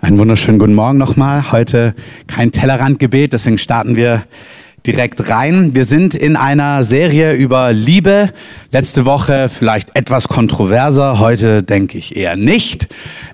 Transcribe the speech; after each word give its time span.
Einen 0.00 0.20
wunderschönen 0.20 0.60
guten 0.60 0.74
Morgen 0.74 0.96
nochmal. 0.96 1.50
Heute 1.50 1.92
kein 2.28 2.52
Tellerrandgebet, 2.52 3.32
deswegen 3.32 3.58
starten 3.58 3.96
wir 3.96 4.22
direkt 4.86 5.28
rein. 5.28 5.74
Wir 5.74 5.86
sind 5.86 6.14
in 6.14 6.36
einer 6.36 6.84
Serie 6.84 7.32
über 7.32 7.72
Liebe. 7.72 8.32
Letzte 8.70 9.06
Woche 9.06 9.48
vielleicht 9.48 9.96
etwas 9.96 10.28
kontroverser, 10.28 11.18
heute 11.18 11.64
denke 11.64 11.98
ich 11.98 12.14
eher 12.14 12.36
nicht. 12.36 12.86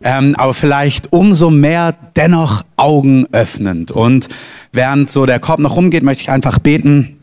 Ähm, 0.03 0.37
aber 0.39 0.55
vielleicht 0.55 1.13
umso 1.13 1.51
mehr 1.51 1.95
dennoch 2.17 2.65
Augen 2.79 3.27
öffnend. 3.31 3.91
Und 3.91 4.29
während 4.73 5.11
so 5.11 5.27
der 5.27 5.41
Korb 5.41 5.61
noch 5.61 5.77
rumgeht, 5.77 6.03
möchte 6.03 6.23
ich 6.23 6.31
einfach 6.31 6.59
beten, 6.59 7.19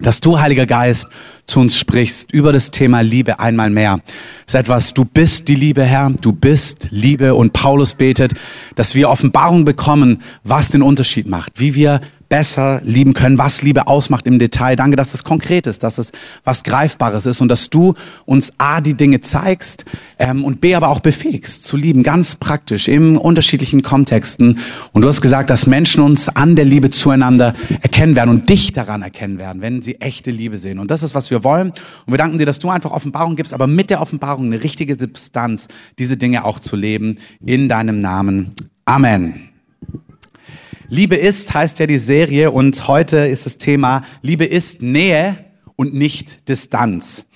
dass 0.00 0.20
du, 0.20 0.38
Heiliger 0.40 0.66
Geist, 0.66 1.06
zu 1.46 1.60
uns 1.60 1.76
sprichst 1.78 2.32
über 2.32 2.52
das 2.52 2.70
Thema 2.70 3.00
Liebe 3.00 3.40
einmal 3.40 3.70
mehr. 3.70 4.00
Das 4.44 4.54
ist 4.54 4.60
etwas, 4.60 4.94
du 4.94 5.04
bist 5.04 5.48
die 5.48 5.54
Liebe, 5.54 5.82
Herr, 5.82 6.10
du 6.10 6.32
bist 6.32 6.88
Liebe 6.90 7.34
und 7.34 7.52
Paulus 7.52 7.94
betet, 7.94 8.32
dass 8.74 8.94
wir 8.94 9.08
Offenbarung 9.08 9.64
bekommen, 9.64 10.22
was 10.44 10.68
den 10.68 10.82
Unterschied 10.82 11.26
macht, 11.26 11.58
wie 11.58 11.74
wir 11.74 12.00
besser 12.28 12.80
lieben 12.84 13.14
können, 13.14 13.38
was 13.38 13.62
Liebe 13.62 13.86
ausmacht 13.86 14.26
im 14.26 14.38
Detail. 14.38 14.76
Danke, 14.76 14.96
dass 14.96 15.14
es 15.14 15.24
konkret 15.24 15.66
ist, 15.66 15.82
dass 15.82 15.98
es 15.98 16.12
was 16.44 16.62
Greifbares 16.62 17.26
ist 17.26 17.40
und 17.40 17.48
dass 17.48 17.70
du 17.70 17.94
uns 18.26 18.52
A, 18.58 18.80
die 18.80 18.94
Dinge 18.94 19.20
zeigst 19.20 19.84
ähm, 20.18 20.44
und 20.44 20.60
B, 20.60 20.74
aber 20.74 20.88
auch 20.88 21.00
befähigst 21.00 21.64
zu 21.64 21.76
lieben, 21.76 22.02
ganz 22.02 22.34
praktisch, 22.34 22.88
in 22.88 23.16
unterschiedlichen 23.16 23.82
Kontexten. 23.82 24.58
Und 24.92 25.02
du 25.02 25.08
hast 25.08 25.20
gesagt, 25.20 25.50
dass 25.50 25.66
Menschen 25.66 26.02
uns 26.02 26.28
an 26.28 26.56
der 26.56 26.64
Liebe 26.64 26.90
zueinander 26.90 27.54
erkennen 27.80 28.14
werden 28.14 28.30
und 28.30 28.48
dich 28.48 28.72
daran 28.72 29.02
erkennen 29.02 29.38
werden, 29.38 29.62
wenn 29.62 29.80
sie 29.80 30.00
echte 30.00 30.30
Liebe 30.30 30.58
sehen. 30.58 30.78
Und 30.78 30.90
das 30.90 31.02
ist, 31.02 31.14
was 31.14 31.30
wir 31.30 31.44
wollen. 31.44 31.70
Und 31.70 32.12
wir 32.12 32.18
danken 32.18 32.38
dir, 32.38 32.46
dass 32.46 32.58
du 32.58 32.68
einfach 32.68 32.90
Offenbarung 32.90 33.36
gibst, 33.36 33.54
aber 33.54 33.66
mit 33.66 33.90
der 33.90 34.00
Offenbarung 34.00 34.46
eine 34.46 34.62
richtige 34.62 34.96
Substanz, 34.96 35.68
diese 35.98 36.16
Dinge 36.16 36.44
auch 36.44 36.58
zu 36.58 36.76
leben. 36.76 37.18
In 37.44 37.68
deinem 37.68 38.00
Namen. 38.00 38.54
Amen. 38.84 39.47
Liebe 40.90 41.16
ist 41.16 41.52
heißt 41.52 41.80
ja 41.80 41.86
die 41.86 41.98
Serie 41.98 42.50
und 42.50 42.88
heute 42.88 43.18
ist 43.18 43.44
das 43.44 43.58
Thema 43.58 44.02
Liebe 44.22 44.46
ist 44.46 44.80
Nähe 44.80 45.44
und 45.76 45.92
nicht 45.92 46.48
Distanz. 46.48 47.26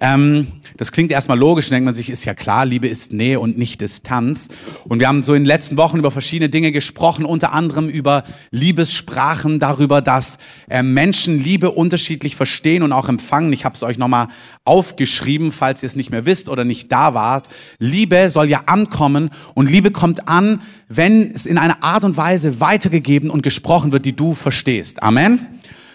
Ähm, 0.00 0.48
das 0.76 0.92
klingt 0.92 1.10
erstmal 1.10 1.38
logisch, 1.38 1.70
denkt 1.70 1.86
man 1.86 1.94
sich, 1.94 2.10
ist 2.10 2.24
ja 2.24 2.34
klar, 2.34 2.66
Liebe 2.66 2.86
ist 2.86 3.12
Nähe 3.12 3.40
und 3.40 3.56
nicht 3.56 3.80
Distanz. 3.80 4.48
Und 4.84 5.00
wir 5.00 5.08
haben 5.08 5.22
so 5.22 5.32
in 5.32 5.42
den 5.42 5.46
letzten 5.46 5.76
Wochen 5.78 5.98
über 5.98 6.10
verschiedene 6.10 6.50
Dinge 6.50 6.70
gesprochen, 6.70 7.24
unter 7.24 7.52
anderem 7.52 7.88
über 7.88 8.24
Liebessprachen, 8.50 9.58
darüber, 9.58 10.02
dass 10.02 10.38
äh, 10.68 10.82
Menschen 10.82 11.42
Liebe 11.42 11.70
unterschiedlich 11.70 12.36
verstehen 12.36 12.82
und 12.82 12.92
auch 12.92 13.08
empfangen. 13.08 13.52
Ich 13.52 13.64
habe 13.64 13.74
es 13.74 13.82
euch 13.82 13.96
nochmal 13.96 14.28
aufgeschrieben, 14.64 15.50
falls 15.50 15.82
ihr 15.82 15.86
es 15.86 15.96
nicht 15.96 16.10
mehr 16.10 16.26
wisst 16.26 16.50
oder 16.50 16.64
nicht 16.64 16.92
da 16.92 17.14
wart. 17.14 17.48
Liebe 17.78 18.28
soll 18.28 18.50
ja 18.50 18.64
ankommen 18.66 19.30
und 19.54 19.70
Liebe 19.70 19.90
kommt 19.90 20.28
an, 20.28 20.60
wenn 20.88 21.30
es 21.30 21.46
in 21.46 21.56
einer 21.56 21.82
Art 21.82 22.04
und 22.04 22.16
Weise 22.16 22.60
weitergegeben 22.60 23.30
und 23.30 23.42
gesprochen 23.42 23.92
wird, 23.92 24.04
die 24.04 24.14
du 24.14 24.34
verstehst. 24.34 25.02
Amen. 25.02 25.46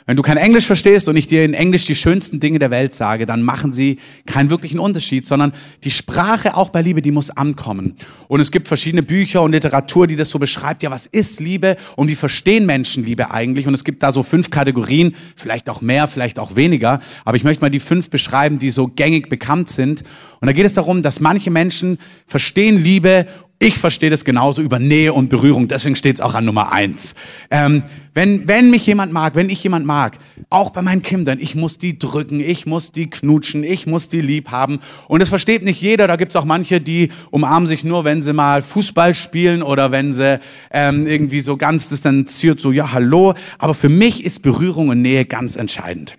Wenn 0.06 0.18
du 0.18 0.24
kein 0.24 0.38
Englisch 0.38 0.66
verstehst 0.66 1.08
und 1.08 1.16
ich 1.16 1.28
dir 1.28 1.46
in 1.46 1.54
Englisch 1.54 1.86
die 1.86 1.96
schönsten 1.96 2.40
Dinge 2.40 2.58
der 2.60 2.72
Welt 2.72 2.94
sage, 2.94 3.26
dann 3.26 3.44
machen 3.44 3.72
sie 3.72 3.98
keinen 4.26 4.50
wirklichen 4.50 4.80
Unterschied, 4.80 5.26
sondern 5.26 5.54
die 5.84 5.92
Sprache 5.92 6.56
auch 6.56 6.70
bei 6.70 6.82
Liebe, 6.82 7.02
die 7.02 7.12
muss 7.12 7.30
ankommen. 7.30 7.96
Und 8.28 8.40
es 8.40 8.52
gibt 8.52 8.68
verschiedene 8.68 9.04
Bücher 9.04 9.44
und 9.44 9.52
Literatur, 9.52 10.08
die 10.08 10.16
das 10.16 10.30
so 10.30 10.40
beschreibt. 10.40 10.82
Ja, 10.82 10.90
was 10.90 11.06
ist 11.06 11.40
Liebe 11.40 11.78
und 11.96 12.08
wie 12.08 12.16
verstehen 12.16 12.66
Menschen 12.66 13.06
Liebe 13.06 13.32
eigentlich? 13.32 13.68
Und 13.68 13.76
es 13.76 13.84
gibt 13.84 14.02
da 14.02 14.12
so 14.12 14.24
fünf 14.24 14.50
Kategorien, 14.50 15.16
vielleicht 15.36 15.70
auch 15.70 15.82
mehr, 15.82 16.08
vielleicht 16.08 16.40
auch 16.40 16.56
weniger. 16.56 17.00
Aber 17.24 17.38
ich 17.38 17.44
möchte 17.44 17.64
mal 17.64 17.70
die 17.70 17.80
fünf 17.80 18.10
beschreiben, 18.10 18.58
die 18.58 18.72
so 18.72 18.88
gängig 18.88 19.30
bekannt 19.30 19.70
sind. 19.70 20.04
Und 20.40 20.48
da 20.48 20.54
geht 20.54 20.66
es 20.66 20.74
darum, 20.74 21.04
dass 21.04 21.20
manche 21.20 21.52
Menschen 21.52 22.00
verstehen 22.26 22.84
Liebe 22.84 23.28
ich 23.62 23.78
verstehe 23.78 24.10
das 24.10 24.26
genauso 24.26 24.62
über 24.62 24.80
Nähe 24.80 25.14
und 25.14 25.30
Berührung, 25.30 25.68
deswegen 25.68 25.96
steht 25.96 26.16
es 26.16 26.22
auch 26.22 26.34
an 26.34 26.46
Nummer 26.46 26.72
eins. 26.72 27.14
Ähm, 27.52 27.84
wenn, 28.14 28.48
wenn 28.48 28.72
mich 28.72 28.86
jemand 28.88 29.14
mag, 29.14 29.36
wenn 29.36 29.50
ich 29.50 29.64
jemand 29.64 29.86
mag, 29.86 30.18
auch 30.50 30.72
bei 30.72 30.82
meinen 30.82 31.04
Kindern, 31.04 31.38
ich 31.40 31.56
muss 31.56 31.78
die 31.78 31.98
drücken, 31.98 32.40
ich 32.40 32.66
muss 32.66 32.92
die 32.92 33.10
knutschen, 33.10 33.64
ich 33.64 33.86
muss 33.86 34.10
die 34.10 34.20
lieb 34.20 34.50
haben. 34.50 34.80
Und 35.08 35.22
das 35.22 35.30
versteht 35.30 35.64
nicht 35.64 35.80
jeder. 35.80 36.08
Da 36.08 36.16
gibt's 36.16 36.36
auch 36.36 36.44
manche, 36.44 36.82
die 36.82 37.10
umarmen 37.30 37.68
sich 37.68 37.84
nur, 37.84 38.04
wenn 38.04 38.22
sie 38.22 38.34
mal 38.34 38.64
Fußball 38.64 39.14
spielen 39.14 39.62
oder 39.62 39.92
wenn 39.92 40.12
sie 40.12 40.40
ähm, 40.72 41.06
irgendwie 41.06 41.40
so 41.40 41.56
ganz 41.56 41.88
distanziert 41.88 42.60
so, 42.60 42.72
ja, 42.72 42.92
hallo. 42.92 43.36
Aber 43.60 43.76
für 43.76 43.90
mich 43.90 44.26
ist 44.26 44.42
Berührung 44.42 44.90
und 44.90 45.02
Nähe 45.02 45.26
ganz 45.26 45.56
entscheidend. 45.56 46.18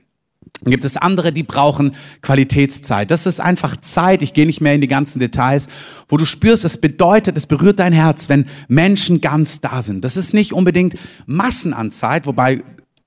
Gibt 0.65 0.85
es 0.85 0.97
andere, 0.97 1.33
die 1.33 1.43
brauchen 1.43 1.95
Qualitätszeit. 2.21 3.11
Das 3.11 3.27
ist 3.27 3.41
einfach 3.41 3.77
Zeit, 3.79 4.23
ich 4.23 4.33
gehe 4.33 4.47
nicht 4.47 4.61
mehr 4.61 4.75
in 4.75 4.81
die 4.81 4.87
ganzen 4.87 5.19
Details, 5.19 5.67
wo 6.09 6.17
du 6.17 6.25
spürst, 6.25 6.65
es 6.65 6.77
bedeutet, 6.77 7.37
es 7.37 7.47
berührt 7.47 7.81
dein 7.81 7.93
Herz, 7.93 8.29
wenn 8.29 8.47
Menschen 8.69 9.21
ganz 9.21 9.61
da 9.61 9.83
sind. 9.83 10.05
Das 10.05 10.17
ist 10.17 10.35
nicht 10.35 10.53
unbedingt 10.53 10.95
Massen 11.27 11.73
an 11.73 11.91
Zeit, 11.91 12.27
wobei 12.27 12.63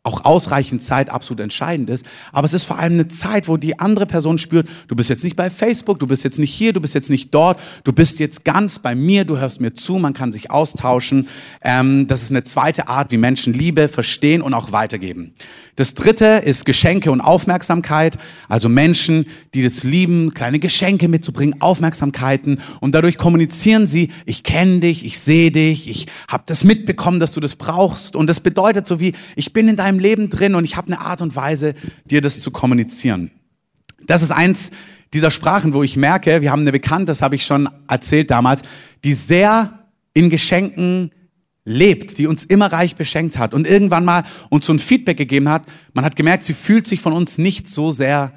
auch 0.05 0.23
ausreichend 0.23 0.83
Zeit 0.83 1.09
absolut 1.09 1.39
entscheidend 1.39 1.89
ist. 1.89 2.05
Aber 2.31 2.45
es 2.45 2.53
ist 2.53 2.65
vor 2.65 2.77
allem 2.77 2.93
eine 2.93 3.07
Zeit, 3.07 3.47
wo 3.47 3.57
die 3.57 3.79
andere 3.79 4.05
Person 4.05 4.37
spürt, 4.37 4.69
du 4.87 4.95
bist 4.95 5.09
jetzt 5.09 5.23
nicht 5.23 5.35
bei 5.35 5.49
Facebook, 5.49 5.99
du 5.99 6.07
bist 6.07 6.23
jetzt 6.23 6.37
nicht 6.37 6.53
hier, 6.53 6.73
du 6.73 6.79
bist 6.79 6.93
jetzt 6.93 7.09
nicht 7.09 7.33
dort, 7.33 7.59
du 7.83 7.91
bist 7.91 8.19
jetzt 8.19 8.45
ganz 8.45 8.77
bei 8.79 8.93
mir, 8.93 9.25
du 9.25 9.37
hörst 9.37 9.61
mir 9.61 9.73
zu, 9.73 9.97
man 9.97 10.13
kann 10.13 10.31
sich 10.31 10.51
austauschen. 10.51 11.27
Ähm, 11.63 12.07
das 12.07 12.21
ist 12.21 12.29
eine 12.29 12.43
zweite 12.43 12.87
Art, 12.87 13.11
wie 13.11 13.17
Menschen 13.17 13.53
Liebe 13.53 13.87
verstehen 13.87 14.41
und 14.43 14.53
auch 14.53 14.71
weitergeben. 14.71 15.33
Das 15.75 15.93
dritte 15.93 16.41
ist 16.45 16.65
Geschenke 16.65 17.11
und 17.11 17.19
Aufmerksamkeit, 17.19 18.17
also 18.47 18.69
Menschen, 18.69 19.25
die 19.53 19.61
das 19.61 19.83
lieben, 19.83 20.33
kleine 20.33 20.59
Geschenke 20.59 21.09
mitzubringen, 21.09 21.61
Aufmerksamkeiten. 21.61 22.59
Und 22.79 22.95
dadurch 22.95 23.17
kommunizieren 23.17 23.85
sie, 23.85 24.09
ich 24.25 24.43
kenne 24.43 24.79
dich, 24.79 25.05
ich 25.05 25.19
sehe 25.19 25.51
dich, 25.51 25.89
ich 25.89 26.07
habe 26.29 26.43
das 26.45 26.63
mitbekommen, 26.63 27.19
dass 27.19 27.31
du 27.31 27.41
das 27.41 27.57
brauchst. 27.57 28.15
Und 28.15 28.27
das 28.27 28.39
bedeutet 28.39 28.87
so 28.87 29.01
wie, 29.01 29.13
ich 29.35 29.51
bin 29.51 29.67
in 29.67 29.75
deinem 29.75 29.99
Leben 29.99 30.29
drin 30.29 30.55
und 30.55 30.63
ich 30.63 30.77
habe 30.77 30.87
eine 30.87 31.01
Art 31.01 31.21
und 31.21 31.35
Weise, 31.35 31.75
dir 32.05 32.21
das 32.21 32.39
zu 32.39 32.51
kommunizieren. 32.51 33.31
Das 34.07 34.21
ist 34.21 34.31
eins 34.31 34.71
dieser 35.13 35.31
Sprachen, 35.31 35.73
wo 35.73 35.83
ich 35.83 35.97
merke, 35.97 36.41
wir 36.41 36.51
haben 36.51 36.61
eine 36.61 36.71
Bekannte, 36.71 37.07
das 37.07 37.21
habe 37.21 37.35
ich 37.35 37.45
schon 37.45 37.69
erzählt 37.87 38.31
damals, 38.31 38.61
die 39.03 39.13
sehr 39.13 39.79
in 40.13 40.29
Geschenken 40.29 41.11
lebt, 41.65 42.17
die 42.19 42.27
uns 42.27 42.45
immer 42.45 42.71
reich 42.71 42.95
beschenkt 42.95 43.37
hat 43.37 43.53
und 43.53 43.67
irgendwann 43.67 44.05
mal 44.05 44.23
uns 44.49 44.67
so 44.67 44.73
ein 44.73 44.79
Feedback 44.79 45.17
gegeben 45.17 45.49
hat. 45.49 45.63
Man 45.93 46.05
hat 46.05 46.15
gemerkt, 46.15 46.43
sie 46.43 46.53
fühlt 46.53 46.87
sich 46.87 47.01
von 47.01 47.11
uns 47.11 47.37
nicht 47.37 47.67
so 47.67 47.91
sehr 47.91 48.31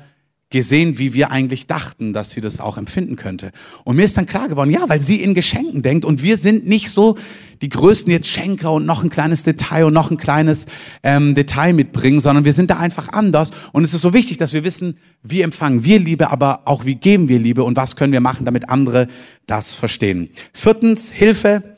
gesehen, 0.50 0.98
wie 0.98 1.12
wir 1.12 1.30
eigentlich 1.30 1.66
dachten, 1.66 2.14
dass 2.14 2.30
sie 2.30 2.40
das 2.40 2.58
auch 2.58 2.78
empfinden 2.78 3.16
könnte. 3.16 3.52
Und 3.84 3.96
mir 3.96 4.04
ist 4.04 4.16
dann 4.16 4.24
klar 4.24 4.48
geworden, 4.48 4.70
ja, 4.70 4.88
weil 4.88 5.02
sie 5.02 5.20
in 5.20 5.34
Geschenken 5.34 5.82
denkt 5.82 6.06
und 6.06 6.22
wir 6.22 6.38
sind 6.38 6.66
nicht 6.66 6.88
so 6.88 7.18
die 7.60 7.68
größten 7.68 8.10
jetzt 8.10 8.28
Schenker 8.28 8.72
und 8.72 8.86
noch 8.86 9.02
ein 9.02 9.10
kleines 9.10 9.42
Detail 9.42 9.84
und 9.84 9.92
noch 9.92 10.10
ein 10.10 10.16
kleines 10.16 10.64
ähm, 11.02 11.34
Detail 11.34 11.74
mitbringen, 11.74 12.20
sondern 12.20 12.46
wir 12.46 12.54
sind 12.54 12.70
da 12.70 12.78
einfach 12.78 13.10
anders. 13.10 13.50
Und 13.72 13.84
es 13.84 13.92
ist 13.92 14.00
so 14.00 14.14
wichtig, 14.14 14.38
dass 14.38 14.54
wir 14.54 14.64
wissen, 14.64 14.96
wie 15.22 15.42
empfangen 15.42 15.84
wir 15.84 15.98
Liebe, 15.98 16.30
aber 16.30 16.62
auch 16.64 16.86
wie 16.86 16.94
geben 16.94 17.28
wir 17.28 17.38
Liebe 17.38 17.62
und 17.62 17.76
was 17.76 17.96
können 17.96 18.14
wir 18.14 18.20
machen, 18.20 18.46
damit 18.46 18.70
andere 18.70 19.08
das 19.46 19.74
verstehen. 19.74 20.30
Viertens, 20.54 21.10
Hilfe. 21.10 21.76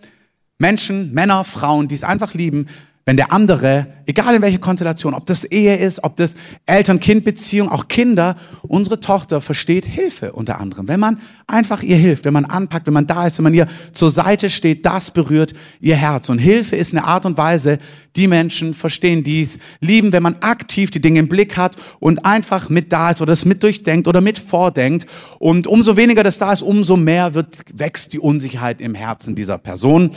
Menschen, 0.60 1.12
Männer, 1.15 1.44
Frauen, 1.44 1.88
die 1.88 1.94
es 1.94 2.04
einfach 2.04 2.34
lieben, 2.34 2.66
wenn 3.06 3.16
der 3.16 3.32
andere, 3.32 3.87
egal 4.06 4.37
in 4.37 4.43
welcher 4.43 4.59
Konstellation, 4.59 5.15
ob 5.15 5.25
das 5.25 5.43
Ehe 5.44 5.75
ist, 5.76 6.04
ob 6.04 6.16
das 6.16 6.37
Eltern-Kind-Beziehung, 6.66 7.69
auch 7.69 7.88
Kinder, 7.88 8.37
unsere 8.62 9.00
Tochter 9.00 9.41
versteht 9.41 9.87
Hilfe 9.87 10.32
unter 10.32 10.60
anderem. 10.60 10.87
Wenn 10.87 11.00
man 11.00 11.19
einfach 11.47 11.82
ihr 11.82 11.97
hilft, 11.97 12.26
wenn 12.26 12.34
man 12.34 12.44
anpackt, 12.44 12.87
wenn 12.87 12.94
man 12.94 13.06
da 13.06 13.26
ist, 13.26 13.38
wenn 13.38 13.44
man 13.44 13.54
ihr 13.54 13.66
zur 13.93 14.10
Seite 14.10 14.50
steht, 14.50 14.84
das 14.84 15.10
berührt 15.10 15.54
ihr 15.81 15.97
Herz. 15.97 16.28
Und 16.28 16.38
Hilfe 16.38 16.76
ist 16.76 16.93
eine 16.93 17.04
Art 17.04 17.25
und 17.25 17.38
Weise, 17.38 17.78
die 18.16 18.28
Menschen 18.28 18.75
verstehen, 18.75 19.25
die 19.25 19.43
es 19.43 19.59
lieben, 19.81 20.12
wenn 20.12 20.22
man 20.22 20.37
aktiv 20.41 20.91
die 20.91 21.00
Dinge 21.00 21.20
im 21.20 21.28
Blick 21.28 21.56
hat 21.56 21.76
und 22.00 22.25
einfach 22.26 22.69
mit 22.69 22.93
da 22.93 23.10
ist 23.10 23.22
oder 23.22 23.32
es 23.32 23.47
mit 23.47 23.62
durchdenkt 23.62 24.09
oder 24.09 24.20
mit 24.20 24.38
vordenkt. 24.38 25.06
Und 25.38 25.66
umso 25.66 25.97
weniger 25.97 26.22
das 26.22 26.38
da 26.38 26.53
ist, 26.53 26.62
umso 26.62 26.97
mehr 26.97 27.34
wird, 27.34 27.65
wächst 27.72 28.12
die 28.12 28.20
Unsicherheit 28.20 28.81
im 28.81 28.94
Herzen 28.94 29.34
dieser 29.34 29.58
Person. 29.58 30.12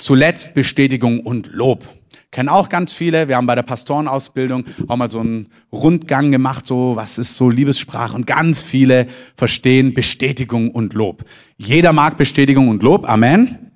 Zuletzt 0.00 0.54
Bestätigung 0.54 1.20
und 1.20 1.50
Lob. 1.52 1.86
Kennen 2.30 2.48
auch 2.48 2.70
ganz 2.70 2.94
viele. 2.94 3.28
Wir 3.28 3.36
haben 3.36 3.46
bei 3.46 3.54
der 3.54 3.62
Pastorenausbildung 3.62 4.64
auch 4.88 4.96
mal 4.96 5.10
so 5.10 5.20
einen 5.20 5.48
Rundgang 5.70 6.32
gemacht, 6.32 6.66
so 6.66 6.96
was 6.96 7.18
ist 7.18 7.36
so 7.36 7.50
Liebessprache 7.50 8.16
und 8.16 8.26
ganz 8.26 8.62
viele 8.62 9.08
verstehen 9.36 9.92
Bestätigung 9.92 10.70
und 10.70 10.94
Lob. 10.94 11.24
Jeder 11.58 11.92
mag 11.92 12.16
Bestätigung 12.16 12.68
und 12.68 12.82
Lob. 12.82 13.06
Amen. 13.06 13.72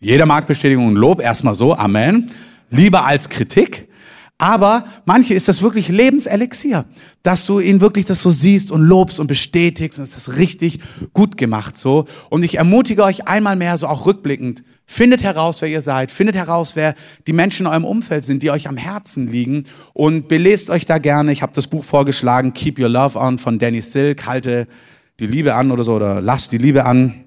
Jeder 0.00 0.26
mag 0.26 0.46
Bestätigung 0.46 0.88
und 0.88 0.96
Lob. 0.96 1.22
Erstmal 1.22 1.54
so. 1.54 1.74
Amen. 1.74 2.30
Lieber 2.68 3.06
als 3.06 3.30
Kritik. 3.30 3.88
Aber 4.36 4.84
manche 5.06 5.32
ist 5.32 5.48
das 5.48 5.62
wirklich 5.62 5.88
Lebenselixier, 5.88 6.84
dass 7.22 7.46
du 7.46 7.60
ihn 7.60 7.80
wirklich 7.80 8.04
das 8.04 8.20
so 8.20 8.30
siehst 8.30 8.72
und 8.72 8.82
lobst 8.82 9.20
und 9.20 9.28
bestätigst 9.28 9.98
und 9.98 10.04
ist 10.04 10.36
richtig 10.36 10.80
gut 11.12 11.38
gemacht 11.38 11.78
so. 11.78 12.06
Und 12.28 12.44
ich 12.44 12.58
ermutige 12.58 13.04
euch 13.04 13.28
einmal 13.28 13.56
mehr 13.56 13.78
so 13.78 13.86
auch 13.86 14.04
rückblickend, 14.04 14.64
findet 14.92 15.22
heraus, 15.22 15.62
wer 15.62 15.68
ihr 15.68 15.80
seid, 15.80 16.10
findet 16.10 16.36
heraus, 16.36 16.76
wer 16.76 16.94
die 17.26 17.32
Menschen 17.32 17.66
in 17.66 17.72
eurem 17.72 17.84
Umfeld 17.84 18.24
sind, 18.24 18.42
die 18.42 18.50
euch 18.50 18.68
am 18.68 18.76
Herzen 18.76 19.30
liegen 19.30 19.64
und 19.94 20.28
belest 20.28 20.68
euch 20.68 20.84
da 20.84 20.98
gerne. 20.98 21.32
Ich 21.32 21.42
habe 21.42 21.52
das 21.54 21.66
Buch 21.66 21.82
vorgeschlagen, 21.82 22.52
Keep 22.52 22.78
Your 22.78 22.90
Love 22.90 23.18
On 23.18 23.38
von 23.38 23.58
Danny 23.58 23.80
Silk, 23.80 24.26
halte 24.26 24.68
die 25.18 25.26
Liebe 25.26 25.54
an 25.54 25.70
oder 25.70 25.82
so 25.82 25.94
oder 25.94 26.20
lass 26.20 26.48
die 26.48 26.58
Liebe 26.58 26.84
an. 26.84 27.24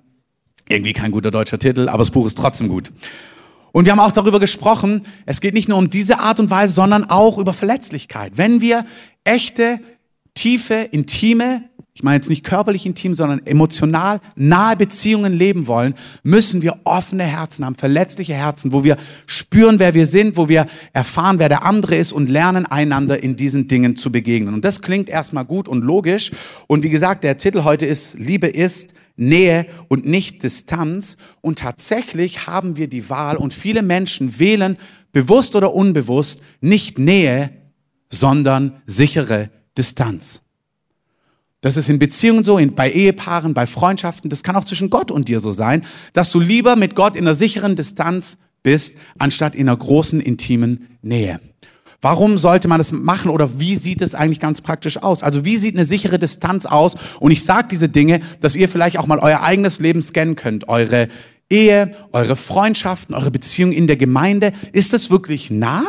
Irgendwie 0.69 0.93
kein 0.93 1.11
guter 1.11 1.31
deutscher 1.31 1.59
Titel, 1.59 1.89
aber 1.89 1.99
das 1.99 2.11
Buch 2.11 2.25
ist 2.27 2.37
trotzdem 2.37 2.67
gut. 2.67 2.91
Und 3.71 3.85
wir 3.85 3.91
haben 3.91 3.99
auch 3.99 4.11
darüber 4.11 4.39
gesprochen, 4.39 5.01
es 5.25 5.41
geht 5.41 5.53
nicht 5.53 5.67
nur 5.67 5.77
um 5.77 5.89
diese 5.89 6.19
Art 6.19 6.39
und 6.39 6.49
Weise, 6.49 6.73
sondern 6.73 7.03
auch 7.09 7.37
über 7.37 7.53
Verletzlichkeit. 7.53 8.33
Wenn 8.35 8.61
wir 8.61 8.85
echte, 9.23 9.79
tiefe, 10.35 10.75
intime 10.91 11.63
ich 11.95 12.03
meine 12.03 12.17
jetzt 12.17 12.29
nicht 12.29 12.43
körperlich 12.43 12.85
intim, 12.85 13.13
sondern 13.13 13.45
emotional 13.45 14.19
nahe 14.35 14.75
Beziehungen 14.75 15.31
leben 15.31 15.65
wollen, 15.65 15.93
müssen 16.23 16.61
wir 16.61 16.81
offene 16.83 17.23
Herzen 17.23 17.63
haben, 17.63 17.75
verletzliche 17.75 18.33
Herzen, 18.33 18.73
wo 18.73 18.83
wir 18.83 18.97
spüren, 19.27 19.79
wer 19.79 19.93
wir 19.93 20.05
sind, 20.05 20.35
wo 20.35 20.49
wir 20.49 20.65
erfahren, 20.91 21.39
wer 21.39 21.47
der 21.47 21.63
andere 21.63 21.95
ist 21.95 22.11
und 22.11 22.27
lernen, 22.27 22.65
einander 22.65 23.23
in 23.23 23.37
diesen 23.37 23.69
Dingen 23.69 23.95
zu 23.95 24.11
begegnen. 24.11 24.53
Und 24.53 24.65
das 24.65 24.81
klingt 24.81 25.07
erstmal 25.07 25.45
gut 25.45 25.69
und 25.69 25.85
logisch. 25.85 26.31
Und 26.67 26.83
wie 26.83 26.89
gesagt, 26.89 27.23
der 27.23 27.37
Titel 27.37 27.63
heute 27.63 27.85
ist 27.85 28.19
Liebe 28.19 28.47
ist 28.47 28.93
Nähe 29.15 29.65
und 29.87 30.05
nicht 30.05 30.43
Distanz. 30.43 31.15
Und 31.39 31.59
tatsächlich 31.59 32.45
haben 32.45 32.75
wir 32.75 32.89
die 32.89 33.09
Wahl 33.09 33.37
und 33.37 33.53
viele 33.53 33.83
Menschen 33.83 34.37
wählen 34.37 34.75
bewusst 35.13 35.55
oder 35.55 35.73
unbewusst 35.73 36.41
nicht 36.59 36.99
Nähe, 36.99 37.51
sondern 38.09 38.81
sichere 38.85 39.49
Distanz. 39.77 40.41
Das 41.61 41.77
ist 41.77 41.89
in 41.89 41.97
Beziehungen 41.97 42.43
so, 42.43 42.57
in, 42.57 42.75
bei 42.75 42.91
Ehepaaren, 42.91 43.53
bei 43.53 43.65
Freundschaften. 43.65 44.29
Das 44.29 44.43
kann 44.43 44.55
auch 44.55 44.65
zwischen 44.65 44.91
Gott 44.91 45.09
und 45.09 45.27
dir 45.27 45.39
so 45.39 45.51
sein, 45.51 45.83
dass 46.13 46.31
du 46.31 46.39
lieber 46.39 46.75
mit 46.75 46.95
Gott 46.95 47.15
in 47.15 47.25
einer 47.25 47.33
sicheren 47.33 47.75
Distanz 47.75 48.37
bist, 48.61 48.95
anstatt 49.17 49.55
in 49.55 49.67
einer 49.67 49.77
großen, 49.77 50.19
intimen 50.21 50.87
Nähe. 51.01 51.39
Warum 52.01 52.37
sollte 52.37 52.67
man 52.67 52.77
das 52.77 52.91
machen 52.91 53.31
oder 53.31 53.59
wie 53.59 53.75
sieht 53.75 54.03
es 54.03 54.13
eigentlich 54.13 54.39
ganz 54.39 54.61
praktisch 54.61 55.01
aus? 55.01 55.23
Also 55.23 55.43
wie 55.43 55.57
sieht 55.57 55.75
eine 55.75 55.85
sichere 55.85 56.19
Distanz 56.19 56.67
aus? 56.67 56.97
Und 57.19 57.31
ich 57.31 57.43
sage 57.43 57.69
diese 57.71 57.89
Dinge, 57.89 58.19
dass 58.41 58.55
ihr 58.55 58.69
vielleicht 58.69 58.99
auch 58.99 59.07
mal 59.07 59.17
euer 59.17 59.41
eigenes 59.41 59.79
Leben 59.79 60.03
scannen 60.03 60.35
könnt. 60.35 60.67
Eure 60.67 61.07
Ehe, 61.49 61.91
eure 62.11 62.35
Freundschaften, 62.35 63.15
eure 63.15 63.31
Beziehungen 63.31 63.73
in 63.73 63.87
der 63.87 63.97
Gemeinde. 63.97 64.51
Ist 64.71 64.93
das 64.93 65.09
wirklich 65.09 65.49
nah? 65.49 65.83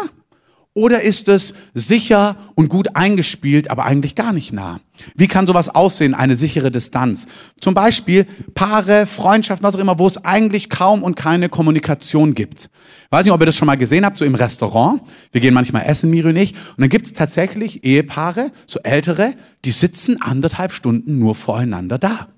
Oder 0.76 1.00
ist 1.00 1.28
es 1.28 1.54
sicher 1.72 2.36
und 2.54 2.68
gut 2.68 2.96
eingespielt, 2.96 3.70
aber 3.70 3.86
eigentlich 3.86 4.14
gar 4.14 4.34
nicht 4.34 4.52
nah? 4.52 4.80
Wie 5.14 5.26
kann 5.26 5.46
sowas 5.46 5.70
aussehen, 5.70 6.12
eine 6.12 6.36
sichere 6.36 6.70
Distanz? 6.70 7.26
Zum 7.58 7.72
Beispiel 7.72 8.26
Paare, 8.54 9.06
Freundschaften, 9.06 9.66
was 9.66 9.74
auch 9.74 9.78
immer, 9.78 9.98
wo 9.98 10.06
es 10.06 10.22
eigentlich 10.22 10.68
kaum 10.68 11.02
und 11.02 11.14
keine 11.14 11.48
Kommunikation 11.48 12.34
gibt. 12.34 12.68
Weiß 13.08 13.24
nicht, 13.24 13.32
ob 13.32 13.40
ihr 13.40 13.46
das 13.46 13.56
schon 13.56 13.64
mal 13.64 13.78
gesehen 13.78 14.04
habt, 14.04 14.18
so 14.18 14.26
im 14.26 14.34
Restaurant. 14.34 15.00
Wir 15.32 15.40
gehen 15.40 15.54
manchmal 15.54 15.86
essen, 15.86 16.10
Miri 16.10 16.28
und 16.28 16.36
ich. 16.36 16.52
Und 16.52 16.82
dann 16.82 16.90
gibt 16.90 17.06
es 17.06 17.14
tatsächlich 17.14 17.82
Ehepaare, 17.82 18.52
so 18.66 18.78
ältere, 18.80 19.32
die 19.64 19.70
sitzen 19.70 20.20
anderthalb 20.20 20.72
Stunden 20.72 21.18
nur 21.18 21.34
voreinander 21.34 21.96
da. 21.96 22.28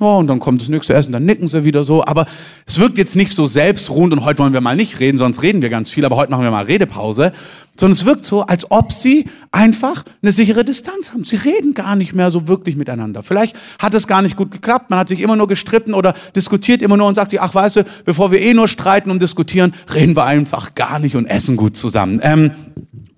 Oh, 0.00 0.18
und 0.18 0.28
dann 0.28 0.38
kommt 0.38 0.62
das 0.62 0.68
nächste 0.68 0.94
Essen, 0.94 1.10
dann 1.10 1.24
nicken 1.24 1.48
sie 1.48 1.64
wieder 1.64 1.82
so. 1.82 2.04
Aber 2.04 2.26
es 2.66 2.78
wirkt 2.78 2.98
jetzt 2.98 3.16
nicht 3.16 3.30
so 3.30 3.46
selbstruhend 3.46 4.12
und 4.12 4.24
heute 4.24 4.38
wollen 4.38 4.52
wir 4.52 4.60
mal 4.60 4.76
nicht 4.76 5.00
reden, 5.00 5.16
sonst 5.16 5.42
reden 5.42 5.60
wir 5.60 5.70
ganz 5.70 5.90
viel, 5.90 6.04
aber 6.04 6.14
heute 6.14 6.30
machen 6.30 6.44
wir 6.44 6.52
mal 6.52 6.66
Redepause. 6.66 7.32
Sondern 7.76 7.92
es 7.92 8.04
wirkt 8.04 8.24
so, 8.24 8.42
als 8.42 8.70
ob 8.70 8.92
sie 8.92 9.26
einfach 9.50 10.04
eine 10.22 10.30
sichere 10.30 10.64
Distanz 10.64 11.12
haben. 11.12 11.24
Sie 11.24 11.34
reden 11.34 11.74
gar 11.74 11.96
nicht 11.96 12.14
mehr 12.14 12.30
so 12.30 12.46
wirklich 12.46 12.76
miteinander. 12.76 13.24
Vielleicht 13.24 13.56
hat 13.80 13.92
es 13.94 14.06
gar 14.06 14.22
nicht 14.22 14.36
gut 14.36 14.52
geklappt. 14.52 14.88
Man 14.90 15.00
hat 15.00 15.08
sich 15.08 15.20
immer 15.20 15.34
nur 15.34 15.48
gestritten 15.48 15.94
oder 15.94 16.14
diskutiert 16.36 16.80
immer 16.80 16.96
nur 16.96 17.08
und 17.08 17.16
sagt 17.16 17.32
sich, 17.32 17.40
ach 17.40 17.54
weißt 17.54 17.76
du, 17.76 17.84
bevor 18.04 18.30
wir 18.30 18.40
eh 18.40 18.54
nur 18.54 18.68
streiten 18.68 19.10
und 19.10 19.20
diskutieren, 19.20 19.74
reden 19.92 20.14
wir 20.14 20.24
einfach 20.24 20.76
gar 20.76 21.00
nicht 21.00 21.16
und 21.16 21.26
essen 21.26 21.56
gut 21.56 21.76
zusammen. 21.76 22.20
Ähm, 22.22 22.52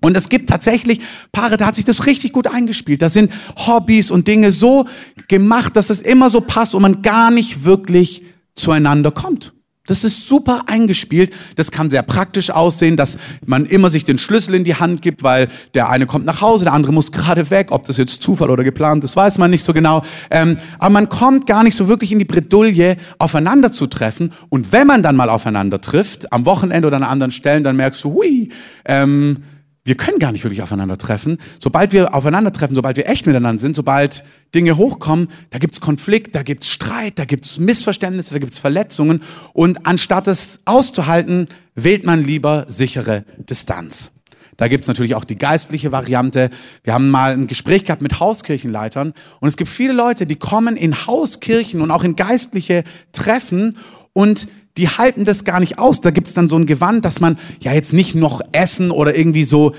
und 0.01 0.17
es 0.17 0.29
gibt 0.29 0.49
tatsächlich 0.49 1.01
Paare, 1.31 1.57
da 1.57 1.67
hat 1.67 1.75
sich 1.75 1.85
das 1.85 2.05
richtig 2.07 2.33
gut 2.33 2.47
eingespielt. 2.47 3.01
Da 3.01 3.09
sind 3.09 3.31
Hobbys 3.67 4.11
und 4.11 4.27
Dinge 4.27 4.51
so 4.51 4.85
gemacht, 5.27 5.75
dass 5.75 5.89
es 5.89 6.01
immer 6.01 6.29
so 6.29 6.41
passt 6.41 6.75
und 6.75 6.81
man 6.81 7.01
gar 7.01 7.31
nicht 7.31 7.63
wirklich 7.63 8.23
zueinander 8.55 9.11
kommt. 9.11 9.53
Das 9.87 10.03
ist 10.03 10.27
super 10.27 10.63
eingespielt. 10.67 11.33
Das 11.55 11.71
kann 11.71 11.89
sehr 11.89 12.03
praktisch 12.03 12.51
aussehen, 12.51 12.97
dass 12.97 13.17
man 13.45 13.65
immer 13.65 13.89
sich 13.89 14.03
den 14.03 14.19
Schlüssel 14.19 14.55
in 14.55 14.63
die 14.63 14.75
Hand 14.75 15.01
gibt, 15.01 15.23
weil 15.23 15.49
der 15.73 15.89
eine 15.89 16.05
kommt 16.05 16.25
nach 16.25 16.39
Hause, 16.39 16.65
der 16.65 16.73
andere 16.73 16.93
muss 16.93 17.11
gerade 17.11 17.49
weg. 17.49 17.67
Ob 17.71 17.85
das 17.85 17.97
jetzt 17.97 18.21
Zufall 18.21 18.51
oder 18.51 18.63
geplant 18.63 19.03
ist, 19.03 19.15
weiß 19.15 19.37
man 19.37 19.49
nicht 19.49 19.63
so 19.63 19.73
genau. 19.73 20.03
Ähm, 20.29 20.57
aber 20.77 20.91
man 20.91 21.09
kommt 21.09 21.47
gar 21.47 21.63
nicht 21.63 21.75
so 21.75 21.87
wirklich 21.87 22.11
in 22.11 22.19
die 22.19 22.25
Bredouille, 22.25 22.95
aufeinander 23.17 23.71
zu 23.71 23.87
treffen. 23.87 24.31
Und 24.49 24.71
wenn 24.71 24.85
man 24.85 25.01
dann 25.03 25.15
mal 25.15 25.29
aufeinander 25.29 25.81
trifft, 25.81 26.31
am 26.31 26.45
Wochenende 26.45 26.87
oder 26.87 26.97
an 26.97 27.03
anderen 27.03 27.31
Stellen, 27.31 27.63
dann 27.63 27.75
merkst 27.75 28.03
du, 28.03 28.13
hui, 28.13 28.49
ähm, 28.85 29.43
wir 29.83 29.95
können 29.95 30.19
gar 30.19 30.31
nicht 30.31 30.43
wirklich 30.43 30.61
aufeinandertreffen. 30.61 31.39
Sobald 31.59 31.91
wir 31.91 32.13
aufeinandertreffen, 32.13 32.75
sobald 32.75 32.97
wir 32.97 33.09
echt 33.09 33.25
miteinander 33.25 33.59
sind, 33.59 33.75
sobald 33.75 34.23
Dinge 34.53 34.77
hochkommen, 34.77 35.29
da 35.49 35.57
gibt's 35.57 35.81
Konflikt, 35.81 36.35
da 36.35 36.43
gibt's 36.43 36.67
Streit, 36.67 37.17
da 37.17 37.25
gibt's 37.25 37.57
Missverständnisse, 37.57 38.33
da 38.33 38.39
gibt's 38.39 38.59
Verletzungen. 38.59 39.23
Und 39.53 39.87
anstatt 39.87 40.27
es 40.27 40.61
auszuhalten, 40.65 41.47
wählt 41.73 42.05
man 42.05 42.23
lieber 42.23 42.65
sichere 42.67 43.25
Distanz. 43.37 44.11
Da 44.57 44.67
gibt's 44.67 44.87
natürlich 44.87 45.15
auch 45.15 45.25
die 45.25 45.37
geistliche 45.37 45.91
Variante. 45.91 46.51
Wir 46.83 46.93
haben 46.93 47.09
mal 47.09 47.31
ein 47.31 47.47
Gespräch 47.47 47.85
gehabt 47.85 48.03
mit 48.03 48.19
Hauskirchenleitern 48.19 49.13
und 49.39 49.47
es 49.47 49.57
gibt 49.57 49.71
viele 49.71 49.93
Leute, 49.93 50.27
die 50.27 50.35
kommen 50.35 50.77
in 50.77 51.07
Hauskirchen 51.07 51.81
und 51.81 51.89
auch 51.89 52.03
in 52.03 52.15
geistliche 52.15 52.83
Treffen 53.11 53.77
und 54.13 54.47
die 54.77 54.87
halten 54.87 55.25
das 55.25 55.43
gar 55.43 55.59
nicht 55.59 55.79
aus. 55.79 56.01
Da 56.01 56.11
gibt's 56.11 56.33
dann 56.33 56.49
so 56.49 56.55
ein 56.55 56.65
Gewand, 56.65 57.05
dass 57.05 57.19
man 57.19 57.37
ja 57.61 57.73
jetzt 57.73 57.93
nicht 57.93 58.15
noch 58.15 58.41
essen 58.51 58.91
oder 58.91 59.15
irgendwie 59.15 59.43
so 59.43 59.73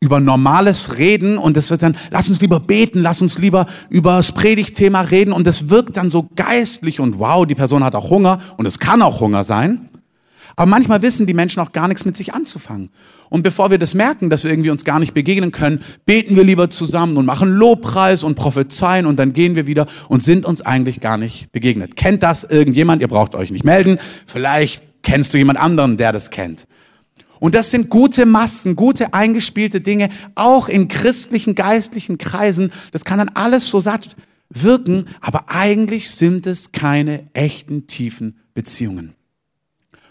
über 0.00 0.20
Normales 0.20 0.98
reden 0.98 1.38
und 1.38 1.56
das 1.56 1.70
wird 1.70 1.82
dann, 1.82 1.96
lass 2.10 2.28
uns 2.28 2.40
lieber 2.40 2.60
beten, 2.60 3.00
lass 3.00 3.22
uns 3.22 3.38
lieber 3.38 3.66
über 3.88 4.16
das 4.16 4.32
Predigtthema 4.32 5.00
reden 5.00 5.32
und 5.32 5.46
das 5.46 5.70
wirkt 5.70 5.96
dann 5.96 6.10
so 6.10 6.28
geistlich 6.36 7.00
und 7.00 7.18
wow, 7.18 7.46
die 7.46 7.54
Person 7.54 7.82
hat 7.82 7.94
auch 7.94 8.10
Hunger 8.10 8.38
und 8.58 8.66
es 8.66 8.78
kann 8.78 9.00
auch 9.00 9.20
Hunger 9.20 9.42
sein. 9.42 9.88
Aber 10.56 10.70
manchmal 10.70 11.02
wissen 11.02 11.26
die 11.26 11.34
Menschen 11.34 11.60
auch 11.60 11.72
gar 11.72 11.86
nichts 11.86 12.06
mit 12.06 12.16
sich 12.16 12.32
anzufangen. 12.32 12.90
Und 13.28 13.42
bevor 13.42 13.70
wir 13.70 13.76
das 13.76 13.92
merken, 13.92 14.30
dass 14.30 14.44
wir 14.44 14.50
irgendwie 14.50 14.70
uns 14.70 14.86
gar 14.86 14.98
nicht 14.98 15.12
begegnen 15.12 15.52
können, 15.52 15.80
beten 16.06 16.34
wir 16.34 16.44
lieber 16.44 16.70
zusammen 16.70 17.18
und 17.18 17.26
machen 17.26 17.50
Lobpreis 17.50 18.24
und 18.24 18.36
prophezeien 18.36 19.04
und 19.04 19.18
dann 19.18 19.34
gehen 19.34 19.54
wir 19.54 19.66
wieder 19.66 19.86
und 20.08 20.22
sind 20.22 20.46
uns 20.46 20.62
eigentlich 20.62 21.00
gar 21.00 21.18
nicht 21.18 21.52
begegnet. 21.52 21.96
Kennt 21.96 22.22
das 22.22 22.42
irgendjemand? 22.42 23.02
Ihr 23.02 23.08
braucht 23.08 23.34
euch 23.34 23.50
nicht 23.50 23.64
melden. 23.64 23.98
Vielleicht 24.26 24.82
kennst 25.02 25.34
du 25.34 25.38
jemand 25.38 25.58
anderen, 25.58 25.98
der 25.98 26.12
das 26.12 26.30
kennt. 26.30 26.66
Und 27.38 27.54
das 27.54 27.70
sind 27.70 27.90
gute 27.90 28.24
Massen, 28.24 28.76
gute 28.76 29.12
eingespielte 29.12 29.82
Dinge, 29.82 30.08
auch 30.36 30.70
in 30.70 30.88
christlichen, 30.88 31.54
geistlichen 31.54 32.16
Kreisen. 32.16 32.72
Das 32.92 33.04
kann 33.04 33.18
dann 33.18 33.28
alles 33.28 33.68
so 33.68 33.78
satt 33.78 34.16
wirken, 34.48 35.06
aber 35.20 35.44
eigentlich 35.48 36.10
sind 36.10 36.46
es 36.46 36.72
keine 36.72 37.28
echten, 37.34 37.86
tiefen 37.86 38.38
Beziehungen. 38.54 39.14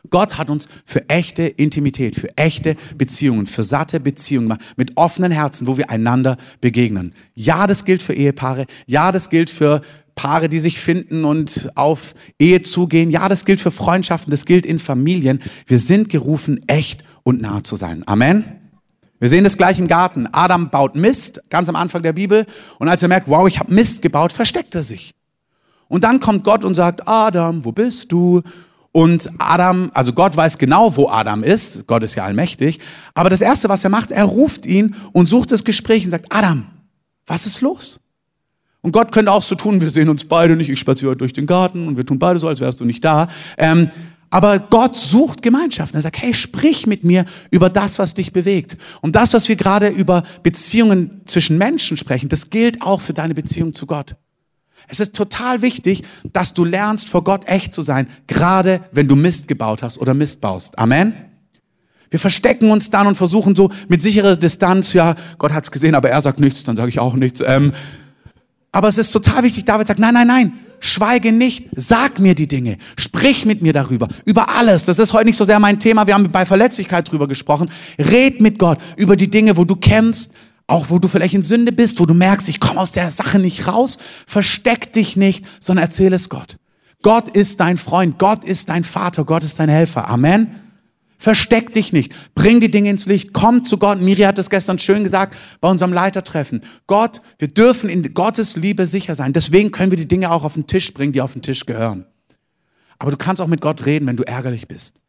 Gott 0.10 0.38
hat 0.38 0.50
uns 0.50 0.68
für 0.86 1.10
echte 1.10 1.44
Intimität, 1.44 2.16
für 2.16 2.36
echte 2.38 2.76
Beziehungen, 2.98 3.48
für 3.48 3.64
satte 3.64 4.00
Beziehungen 4.00 4.58
mit 4.76 4.98
offenen 4.98 5.32
Herzen, 5.32 5.68
wo 5.68 5.78
wir 5.78 5.90
einander 5.90 6.38
begegnen. 6.62 7.14
Ja, 7.34 7.68
das 7.68 7.86
gilt 7.86 8.02
für 8.02 8.14
Ehepaare. 8.14 8.66
Ja, 8.88 9.12
das 9.12 9.30
gilt 9.30 9.50
für 9.50 9.82
Paare, 10.16 10.48
die 10.48 10.60
sich 10.60 10.80
finden 10.80 11.26
und 11.26 11.70
auf 11.76 12.16
Ehe 12.40 12.62
zugehen. 12.62 13.12
Ja, 13.12 13.28
das 13.30 13.46
gilt 13.46 13.60
für 13.60 13.72
Freundschaften. 13.72 14.32
Das 14.32 14.46
gilt 14.46 14.66
in 14.66 14.80
Familien. 14.80 15.40
Wir 15.68 15.80
sind 15.80 16.10
gerufen, 16.10 16.62
echt 16.68 17.04
und 17.24 17.42
nah 17.42 17.64
zu 17.64 17.76
sein. 17.76 18.04
Amen. 18.08 18.46
Wir 19.20 19.30
sehen 19.30 19.44
das 19.44 19.58
gleich 19.58 19.80
im 19.80 19.88
Garten. 19.88 20.28
Adam 20.32 20.70
baut 20.70 20.96
Mist, 20.96 21.42
ganz 21.50 21.70
am 21.70 21.76
Anfang 21.76 22.04
der 22.04 22.14
Bibel. 22.14 22.46
Und 22.80 22.90
als 22.90 23.02
er 23.02 23.10
merkt, 23.10 23.28
wow, 23.28 23.48
ich 23.48 23.60
habe 23.60 23.74
Mist 23.74 24.02
gebaut, 24.02 24.32
versteckt 24.32 24.76
er 24.76 24.84
sich. 24.84 25.14
Und 25.88 26.04
dann 26.04 26.20
kommt 26.20 26.44
Gott 26.44 26.64
und 26.64 26.76
sagt, 26.76 27.08
Adam, 27.08 27.64
wo 27.64 27.72
bist 27.72 28.12
du? 28.12 28.42
Und 28.96 29.30
Adam, 29.40 29.92
also 29.94 30.14
Gott 30.14 30.38
weiß 30.38 30.58
genau, 30.58 30.96
wo 30.96 31.10
Adam 31.10 31.44
ist. 31.44 31.86
Gott 31.86 32.02
ist 32.02 32.16
ja 32.16 32.24
allmächtig. 32.24 32.80
Aber 33.14 33.30
das 33.30 33.42
Erste, 33.42 33.68
was 33.68 33.84
er 33.84 33.90
macht, 33.90 34.10
er 34.10 34.24
ruft 34.24 34.66
ihn 34.66 34.96
und 35.12 35.26
sucht 35.26 35.52
das 35.52 35.66
Gespräch 35.66 36.06
und 36.06 36.12
sagt, 36.12 36.28
Adam, 36.30 36.68
was 37.28 37.46
ist 37.46 37.60
los? 37.60 38.00
Und 38.80 38.94
Gott 38.94 39.12
könnte 39.12 39.34
auch 39.34 39.44
so 39.44 39.56
tun, 39.56 39.82
wir 39.82 39.90
sehen 39.90 40.08
uns 40.08 40.24
beide 40.24 40.56
nicht, 40.56 40.70
ich 40.70 40.80
spaziere 40.80 41.18
durch 41.18 41.34
den 41.34 41.46
Garten 41.46 41.90
und 41.90 41.98
wir 41.98 42.06
tun 42.06 42.20
beide 42.20 42.40
so, 42.40 42.48
als 42.48 42.62
wärst 42.62 42.80
du 42.80 42.86
nicht 42.86 43.04
da. 43.04 43.28
Ähm, 43.58 43.90
aber 44.30 44.60
Gott 44.60 44.96
sucht 44.96 45.42
Gemeinschaft. 45.42 45.94
Er 45.94 46.02
sagt, 46.02 46.22
hey, 46.22 46.34
sprich 46.34 46.88
mit 46.88 47.04
mir 47.04 47.26
über 47.52 47.70
das, 47.70 48.00
was 48.00 48.14
dich 48.14 48.32
bewegt. 48.32 48.78
Und 49.02 49.18
das, 49.18 49.34
was 49.34 49.50
wir 49.50 49.58
gerade 49.58 49.90
über 49.90 50.24
Beziehungen 50.42 51.20
zwischen 51.26 51.58
Menschen 51.58 51.98
sprechen, 51.98 52.30
das 52.30 52.50
gilt 52.50 52.82
auch 52.82 53.02
für 53.02 53.14
deine 53.14 53.34
Beziehung 53.34 53.74
zu 53.74 53.88
Gott. 53.88 54.16
Es 54.88 55.00
ist 55.00 55.16
total 55.16 55.62
wichtig, 55.62 56.04
dass 56.34 56.54
du 56.54 56.66
lernst, 56.66 57.10
vor 57.10 57.24
Gott 57.24 57.48
echt 57.48 57.74
zu 57.74 57.82
sein, 57.82 58.08
gerade 58.28 58.82
wenn 58.92 59.08
du 59.08 59.16
Mist 59.16 59.48
gebaut 59.48 59.84
hast 59.84 59.98
oder 59.98 60.14
Mist 60.14 60.42
baust. 60.42 60.78
Amen. 60.78 61.14
Wir 62.10 62.20
verstecken 62.20 62.70
uns 62.70 62.90
dann 62.90 63.08
und 63.08 63.16
versuchen 63.16 63.56
so 63.56 63.72
mit 63.88 64.02
sicherer 64.02 64.36
Distanz, 64.36 64.94
ja, 64.94 65.16
Gott 65.38 65.54
hat's 65.54 65.72
gesehen, 65.72 65.96
aber 65.96 66.10
er 66.10 66.22
sagt 66.22 66.40
nichts, 66.40 66.64
dann 66.64 66.76
sage 66.76 66.90
ich 66.90 67.00
auch 67.00 67.14
nichts. 67.14 67.42
Ähm, 67.46 67.74
aber 68.72 68.88
es 68.88 68.98
ist 68.98 69.12
total 69.12 69.44
wichtig, 69.44 69.66
David 69.66 69.88
sagt, 69.88 70.00
nein, 70.00 70.14
nein, 70.14 70.28
nein, 70.28 70.54
schweige 70.80 71.32
nicht, 71.32 71.70
sag 71.76 72.20
mir 72.20 72.36
die 72.36 72.48
Dinge, 72.48 72.78
sprich 72.98 73.46
mit 73.46 73.62
mir 73.62 73.74
darüber, 73.74 74.08
über 74.26 74.50
alles. 74.50 74.86
Das 74.86 75.00
ist 75.00 75.14
heute 75.14 75.26
nicht 75.26 75.38
so 75.38 75.46
sehr 75.46 75.60
mein 75.60 75.80
Thema, 75.80 76.08
wir 76.08 76.14
haben 76.14 76.32
bei 76.32 76.46
Verletzlichkeit 76.46 77.12
drüber 77.12 77.28
gesprochen. 77.28 77.70
Red 77.98 78.42
mit 78.42 78.60
Gott 78.60 78.80
über 78.96 79.16
die 79.16 79.30
Dinge, 79.30 79.58
wo 79.58 79.66
du 79.66 79.76
kennst, 79.76 80.34
auch 80.68 80.90
wo 80.90 81.00
du 81.00 81.08
vielleicht 81.08 81.34
in 81.34 81.44
Sünde 81.44 81.72
bist, 81.72 82.00
wo 82.00 82.06
du 82.06 82.14
merkst, 82.14 82.50
ich 82.50 82.60
komme 82.60 82.80
aus 82.80 82.92
der 82.92 83.12
Sache 83.12 83.40
nicht 83.40 83.68
raus, 83.68 83.98
versteck 84.26 84.94
dich 84.94 85.16
nicht, 85.16 85.46
sondern 85.60 85.86
erzähl 85.86 86.14
es 86.14 86.30
Gott. 86.30 86.58
Gott 87.04 87.30
ist 87.30 87.60
dein 87.60 87.78
Freund, 87.78 88.18
Gott 88.18 88.44
ist 88.44 88.70
dein 88.70 88.84
Vater, 88.84 89.26
Gott 89.26 89.44
ist 89.44 89.60
dein 89.60 89.70
Helfer. 89.70 90.10
Amen. 90.10 90.56
Versteck 91.18 91.72
dich 91.72 91.94
nicht. 91.94 92.14
Bring 92.36 92.60
die 92.60 92.70
Dinge 92.70 92.90
ins 92.90 93.06
Licht. 93.06 93.32
Komm 93.32 93.64
zu 93.64 93.78
Gott. 93.78 94.02
Miri 94.02 94.24
hat 94.24 94.38
es 94.38 94.50
gestern 94.50 94.80
schön 94.80 95.04
gesagt 95.04 95.36
bei 95.62 95.70
unserem 95.70 95.94
Leitertreffen. 95.94 96.62
Gott, 96.88 97.22
wir 97.40 97.48
dürfen 97.48 97.90
in 97.90 98.14
Gottes 98.14 98.56
Liebe 98.56 98.86
sicher 98.86 99.16
sein. 99.16 99.34
Deswegen 99.34 99.72
können 99.72 99.92
wir 99.92 99.98
die 99.98 100.08
Dinge 100.08 100.32
auch 100.32 100.44
auf 100.44 100.56
den 100.56 100.68
Tisch 100.68 100.94
bringen, 100.94 101.14
die 101.14 101.22
auf 101.22 101.34
den 101.34 101.42
Tisch 101.42 101.66
gehören. 101.66 102.06
Aber 103.00 103.12
du 103.12 103.18
kannst 103.18 103.42
auch 103.42 103.48
mit 103.48 103.62
Gott 103.62 103.86
reden, 103.86 104.08
wenn 104.08 104.18
du 104.18 104.24
ärgerlich 104.24 104.68
bist. 104.68 104.96
Du 104.96 105.02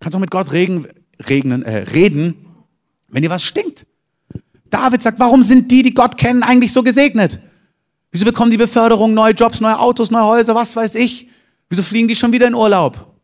kannst 0.00 0.16
auch 0.16 0.20
mit 0.20 0.30
Gott 0.30 0.52
reden, 0.52 0.86
regnen, 1.26 1.62
äh, 1.62 1.78
reden, 1.78 2.34
wenn 3.08 3.22
dir 3.22 3.30
was 3.30 3.42
stinkt. 3.42 3.86
David 4.70 5.02
sagt, 5.02 5.18
warum 5.18 5.42
sind 5.42 5.70
die, 5.70 5.82
die 5.82 5.94
Gott 5.94 6.16
kennen, 6.16 6.42
eigentlich 6.42 6.72
so 6.72 6.82
gesegnet? 6.82 7.40
Wieso 8.10 8.24
bekommen 8.24 8.50
die 8.50 8.56
Beförderung, 8.56 9.14
neue 9.14 9.34
Jobs, 9.34 9.60
neue 9.60 9.78
Autos, 9.78 10.10
neue 10.10 10.24
Häuser, 10.24 10.54
was 10.54 10.74
weiß 10.74 10.94
ich? 10.94 11.28
Wieso 11.68 11.82
fliegen 11.82 12.08
die 12.08 12.16
schon 12.16 12.32
wieder 12.32 12.46
in 12.46 12.54
Urlaub? 12.54 13.16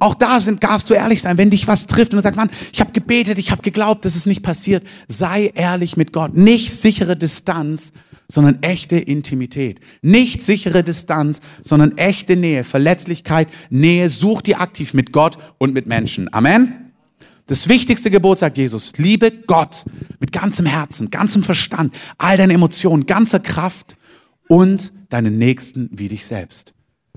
Auch 0.00 0.14
da 0.14 0.40
sind, 0.40 0.64
darfst 0.64 0.88
du 0.88 0.94
ehrlich 0.94 1.20
sein, 1.20 1.38
wenn 1.38 1.50
dich 1.50 1.68
was 1.68 1.86
trifft 1.86 2.12
und 2.12 2.18
du 2.18 2.22
sagst, 2.22 2.36
Mann, 2.36 2.50
ich 2.72 2.80
habe 2.80 2.92
gebetet, 2.92 3.38
ich 3.38 3.50
habe 3.50 3.62
geglaubt, 3.62 4.04
dass 4.04 4.16
es 4.16 4.26
nicht 4.26 4.42
passiert. 4.42 4.84
Sei 5.06 5.52
ehrlich 5.54 5.96
mit 5.96 6.12
Gott. 6.12 6.34
Nicht 6.34 6.72
sichere 6.72 7.16
Distanz, 7.16 7.92
sondern 8.26 8.62
echte 8.62 8.96
Intimität. 8.96 9.80
Nicht 10.00 10.42
sichere 10.42 10.82
Distanz, 10.82 11.40
sondern 11.62 11.98
echte 11.98 12.36
Nähe, 12.36 12.64
Verletzlichkeit, 12.64 13.48
Nähe. 13.68 14.08
Such 14.08 14.42
dir 14.42 14.60
aktiv 14.60 14.94
mit 14.94 15.12
Gott 15.12 15.36
und 15.58 15.74
mit 15.74 15.86
Menschen. 15.86 16.32
Amen. 16.32 16.81
Das 17.52 17.68
wichtigste 17.68 18.10
Gebot 18.10 18.38
sagt 18.38 18.56
Jesus, 18.56 18.94
liebe 18.96 19.30
Gott 19.30 19.84
mit 20.20 20.32
ganzem 20.32 20.64
Herzen, 20.64 21.10
ganzem 21.10 21.42
Verstand, 21.42 21.94
all 22.16 22.38
deine 22.38 22.54
Emotionen, 22.54 23.04
ganzer 23.04 23.40
Kraft 23.40 23.94
und 24.48 24.90
deinen 25.10 25.36
Nächsten 25.36 25.90
wie 25.92 26.08
dich 26.08 26.24
selbst. 26.24 26.72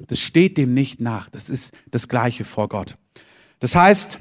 Das 0.08 0.20
steht 0.20 0.58
dem 0.58 0.74
nicht 0.74 1.00
nach. 1.00 1.30
Das 1.30 1.50
ist 1.50 1.74
das 1.90 2.10
Gleiche 2.10 2.44
vor 2.44 2.68
Gott. 2.68 2.98
Das 3.60 3.76
heißt, 3.76 4.20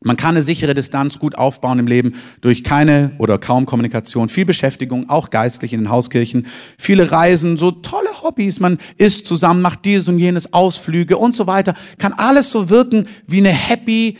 man 0.00 0.16
kann 0.16 0.30
eine 0.30 0.42
sichere 0.42 0.74
Distanz 0.74 1.20
gut 1.20 1.38
aufbauen 1.38 1.78
im 1.78 1.86
Leben 1.86 2.14
durch 2.40 2.64
keine 2.64 3.12
oder 3.18 3.38
kaum 3.38 3.66
Kommunikation, 3.66 4.28
viel 4.28 4.46
Beschäftigung, 4.46 5.08
auch 5.08 5.30
geistlich 5.30 5.72
in 5.72 5.78
den 5.78 5.90
Hauskirchen, 5.90 6.48
viele 6.76 7.12
Reisen, 7.12 7.56
so 7.56 7.70
tolle 7.70 8.20
Hobbys, 8.20 8.58
man 8.58 8.78
isst 8.96 9.28
zusammen, 9.28 9.62
macht 9.62 9.84
dieses 9.84 10.08
und 10.08 10.18
jenes, 10.18 10.52
Ausflüge 10.52 11.16
und 11.16 11.36
so 11.36 11.46
weiter. 11.46 11.74
Kann 11.98 12.14
alles 12.14 12.50
so 12.50 12.68
wirken 12.68 13.06
wie 13.28 13.38
eine 13.38 13.50
happy 13.50 14.18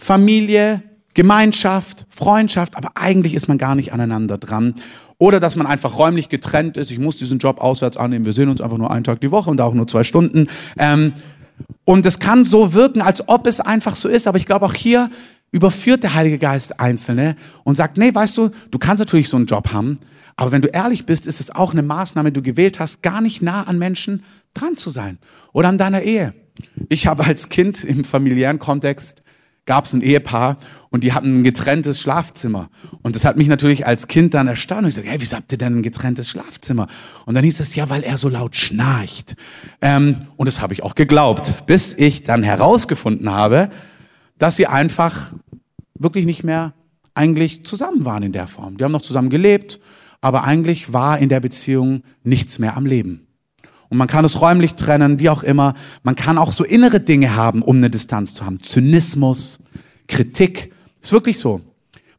Familie, 0.00 0.82
Gemeinschaft, 1.12 2.06
Freundschaft, 2.08 2.74
aber 2.74 2.92
eigentlich 2.94 3.34
ist 3.34 3.48
man 3.48 3.58
gar 3.58 3.74
nicht 3.74 3.92
aneinander 3.92 4.38
dran. 4.38 4.74
Oder 5.18 5.40
dass 5.40 5.54
man 5.54 5.66
einfach 5.66 5.98
räumlich 5.98 6.30
getrennt 6.30 6.78
ist. 6.78 6.90
Ich 6.90 6.98
muss 6.98 7.16
diesen 7.16 7.38
Job 7.38 7.60
auswärts 7.60 7.98
annehmen. 7.98 8.24
Wir 8.24 8.32
sehen 8.32 8.48
uns 8.48 8.62
einfach 8.62 8.78
nur 8.78 8.90
einen 8.90 9.04
Tag 9.04 9.20
die 9.20 9.30
Woche 9.30 9.50
und 9.50 9.60
auch 9.60 9.74
nur 9.74 9.86
zwei 9.86 10.02
Stunden. 10.02 10.46
Ähm, 10.78 11.12
und 11.84 12.06
es 12.06 12.18
kann 12.18 12.44
so 12.44 12.72
wirken, 12.72 13.02
als 13.02 13.28
ob 13.28 13.46
es 13.46 13.60
einfach 13.60 13.94
so 13.94 14.08
ist. 14.08 14.26
Aber 14.26 14.38
ich 14.38 14.46
glaube, 14.46 14.64
auch 14.64 14.72
hier 14.72 15.10
überführt 15.52 16.02
der 16.02 16.14
Heilige 16.14 16.38
Geist 16.38 16.80
Einzelne 16.80 17.36
und 17.64 17.74
sagt, 17.74 17.98
nee, 17.98 18.14
weißt 18.14 18.38
du, 18.38 18.48
du 18.70 18.78
kannst 18.78 19.00
natürlich 19.00 19.28
so 19.28 19.36
einen 19.36 19.46
Job 19.46 19.74
haben. 19.74 19.98
Aber 20.36 20.52
wenn 20.52 20.62
du 20.62 20.68
ehrlich 20.68 21.04
bist, 21.04 21.26
ist 21.26 21.40
es 21.40 21.50
auch 21.50 21.72
eine 21.72 21.82
Maßnahme, 21.82 22.32
die 22.32 22.40
du 22.40 22.42
gewählt 22.42 22.80
hast, 22.80 23.02
gar 23.02 23.20
nicht 23.20 23.42
nah 23.42 23.64
an 23.64 23.78
Menschen 23.78 24.24
dran 24.54 24.78
zu 24.78 24.88
sein. 24.88 25.18
Oder 25.52 25.68
an 25.68 25.76
deiner 25.76 26.00
Ehe. 26.00 26.32
Ich 26.88 27.06
habe 27.06 27.24
als 27.24 27.50
Kind 27.50 27.84
im 27.84 28.04
familiären 28.04 28.58
Kontext 28.58 29.22
gab 29.66 29.84
es 29.84 29.92
ein 29.92 30.00
Ehepaar 30.00 30.56
und 30.90 31.04
die 31.04 31.12
hatten 31.12 31.40
ein 31.40 31.44
getrenntes 31.44 32.00
Schlafzimmer. 32.00 32.70
Und 33.02 33.14
das 33.14 33.24
hat 33.24 33.36
mich 33.36 33.48
natürlich 33.48 33.86
als 33.86 34.08
Kind 34.08 34.34
dann 34.34 34.48
erstaunt. 34.48 34.86
Ich 34.88 34.94
sage, 34.94 35.08
hey, 35.08 35.20
wieso 35.20 35.36
habt 35.36 35.52
ihr 35.52 35.58
denn 35.58 35.78
ein 35.78 35.82
getrenntes 35.82 36.28
Schlafzimmer? 36.28 36.88
Und 37.26 37.34
dann 37.34 37.44
hieß 37.44 37.60
es, 37.60 37.74
ja, 37.74 37.88
weil 37.88 38.02
er 38.02 38.16
so 38.16 38.28
laut 38.28 38.56
schnarcht. 38.56 39.36
Ähm, 39.80 40.26
und 40.36 40.46
das 40.46 40.60
habe 40.60 40.72
ich 40.72 40.82
auch 40.82 40.94
geglaubt, 40.94 41.66
bis 41.66 41.94
ich 41.94 42.24
dann 42.24 42.42
herausgefunden 42.42 43.30
habe, 43.30 43.70
dass 44.38 44.56
sie 44.56 44.66
einfach 44.66 45.34
wirklich 45.94 46.26
nicht 46.26 46.42
mehr 46.42 46.72
eigentlich 47.14 47.64
zusammen 47.64 48.04
waren 48.04 48.22
in 48.22 48.32
der 48.32 48.46
Form. 48.46 48.76
Die 48.76 48.84
haben 48.84 48.92
noch 48.92 49.02
zusammen 49.02 49.30
gelebt, 49.30 49.80
aber 50.20 50.44
eigentlich 50.44 50.92
war 50.92 51.18
in 51.18 51.28
der 51.28 51.40
Beziehung 51.40 52.02
nichts 52.24 52.58
mehr 52.58 52.76
am 52.76 52.86
Leben. 52.86 53.26
Und 53.90 53.98
man 53.98 54.08
kann 54.08 54.24
es 54.24 54.40
räumlich 54.40 54.74
trennen, 54.74 55.18
wie 55.18 55.28
auch 55.28 55.42
immer. 55.42 55.74
Man 56.04 56.16
kann 56.16 56.38
auch 56.38 56.52
so 56.52 56.64
innere 56.64 57.00
Dinge 57.00 57.34
haben, 57.34 57.60
um 57.60 57.76
eine 57.76 57.90
Distanz 57.90 58.34
zu 58.34 58.46
haben. 58.46 58.62
Zynismus, 58.62 59.58
Kritik. 60.06 60.72
Ist 61.02 61.12
wirklich 61.12 61.38
so. 61.38 61.60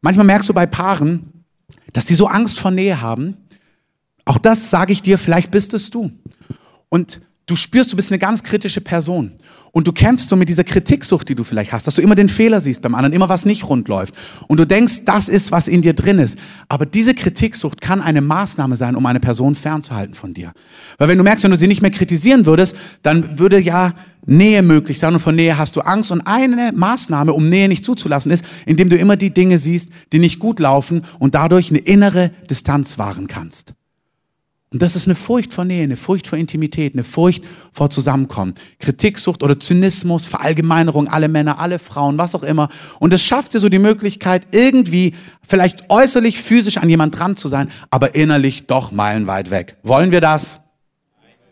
Manchmal 0.02 0.26
merkst 0.26 0.50
du 0.50 0.54
bei 0.54 0.66
Paaren, 0.66 1.46
dass 1.94 2.06
die 2.06 2.14
so 2.14 2.28
Angst 2.28 2.60
vor 2.60 2.72
Nähe 2.72 3.02
haben. 3.02 3.38
Auch 4.26 4.38
das 4.38 4.70
sage 4.70 4.92
ich 4.92 5.02
dir, 5.02 5.18
vielleicht 5.18 5.50
bist 5.50 5.74
es 5.74 5.90
du. 5.90 6.12
Und 6.90 7.22
du 7.46 7.56
spürst, 7.56 7.92
du 7.92 7.96
bist 7.96 8.12
eine 8.12 8.20
ganz 8.20 8.44
kritische 8.44 8.82
Person. 8.82 9.34
Und 9.74 9.88
du 9.88 9.94
kämpfst 9.94 10.28
so 10.28 10.36
mit 10.36 10.50
dieser 10.50 10.66
Kritiksucht, 10.66 11.30
die 11.30 11.36
du 11.36 11.46
vielleicht 11.46 11.72
hast, 11.72 11.88
dass 11.88 11.96
du 11.96 12.02
immer 12.02 12.16
den 12.16 12.28
Fehler 12.28 12.60
siehst 12.60 12.82
beim 12.82 12.94
anderen, 12.94 13.14
immer 13.14 13.30
was 13.30 13.46
nicht 13.46 13.68
rund 13.68 13.88
läuft. 13.88 14.14
Und 14.48 14.60
du 14.60 14.68
denkst, 14.68 15.06
das 15.06 15.30
ist, 15.30 15.52
was 15.52 15.70
in 15.70 15.82
dir 15.82 15.94
drin 15.94 16.20
ist. 16.20 16.38
Aber 16.68 16.86
diese 16.86 17.14
Kritiksucht 17.14 17.80
kann 17.80 18.02
eine 18.02 18.20
Maßnahme 18.20 18.76
sein, 18.76 18.98
um 18.98 19.06
eine 19.06 19.22
Person 19.22 19.56
fernzuhalten 19.56 20.14
von 20.14 20.34
dir. 20.34 20.52
Weil 20.98 21.08
wenn 21.08 21.18
du 21.18 21.24
merkst, 21.24 21.44
wenn 21.46 21.52
du 21.52 21.58
sie 21.58 21.68
nicht 21.68 21.82
mehr 21.82 21.92
kritisieren 21.92 22.46
würdest, 22.46 22.76
dann 23.02 23.40
würde 23.40 23.60
ja 23.60 23.94
Nähe 24.26 24.62
möglich 24.62 25.00
sein 25.00 25.14
und 25.14 25.20
von 25.20 25.36
Nähe 25.36 25.58
hast 25.58 25.76
du 25.78 25.82
Angst. 25.82 26.12
Und 26.12 26.22
eine 26.22 26.74
Maßnahme, 26.74 27.32
um 27.32 27.48
Nähe 27.48 27.70
nicht 27.70 27.86
zuzulassen, 27.86 28.32
ist, 28.32 28.44
indem 28.66 28.90
du 28.90 28.98
immer 28.98 29.16
die 29.16 29.34
Dinge 29.34 29.58
siehst, 29.58 29.90
die 30.12 30.20
nicht 30.20 30.40
gut 30.40 30.60
laufen 30.60 31.04
und 31.18 31.34
dadurch 31.34 31.70
eine 31.70 31.80
innere 31.80 32.32
Distanz 32.50 32.98
wahren 32.98 33.28
kannst. 33.28 33.74
Und 34.74 34.82
das 34.82 34.96
ist 34.96 35.06
eine 35.06 35.16
Furcht 35.16 35.54
vor 35.54 35.66
Nähe, 35.66 35.84
eine 35.84 35.98
Furcht 35.98 36.28
vor 36.28 36.38
Intimität, 36.38 36.94
eine 36.94 37.04
Furcht 37.04 37.44
vor 37.74 37.90
Zusammenkommen. 37.90 38.56
Kritiksucht 38.80 39.44
oder 39.44 39.60
Zynismus, 39.60 40.26
Verallgemeinerung, 40.26 41.10
alle 41.10 41.28
Männer, 41.28 41.60
alle 41.60 41.78
Frauen, 41.78 42.18
was 42.18 42.36
auch 42.36 42.44
immer. 42.44 42.70
Und 43.00 43.14
es 43.14 43.22
schafft 43.22 43.54
dir 43.54 43.60
so 43.60 43.68
die 43.68 43.80
Möglichkeit, 43.80 44.48
irgendwie 44.52 45.14
vielleicht 45.46 45.90
äußerlich 45.90 46.42
physisch 46.42 46.78
an 46.78 46.88
jemand 46.88 47.20
dran 47.20 47.36
zu 47.36 47.50
sein, 47.50 47.70
aber 47.90 48.16
innerlich 48.16 48.68
doch 48.68 48.94
meilenweit 48.94 49.52
weg. 49.52 49.76
Wollen 49.84 50.12
wir 50.12 50.22
das? 50.22 50.62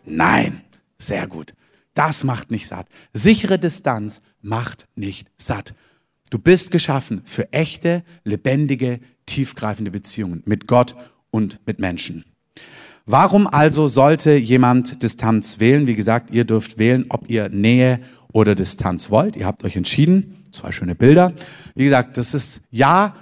Nein. 0.05 0.61
Sehr 0.97 1.27
gut. 1.27 1.53
Das 1.93 2.23
macht 2.23 2.51
nicht 2.51 2.67
satt. 2.67 2.87
Sichere 3.13 3.59
Distanz 3.59 4.21
macht 4.41 4.87
nicht 4.95 5.27
satt. 5.37 5.73
Du 6.29 6.39
bist 6.39 6.71
geschaffen 6.71 7.21
für 7.25 7.51
echte, 7.51 8.03
lebendige, 8.23 9.01
tiefgreifende 9.25 9.91
Beziehungen 9.91 10.41
mit 10.45 10.67
Gott 10.67 10.95
und 11.31 11.59
mit 11.65 11.79
Menschen. 11.79 12.23
Warum 13.11 13.47
also 13.47 13.87
sollte 13.87 14.35
jemand 14.35 15.01
Distanz 15.01 15.59
wählen? 15.59 15.87
Wie 15.87 15.95
gesagt, 15.95 16.29
ihr 16.29 16.43
dürft 16.43 16.77
wählen, 16.77 17.05
ob 17.09 17.27
ihr 17.27 17.49
Nähe 17.49 18.01
oder 18.33 18.53
Distanz 18.53 19.09
wollt. 19.09 19.35
Ihr 19.35 19.47
habt 19.47 19.63
euch 19.63 19.75
entschieden. 19.75 20.43
Zwei 20.51 20.71
schöne 20.71 20.93
Bilder. 20.93 21.33
Wie 21.73 21.85
gesagt, 21.85 22.17
das 22.17 22.35
ist 22.35 22.61
ja 22.69 23.15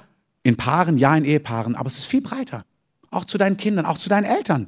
in 0.44 0.58
Paaren, 0.58 0.98
ja 0.98 1.16
in 1.16 1.24
Ehepaaren, 1.24 1.78
aber 1.78 1.88
es 1.88 1.98
ist 2.00 2.06
viel 2.06 2.20
breiter. 2.20 2.66
Auch 3.12 3.24
zu 3.24 3.38
deinen 3.38 3.56
Kindern, 3.56 3.86
auch 3.86 3.98
zu 3.98 4.10
deinen 4.10 4.26
Eltern. 4.26 4.68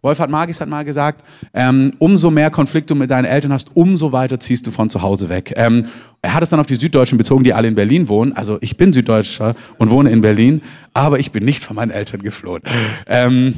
Wolfhard 0.00 0.28
Magis 0.28 0.60
hat 0.60 0.68
mal 0.68 0.84
gesagt, 0.84 1.24
ähm, 1.54 1.92
umso 2.00 2.32
mehr 2.32 2.50
Konflikte 2.50 2.96
mit 2.96 3.12
deinen 3.12 3.26
Eltern 3.26 3.52
hast, 3.52 3.76
umso 3.76 4.10
weiter 4.10 4.40
ziehst 4.40 4.66
du 4.66 4.72
von 4.72 4.90
zu 4.90 5.02
Hause 5.02 5.28
weg. 5.28 5.52
Ähm, 5.54 5.86
er 6.20 6.34
hat 6.34 6.42
es 6.42 6.50
dann 6.50 6.58
auf 6.58 6.66
die 6.66 6.74
Süddeutschen 6.74 7.16
bezogen, 7.16 7.44
die 7.44 7.54
alle 7.54 7.68
in 7.68 7.76
Berlin 7.76 8.08
wohnen. 8.08 8.32
Also 8.32 8.58
ich 8.60 8.76
bin 8.76 8.92
Süddeutscher 8.92 9.54
und 9.78 9.90
wohne 9.90 10.10
in 10.10 10.20
Berlin, 10.20 10.62
aber 10.94 11.20
ich 11.20 11.30
bin 11.30 11.44
nicht 11.44 11.62
von 11.62 11.76
meinen 11.76 11.92
Eltern 11.92 12.22
geflohen. 12.22 12.62
Ähm, 13.06 13.54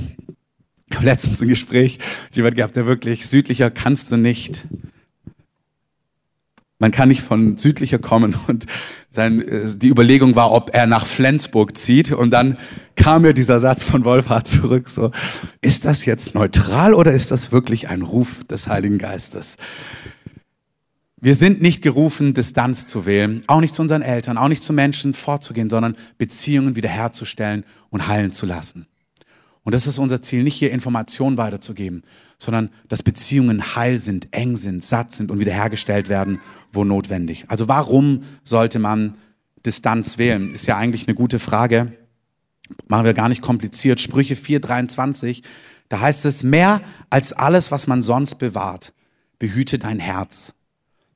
ich 0.89 0.97
habe 0.97 1.07
letztens 1.07 1.41
ein 1.41 1.49
Gespräch 1.49 1.99
mit 2.27 2.37
jemand 2.37 2.57
gehabt, 2.57 2.77
der 2.77 2.87
wirklich 2.87 3.27
südlicher 3.27 3.71
kannst 3.71 4.11
du 4.13 4.17
nicht. 4.17 4.67
Man 6.79 6.91
kann 6.91 7.09
nicht 7.09 7.23
von 7.23 7.57
südlicher 7.57 7.99
kommen 7.99 8.37
und 8.47 8.67
sein, 9.11 9.41
äh, 9.43 9.69
die 9.77 9.89
Überlegung 9.89 10.37
war, 10.37 10.53
ob 10.53 10.75
er 10.75 10.87
nach 10.87 11.07
Flensburg 11.07 11.79
zieht 11.79 12.13
und 12.13 12.31
dann 12.31 12.59
kam 12.97 13.23
mir 13.23 13.33
dieser 13.33 13.61
Satz 13.61 13.83
von 13.83 14.05
Wolfhard 14.05 14.47
zurück, 14.49 14.89
so, 14.89 15.11
ist 15.61 15.85
das 15.85 16.05
jetzt 16.05 16.35
neutral 16.35 16.95
oder 16.95 17.13
ist 17.13 17.31
das 17.31 17.53
wirklich 17.53 17.89
ein 17.89 18.03
Ruf 18.03 18.45
des 18.45 18.67
Heiligen 18.67 18.99
Geistes? 18.99 19.57
Wir 21.21 21.35
sind 21.35 21.63
nicht 21.63 21.81
gerufen, 21.81 22.35
Distanz 22.35 22.87
zu 22.87 23.07
wählen, 23.07 23.45
auch 23.47 23.61
nicht 23.61 23.75
zu 23.75 23.81
unseren 23.81 24.03
Eltern, 24.03 24.37
auch 24.37 24.49
nicht 24.49 24.63
zu 24.63 24.75
Menschen 24.75 25.15
vorzugehen, 25.15 25.71
sondern 25.71 25.97
Beziehungen 26.19 26.77
wiederherzustellen 26.77 27.65
und 27.89 28.07
heilen 28.09 28.33
zu 28.33 28.45
lassen. 28.45 28.87
Und 29.65 29.75
das 29.75 29.87
ist 29.87 29.99
unser 29.99 30.21
Ziel, 30.21 30.43
nicht 30.43 30.57
hier 30.57 30.71
Informationen 30.71 31.39
weiterzugeben, 31.39 32.03
sondern 32.37 32.69
dass 32.89 33.03
Beziehungen 33.03 33.75
heil 33.75 33.99
sind, 33.99 34.29
eng 34.31 34.57
sind, 34.57 34.85
satt 34.85 35.11
sind 35.11 35.31
und 35.31 35.41
wiederhergestellt 35.41 36.11
werden, 36.11 36.41
wo 36.73 36.85
notwendig. 36.85 37.47
Also 37.49 37.67
warum 37.67 38.25
sollte 38.45 38.79
man 38.79 39.17
Distanz 39.65 40.19
wählen? 40.19 40.51
Ist 40.51 40.67
ja 40.67 40.77
eigentlich 40.77 41.09
eine 41.09 41.15
gute 41.15 41.39
Frage. 41.39 41.93
Machen 42.89 43.07
wir 43.07 43.15
gar 43.15 43.31
nicht 43.31 43.41
kompliziert. 43.41 44.01
Sprüche 44.01 44.35
4,23, 44.35 45.43
da 45.89 46.01
heißt 46.01 46.27
es, 46.27 46.43
mehr 46.43 46.83
als 47.09 47.33
alles, 47.33 47.71
was 47.71 47.87
man 47.87 48.03
sonst 48.03 48.37
bewahrt, 48.37 48.93
behüte 49.39 49.79
dein 49.79 49.99
Herz. 49.99 50.55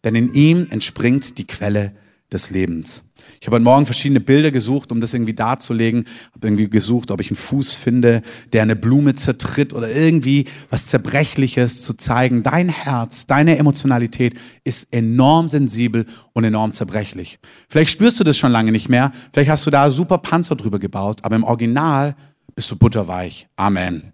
Denn 0.04 0.14
in 0.14 0.32
ihm 0.32 0.68
entspringt 0.70 1.36
die 1.36 1.46
Quelle 1.46 1.94
des 2.32 2.50
Lebens. 2.50 3.02
Ich 3.40 3.46
habe 3.46 3.56
heute 3.56 3.64
Morgen 3.64 3.86
verschiedene 3.86 4.20
Bilder 4.20 4.50
gesucht, 4.50 4.90
um 4.90 5.00
das 5.00 5.14
irgendwie 5.14 5.34
darzulegen. 5.34 6.06
Habe 6.34 6.46
irgendwie 6.46 6.68
gesucht, 6.68 7.10
ob 7.10 7.20
ich 7.20 7.30
einen 7.30 7.36
Fuß 7.36 7.74
finde, 7.74 8.22
der 8.52 8.62
eine 8.62 8.74
Blume 8.74 9.14
zertritt 9.14 9.72
oder 9.72 9.90
irgendwie 9.90 10.46
was 10.70 10.86
Zerbrechliches 10.86 11.82
zu 11.82 11.94
zeigen. 11.94 12.42
Dein 12.42 12.68
Herz, 12.68 13.26
deine 13.26 13.58
Emotionalität 13.58 14.34
ist 14.64 14.88
enorm 14.90 15.48
sensibel 15.48 16.06
und 16.32 16.44
enorm 16.44 16.72
zerbrechlich. 16.72 17.38
Vielleicht 17.68 17.90
spürst 17.90 18.18
du 18.18 18.24
das 18.24 18.36
schon 18.36 18.52
lange 18.52 18.72
nicht 18.72 18.88
mehr. 18.88 19.12
Vielleicht 19.32 19.50
hast 19.50 19.66
du 19.66 19.70
da 19.70 19.90
super 19.90 20.18
Panzer 20.18 20.56
drüber 20.56 20.78
gebaut, 20.78 21.20
aber 21.22 21.36
im 21.36 21.44
Original 21.44 22.16
bist 22.54 22.70
du 22.70 22.76
butterweich. 22.76 23.46
Amen. 23.56 24.12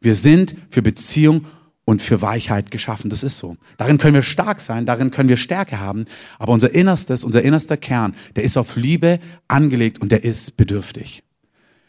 Wir 0.00 0.14
sind 0.14 0.54
für 0.70 0.80
Beziehung 0.80 1.46
und 1.88 2.02
für 2.02 2.20
Weichheit 2.20 2.70
geschaffen. 2.70 3.08
Das 3.08 3.22
ist 3.22 3.38
so. 3.38 3.56
Darin 3.78 3.96
können 3.96 4.12
wir 4.12 4.22
stark 4.22 4.60
sein, 4.60 4.84
darin 4.84 5.10
können 5.10 5.30
wir 5.30 5.38
Stärke 5.38 5.80
haben. 5.80 6.04
Aber 6.38 6.52
unser 6.52 6.74
Innerstes, 6.74 7.24
unser 7.24 7.40
innerster 7.40 7.78
Kern, 7.78 8.14
der 8.36 8.44
ist 8.44 8.58
auf 8.58 8.76
Liebe 8.76 9.20
angelegt 9.48 9.98
und 9.98 10.12
der 10.12 10.22
ist 10.22 10.58
bedürftig. 10.58 11.22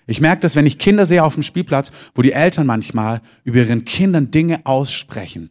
Ich 0.07 0.21
merke 0.21 0.39
das, 0.39 0.55
wenn 0.55 0.65
ich 0.65 0.79
Kinder 0.79 1.05
sehe 1.05 1.21
auf 1.21 1.33
dem 1.33 1.43
Spielplatz, 1.43 1.91
wo 2.15 2.21
die 2.21 2.31
Eltern 2.31 2.65
manchmal 2.65 3.19
über 3.43 3.57
ihren 3.57 3.83
Kindern 3.83 4.31
Dinge 4.31 4.61
aussprechen 4.65 5.49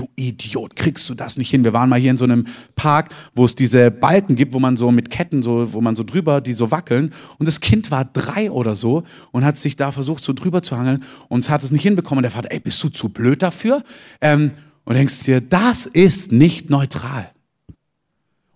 du 0.00 0.08
Idiot, 0.16 0.76
kriegst 0.76 1.08
du 1.08 1.14
das 1.14 1.36
nicht 1.36 1.50
hin? 1.50 1.64
Wir 1.64 1.72
waren 1.72 1.88
mal 1.88 2.00
hier 2.00 2.10
in 2.10 2.16
so 2.16 2.24
einem 2.24 2.46
Park, 2.74 3.10
wo 3.34 3.44
es 3.44 3.54
diese 3.54 3.90
Balken 3.90 4.36
gibt, 4.36 4.52
wo 4.52 4.58
man 4.58 4.76
so 4.76 4.90
mit 4.90 5.10
Ketten, 5.10 5.42
so, 5.42 5.72
wo 5.72 5.80
man 5.80 5.96
so 5.96 6.04
drüber, 6.04 6.40
die 6.40 6.52
so 6.52 6.70
wackeln. 6.70 7.12
Und 7.38 7.46
das 7.46 7.60
Kind 7.60 7.90
war 7.90 8.04
drei 8.04 8.50
oder 8.50 8.74
so 8.74 9.04
und 9.30 9.44
hat 9.44 9.56
sich 9.56 9.76
da 9.76 9.92
versucht, 9.92 10.24
so 10.24 10.32
drüber 10.32 10.62
zu 10.62 10.76
hangeln 10.76 11.04
und 11.28 11.48
hat 11.50 11.62
es 11.62 11.70
nicht 11.70 11.82
hinbekommen. 11.82 12.18
Und 12.18 12.22
der 12.24 12.30
Vater, 12.32 12.50
ey, 12.50 12.60
bist 12.60 12.82
du 12.82 12.88
zu 12.88 13.08
blöd 13.08 13.42
dafür? 13.42 13.82
Ähm, 14.20 14.52
und 14.84 14.94
denkst 14.94 15.22
dir, 15.24 15.40
das 15.40 15.86
ist 15.86 16.32
nicht 16.32 16.70
neutral. 16.70 17.30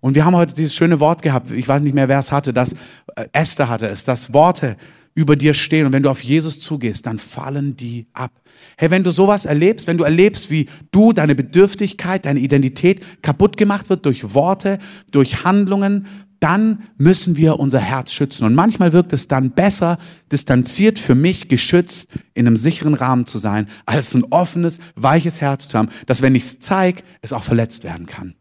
Und 0.00 0.14
wir 0.14 0.24
haben 0.24 0.36
heute 0.36 0.54
dieses 0.54 0.74
schöne 0.74 1.00
Wort 1.00 1.22
gehabt, 1.22 1.50
ich 1.50 1.66
weiß 1.66 1.80
nicht 1.80 1.94
mehr, 1.94 2.08
wer 2.08 2.18
es 2.18 2.30
hatte, 2.30 2.52
das 2.52 2.74
äh, 3.16 3.26
Esther 3.32 3.68
hatte 3.68 3.88
es, 3.88 4.04
dass 4.04 4.34
Worte 4.34 4.76
über 5.14 5.36
dir 5.36 5.54
stehen. 5.54 5.86
Und 5.86 5.92
wenn 5.92 6.02
du 6.02 6.10
auf 6.10 6.22
Jesus 6.22 6.60
zugehst, 6.60 7.06
dann 7.06 7.18
fallen 7.18 7.76
die 7.76 8.06
ab. 8.12 8.32
Hey, 8.76 8.90
wenn 8.90 9.04
du 9.04 9.12
sowas 9.12 9.44
erlebst, 9.44 9.86
wenn 9.86 9.98
du 9.98 10.04
erlebst, 10.04 10.50
wie 10.50 10.68
du, 10.90 11.12
deine 11.12 11.34
Bedürftigkeit, 11.34 12.26
deine 12.26 12.40
Identität 12.40 13.22
kaputt 13.22 13.56
gemacht 13.56 13.90
wird 13.90 14.04
durch 14.06 14.34
Worte, 14.34 14.78
durch 15.12 15.44
Handlungen, 15.44 16.06
dann 16.40 16.82
müssen 16.98 17.36
wir 17.36 17.58
unser 17.58 17.78
Herz 17.78 18.12
schützen. 18.12 18.44
Und 18.44 18.54
manchmal 18.54 18.92
wirkt 18.92 19.12
es 19.12 19.28
dann 19.28 19.52
besser, 19.52 19.98
distanziert 20.30 20.98
für 20.98 21.14
mich, 21.14 21.48
geschützt, 21.48 22.10
in 22.34 22.46
einem 22.46 22.56
sicheren 22.56 22.94
Rahmen 22.94 23.24
zu 23.24 23.38
sein, 23.38 23.66
als 23.86 24.14
ein 24.14 24.24
offenes, 24.24 24.78
weiches 24.94 25.40
Herz 25.40 25.68
zu 25.68 25.78
haben, 25.78 25.88
dass 26.06 26.20
wenn 26.20 26.34
ich 26.34 26.42
es 26.42 26.58
zeige, 26.58 27.02
es 27.22 27.32
auch 27.32 27.44
verletzt 27.44 27.84
werden 27.84 28.04
kann. 28.06 28.34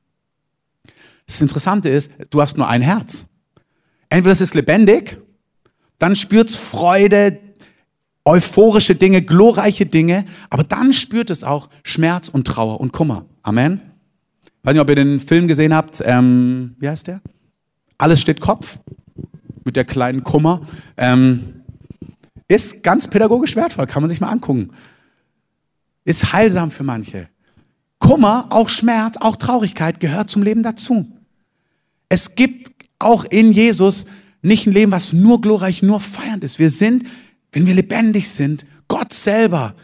Das 1.28 1.40
Interessante 1.40 1.88
ist, 1.88 2.12
du 2.30 2.42
hast 2.42 2.58
nur 2.58 2.68
ein 2.68 2.82
Herz. 2.82 3.26
Entweder 4.10 4.34
es 4.34 4.42
ist 4.42 4.54
lebendig 4.54 5.18
dann 6.04 6.18
spürt 6.18 6.50
es 6.50 6.58
Freude, 6.58 7.40
euphorische 8.26 8.94
Dinge, 8.94 9.22
glorreiche 9.22 9.86
Dinge, 9.86 10.26
aber 10.50 10.66
dann 10.66 10.92
spürt 10.92 11.30
es 11.30 11.46
auch 11.46 11.70
Schmerz 11.82 12.28
und 12.28 12.46
Trauer 12.46 12.82
und 12.82 12.92
Kummer. 12.92 13.26
Amen. 13.42 13.80
Ich 14.44 14.52
weiß 14.64 14.74
nicht, 14.74 14.82
ob 14.82 14.90
ihr 14.90 14.96
den 14.96 15.22
Film 15.22 15.48
gesehen 15.48 15.74
habt. 15.74 16.04
Ähm, 16.06 16.76
wie 16.78 16.90
heißt 16.90 17.08
der? 17.08 17.22
Alles 17.98 18.20
steht 18.20 18.42
Kopf 18.42 18.80
mit 19.64 19.78
der 19.78 19.86
kleinen 19.86 20.26
Kummer. 20.26 20.68
Ähm, 20.98 21.62
ist 22.50 22.84
ganz 22.84 23.08
pädagogisch 23.08 23.56
wertvoll, 23.56 23.88
kann 23.88 24.04
man 24.04 24.10
sich 24.10 24.20
mal 24.20 24.28
angucken. 24.28 24.72
Ist 26.04 26.34
heilsam 26.34 26.70
für 26.70 26.84
manche. 26.84 27.30
Kummer, 28.00 28.48
auch 28.50 28.68
Schmerz, 28.68 29.16
auch 29.22 29.38
Traurigkeit 29.38 30.02
gehört 30.02 30.30
zum 30.30 30.44
Leben 30.44 30.64
dazu. 30.64 31.10
Es 32.10 32.36
gibt 32.36 32.74
auch 33.00 33.24
in 33.24 33.54
Jesus 33.54 34.06
nicht 34.44 34.68
ein 34.68 34.74
Leben, 34.74 34.92
was 34.92 35.14
nur 35.14 35.42
glorreich, 35.42 35.82
nur 35.82 36.00
feiernd 36.00 36.44
ist. 36.44 36.60
Wir 36.60 36.70
sind, 36.70 37.06
wenn 37.52 37.66
wir 37.66 37.74
lebendig 37.74 38.30
sind, 38.30 38.66
Gott 38.88 39.14
selber 39.14 39.76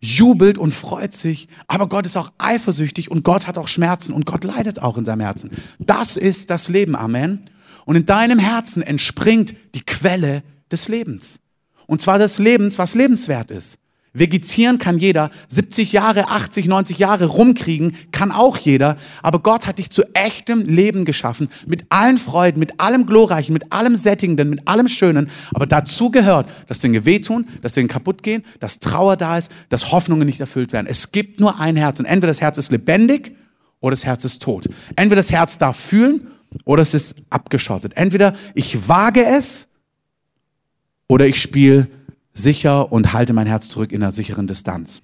jubelt 0.00 0.58
und 0.58 0.72
freut 0.72 1.14
sich, 1.14 1.48
aber 1.66 1.88
Gott 1.88 2.06
ist 2.06 2.16
auch 2.16 2.32
eifersüchtig 2.38 3.10
und 3.10 3.24
Gott 3.24 3.46
hat 3.46 3.58
auch 3.58 3.68
Schmerzen 3.68 4.12
und 4.12 4.26
Gott 4.26 4.44
leidet 4.44 4.80
auch 4.80 4.96
in 4.96 5.04
seinem 5.04 5.20
Herzen. 5.20 5.50
Das 5.80 6.16
ist 6.16 6.50
das 6.50 6.68
Leben, 6.68 6.94
Amen. 6.94 7.40
Und 7.84 7.96
in 7.96 8.06
deinem 8.06 8.38
Herzen 8.38 8.82
entspringt 8.82 9.54
die 9.74 9.80
Quelle 9.80 10.42
des 10.70 10.88
Lebens. 10.88 11.40
Und 11.86 12.00
zwar 12.02 12.18
des 12.18 12.38
Lebens, 12.38 12.78
was 12.78 12.94
lebenswert 12.94 13.50
ist. 13.50 13.78
Vegetieren 14.18 14.78
kann 14.78 14.98
jeder, 14.98 15.30
70 15.48 15.92
Jahre, 15.92 16.28
80, 16.28 16.66
90 16.66 16.98
Jahre 16.98 17.26
rumkriegen 17.26 17.96
kann 18.12 18.32
auch 18.32 18.56
jeder, 18.56 18.96
aber 19.22 19.40
Gott 19.40 19.66
hat 19.66 19.78
dich 19.78 19.90
zu 19.90 20.02
echtem 20.14 20.66
Leben 20.66 21.04
geschaffen, 21.04 21.48
mit 21.66 21.86
allen 21.90 22.18
Freuden, 22.18 22.58
mit 22.58 22.80
allem 22.80 23.06
Glorreichen, 23.06 23.52
mit 23.52 23.72
allem 23.72 23.96
Sättigenden, 23.96 24.50
mit 24.50 24.66
allem 24.68 24.88
Schönen, 24.88 25.30
aber 25.54 25.66
dazu 25.66 26.10
gehört, 26.10 26.48
dass 26.66 26.78
Dinge 26.80 27.04
wehtun, 27.04 27.46
dass 27.62 27.74
Dinge 27.74 27.88
kaputt 27.88 28.22
gehen, 28.22 28.42
dass 28.60 28.78
Trauer 28.78 29.16
da 29.16 29.38
ist, 29.38 29.50
dass 29.68 29.92
Hoffnungen 29.92 30.26
nicht 30.26 30.40
erfüllt 30.40 30.72
werden. 30.72 30.86
Es 30.88 31.12
gibt 31.12 31.40
nur 31.40 31.60
ein 31.60 31.76
Herz 31.76 31.98
und 32.00 32.06
entweder 32.06 32.28
das 32.28 32.40
Herz 32.40 32.58
ist 32.58 32.70
lebendig 32.70 33.36
oder 33.80 33.92
das 33.92 34.04
Herz 34.04 34.24
ist 34.24 34.42
tot. 34.42 34.68
Entweder 34.96 35.20
das 35.20 35.30
Herz 35.30 35.58
darf 35.58 35.76
fühlen 35.78 36.28
oder 36.64 36.82
es 36.82 36.94
ist 36.94 37.14
abgeschottet. 37.30 37.92
Entweder 37.96 38.34
ich 38.54 38.88
wage 38.88 39.24
es 39.24 39.68
oder 41.08 41.26
ich 41.26 41.40
spiele 41.40 41.88
sicher 42.38 42.90
und 42.90 43.12
halte 43.12 43.32
mein 43.32 43.46
Herz 43.46 43.68
zurück 43.68 43.92
in 43.92 44.02
einer 44.02 44.12
sicheren 44.12 44.46
Distanz. 44.46 45.02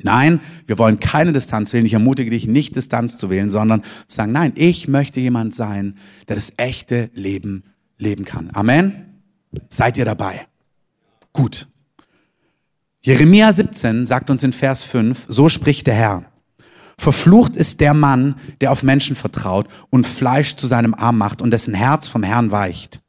Nein, 0.00 0.40
wir 0.66 0.78
wollen 0.78 1.00
keine 1.00 1.32
Distanz 1.32 1.72
wählen. 1.72 1.86
Ich 1.86 1.92
ermutige 1.92 2.30
dich, 2.30 2.46
nicht 2.46 2.76
Distanz 2.76 3.18
zu 3.18 3.30
wählen, 3.30 3.50
sondern 3.50 3.82
zu 4.06 4.16
sagen, 4.16 4.32
nein, 4.32 4.52
ich 4.54 4.86
möchte 4.86 5.18
jemand 5.18 5.54
sein, 5.54 5.96
der 6.28 6.36
das 6.36 6.52
echte 6.56 7.10
Leben 7.14 7.64
leben 7.98 8.24
kann. 8.24 8.50
Amen. 8.52 9.20
Seid 9.68 9.96
ihr 9.96 10.04
dabei? 10.04 10.46
Gut. 11.32 11.66
Jeremia 13.00 13.52
17 13.52 14.06
sagt 14.06 14.30
uns 14.30 14.42
in 14.42 14.52
Vers 14.52 14.84
5, 14.84 15.26
so 15.28 15.48
spricht 15.48 15.86
der 15.86 15.94
Herr. 15.94 16.24
Verflucht 16.98 17.56
ist 17.56 17.80
der 17.80 17.94
Mann, 17.94 18.34
der 18.60 18.72
auf 18.72 18.82
Menschen 18.82 19.14
vertraut 19.14 19.68
und 19.90 20.06
Fleisch 20.06 20.56
zu 20.56 20.66
seinem 20.66 20.94
Arm 20.94 21.16
macht 21.16 21.40
und 21.40 21.52
dessen 21.52 21.74
Herz 21.74 22.08
vom 22.08 22.24
Herrn 22.24 22.50
weicht. 22.50 23.00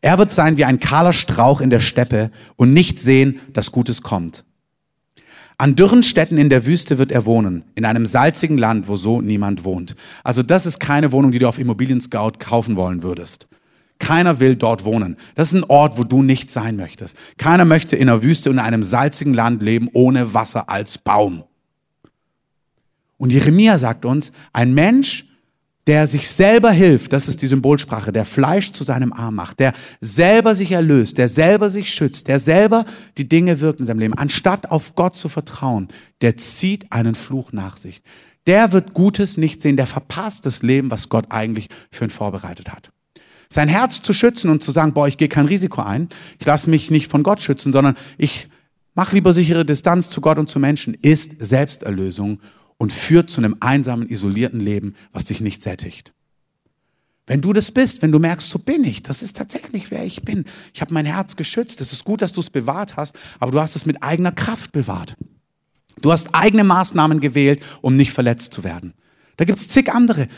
Er 0.00 0.18
wird 0.18 0.32
sein 0.32 0.56
wie 0.56 0.64
ein 0.64 0.80
kahler 0.80 1.12
Strauch 1.12 1.60
in 1.60 1.70
der 1.70 1.80
Steppe 1.80 2.30
und 2.56 2.72
nicht 2.72 2.98
sehen, 2.98 3.40
dass 3.52 3.72
Gutes 3.72 4.02
kommt. 4.02 4.44
An 5.60 5.74
dürren 5.74 6.04
Städten 6.04 6.38
in 6.38 6.50
der 6.50 6.66
Wüste 6.66 6.98
wird 6.98 7.10
er 7.10 7.26
wohnen, 7.26 7.64
in 7.74 7.84
einem 7.84 8.06
salzigen 8.06 8.58
Land, 8.58 8.86
wo 8.86 8.94
so 8.94 9.20
niemand 9.20 9.64
wohnt. 9.64 9.96
Also 10.22 10.44
das 10.44 10.66
ist 10.66 10.78
keine 10.78 11.10
Wohnung, 11.10 11.32
die 11.32 11.40
du 11.40 11.48
auf 11.48 11.58
Immobilien 11.58 12.00
Scout 12.00 12.34
kaufen 12.38 12.76
wollen 12.76 13.02
würdest. 13.02 13.48
Keiner 13.98 14.38
will 14.38 14.54
dort 14.54 14.84
wohnen. 14.84 15.16
Das 15.34 15.48
ist 15.48 15.54
ein 15.54 15.68
Ort, 15.68 15.98
wo 15.98 16.04
du 16.04 16.22
nicht 16.22 16.50
sein 16.50 16.76
möchtest. 16.76 17.16
Keiner 17.36 17.64
möchte 17.64 17.96
in 17.96 18.06
der 18.06 18.22
Wüste 18.22 18.50
und 18.50 18.58
in 18.58 18.64
einem 18.64 18.84
salzigen 18.84 19.34
Land 19.34 19.60
leben, 19.60 19.88
ohne 19.92 20.32
Wasser 20.32 20.70
als 20.70 20.98
Baum. 20.98 21.42
Und 23.16 23.32
Jeremia 23.32 23.78
sagt 23.78 24.04
uns, 24.04 24.30
ein 24.52 24.74
Mensch, 24.74 25.26
der 25.88 26.06
sich 26.06 26.28
selber 26.28 26.70
hilft, 26.70 27.14
das 27.14 27.28
ist 27.28 27.40
die 27.40 27.46
Symbolsprache, 27.46 28.12
der 28.12 28.26
Fleisch 28.26 28.72
zu 28.72 28.84
seinem 28.84 29.14
Arm 29.14 29.36
macht, 29.36 29.58
der 29.58 29.72
selber 30.02 30.54
sich 30.54 30.70
erlöst, 30.72 31.16
der 31.16 31.30
selber 31.30 31.70
sich 31.70 31.90
schützt, 31.90 32.28
der 32.28 32.38
selber 32.38 32.84
die 33.16 33.26
Dinge 33.26 33.60
wirkt 33.60 33.80
in 33.80 33.86
seinem 33.86 34.00
Leben, 34.00 34.12
anstatt 34.12 34.70
auf 34.70 34.94
Gott 34.94 35.16
zu 35.16 35.30
vertrauen, 35.30 35.88
der 36.20 36.36
zieht 36.36 36.92
einen 36.92 37.14
Fluch 37.14 37.52
nach 37.52 37.78
sich. 37.78 38.02
Der 38.46 38.72
wird 38.72 38.92
Gutes 38.92 39.38
nicht 39.38 39.62
sehen, 39.62 39.78
der 39.78 39.86
verpasst 39.86 40.44
das 40.44 40.62
Leben, 40.62 40.90
was 40.90 41.08
Gott 41.08 41.26
eigentlich 41.30 41.68
für 41.90 42.04
ihn 42.04 42.10
vorbereitet 42.10 42.70
hat. 42.70 42.90
Sein 43.48 43.68
Herz 43.68 44.02
zu 44.02 44.12
schützen 44.12 44.50
und 44.50 44.62
zu 44.62 44.72
sagen, 44.72 44.92
boah, 44.92 45.08
ich 45.08 45.16
gehe 45.16 45.28
kein 45.28 45.46
Risiko 45.46 45.80
ein, 45.80 46.10
ich 46.38 46.44
lasse 46.44 46.68
mich 46.68 46.90
nicht 46.90 47.10
von 47.10 47.22
Gott 47.22 47.40
schützen, 47.40 47.72
sondern 47.72 47.96
ich 48.18 48.48
mache 48.94 49.14
lieber 49.14 49.32
sichere 49.32 49.64
Distanz 49.64 50.10
zu 50.10 50.20
Gott 50.20 50.36
und 50.36 50.50
zu 50.50 50.58
Menschen, 50.58 50.92
ist 50.92 51.32
Selbsterlösung 51.38 52.40
und 52.78 52.92
führt 52.92 53.28
zu 53.28 53.40
einem 53.40 53.56
einsamen, 53.60 54.08
isolierten 54.08 54.60
Leben, 54.60 54.94
was 55.12 55.26
dich 55.26 55.40
nicht 55.40 55.60
sättigt. 55.60 56.12
Wenn 57.26 57.42
du 57.42 57.52
das 57.52 57.70
bist, 57.70 58.00
wenn 58.00 58.10
du 58.10 58.18
merkst, 58.18 58.48
so 58.48 58.58
bin 58.58 58.84
ich, 58.84 59.02
das 59.02 59.22
ist 59.22 59.36
tatsächlich, 59.36 59.90
wer 59.90 60.02
ich 60.02 60.22
bin. 60.22 60.46
Ich 60.72 60.80
habe 60.80 60.94
mein 60.94 61.04
Herz 61.04 61.36
geschützt. 61.36 61.82
Es 61.82 61.92
ist 61.92 62.04
gut, 62.04 62.22
dass 62.22 62.32
du 62.32 62.40
es 62.40 62.48
bewahrt 62.48 62.96
hast, 62.96 63.18
aber 63.38 63.52
du 63.52 63.60
hast 63.60 63.76
es 63.76 63.84
mit 63.84 64.02
eigener 64.02 64.32
Kraft 64.32 64.72
bewahrt. 64.72 65.14
Du 66.00 66.10
hast 66.10 66.34
eigene 66.34 66.64
Maßnahmen 66.64 67.20
gewählt, 67.20 67.62
um 67.82 67.96
nicht 67.96 68.12
verletzt 68.12 68.54
zu 68.54 68.64
werden. 68.64 68.94
Da 69.36 69.44
gibt 69.44 69.58
es 69.58 69.68
zig 69.68 69.92
andere. 69.92 70.28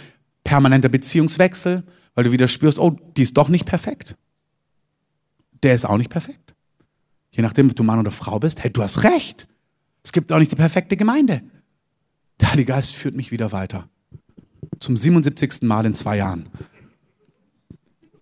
Permanenter 0.42 0.88
Beziehungswechsel, 0.88 1.84
weil 2.14 2.24
du 2.24 2.32
wieder 2.32 2.48
spürst, 2.48 2.78
oh, 2.78 2.98
die 3.16 3.22
ist 3.22 3.36
doch 3.36 3.48
nicht 3.48 3.66
perfekt. 3.66 4.16
Der 5.62 5.74
ist 5.74 5.84
auch 5.84 5.98
nicht 5.98 6.10
perfekt. 6.10 6.54
Je 7.30 7.42
nachdem, 7.42 7.68
ob 7.68 7.76
du 7.76 7.84
Mann 7.84 8.00
oder 8.00 8.10
Frau 8.10 8.40
bist, 8.40 8.64
hey, 8.64 8.72
du 8.72 8.82
hast 8.82 9.04
recht. 9.04 9.46
Es 10.02 10.10
gibt 10.10 10.32
auch 10.32 10.38
nicht 10.38 10.50
die 10.50 10.56
perfekte 10.56 10.96
Gemeinde. 10.96 11.42
Der 12.40 12.50
Heilige 12.50 12.72
Geist 12.72 12.94
führt 12.94 13.14
mich 13.14 13.30
wieder 13.30 13.52
weiter. 13.52 13.88
Zum 14.78 14.96
77. 14.96 15.62
Mal 15.62 15.86
in 15.86 15.94
zwei 15.94 16.16
Jahren. 16.16 16.48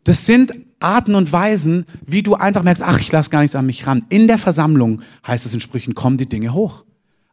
Das 0.04 0.26
sind 0.26 0.54
Arten 0.81 1.14
und 1.14 1.33
Weisen, 1.33 1.85
wie 2.07 2.22
du 2.22 2.35
einfach 2.35 2.62
merkst, 2.62 2.83
ach, 2.83 3.00
ich 3.00 3.12
lasse 3.12 3.31
gar 3.31 3.40
nichts 3.40 3.57
an 3.57 3.66
mich 3.66 3.87
ran. 3.87 4.04
In 4.09 4.26
der 4.26 4.38
Versammlung 4.38 5.02
heißt 5.26 5.44
es 5.44 5.54
in 5.54 5.61
Sprüchen, 5.61 5.94
kommen 5.94 6.16
die 6.16 6.28
Dinge 6.28 6.54
hoch. 6.54 6.85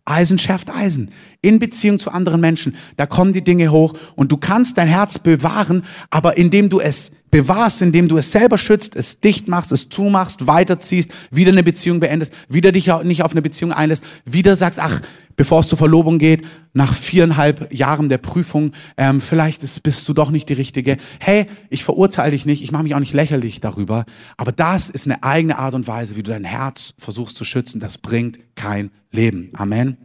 Eisen 0.03 0.37
schärft 0.37 0.69
Eisen. 0.69 1.09
In 1.41 1.57
Beziehung 1.57 1.97
zu 1.97 2.11
anderen 2.11 2.39
Menschen. 2.39 2.75
Da 2.95 3.07
kommen 3.07 3.33
die 3.33 3.43
Dinge 3.43 3.71
hoch 3.71 3.93
und 4.15 4.31
du 4.31 4.37
kannst 4.37 4.77
dein 4.77 4.87
Herz 4.87 5.17
bewahren, 5.17 5.83
aber 6.11 6.37
indem 6.37 6.69
du 6.69 6.79
es 6.79 7.11
bewahrst, 7.31 7.81
indem 7.81 8.07
du 8.07 8.17
es 8.17 8.31
selber 8.31 8.57
schützt, 8.57 8.95
es 8.95 9.19
dicht 9.19 9.47
machst, 9.47 9.71
es 9.71 9.89
zumachst, 9.89 10.47
weiterziehst, 10.47 11.11
wieder 11.31 11.51
eine 11.51 11.63
Beziehung 11.63 11.99
beendest, 11.99 12.33
wieder 12.49 12.71
dich 12.71 12.89
nicht 13.03 13.23
auf 13.23 13.31
eine 13.31 13.41
Beziehung 13.41 13.71
einlässt, 13.71 14.05
wieder 14.25 14.55
sagst, 14.55 14.79
ach, 14.79 15.01
bevor 15.35 15.59
es 15.59 15.67
zur 15.67 15.77
Verlobung 15.77 16.17
geht, 16.17 16.45
nach 16.73 16.93
viereinhalb 16.93 17.73
Jahren 17.73 18.09
der 18.09 18.19
Prüfung, 18.19 18.71
ähm, 18.97 19.21
vielleicht 19.21 19.63
ist, 19.63 19.83
bist 19.83 20.07
du 20.07 20.13
doch 20.13 20.31
nicht 20.31 20.49
die 20.49 20.53
Richtige. 20.53 20.97
Hey, 21.19 21.47
ich 21.69 21.83
verurteile 21.83 22.31
dich 22.31 22.45
nicht, 22.45 22.63
ich 22.63 22.71
mache 22.71 22.83
mich 22.83 22.95
auch 22.95 22.99
nicht 22.99 23.13
lächerlich 23.13 23.59
darüber, 23.59 24.05
aber 24.37 24.51
das 24.51 24.89
ist 24.89 25.05
eine 25.05 25.23
eigene 25.23 25.57
Art 25.57 25.73
und 25.73 25.87
Weise, 25.87 26.15
wie 26.15 26.23
du 26.23 26.31
dein 26.31 26.45
Herz 26.45 26.93
versuchst 26.97 27.37
zu 27.37 27.43
schützen. 27.43 27.79
Das 27.79 27.97
bringt 27.97 28.39
kein 28.55 28.91
Leben. 29.11 29.49
Amen. 29.53 29.97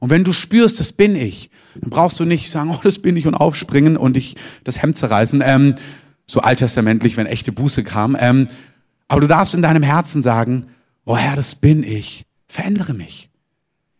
Und 0.00 0.08
wenn 0.08 0.24
du 0.24 0.32
spürst, 0.32 0.80
das 0.80 0.92
bin 0.92 1.14
ich, 1.14 1.50
dann 1.78 1.90
brauchst 1.90 2.18
du 2.18 2.24
nicht 2.24 2.50
sagen, 2.50 2.70
oh, 2.74 2.80
das 2.82 2.98
bin 2.98 3.16
ich 3.16 3.26
und 3.26 3.34
aufspringen 3.34 3.96
und 3.96 4.14
dich 4.14 4.34
das 4.64 4.82
Hemd 4.82 4.96
zerreißen, 4.96 5.42
ähm, 5.44 5.74
so 6.30 6.40
alttestamentlich, 6.40 7.16
wenn 7.16 7.26
echte 7.26 7.52
Buße 7.52 7.82
kam. 7.82 8.16
Ähm, 8.18 8.48
aber 9.08 9.20
du 9.20 9.26
darfst 9.26 9.54
in 9.54 9.62
deinem 9.62 9.82
Herzen 9.82 10.22
sagen, 10.22 10.66
oh 11.04 11.16
Herr, 11.16 11.34
das 11.36 11.56
bin 11.56 11.82
ich. 11.82 12.24
Verändere 12.46 12.94
mich. 12.94 13.30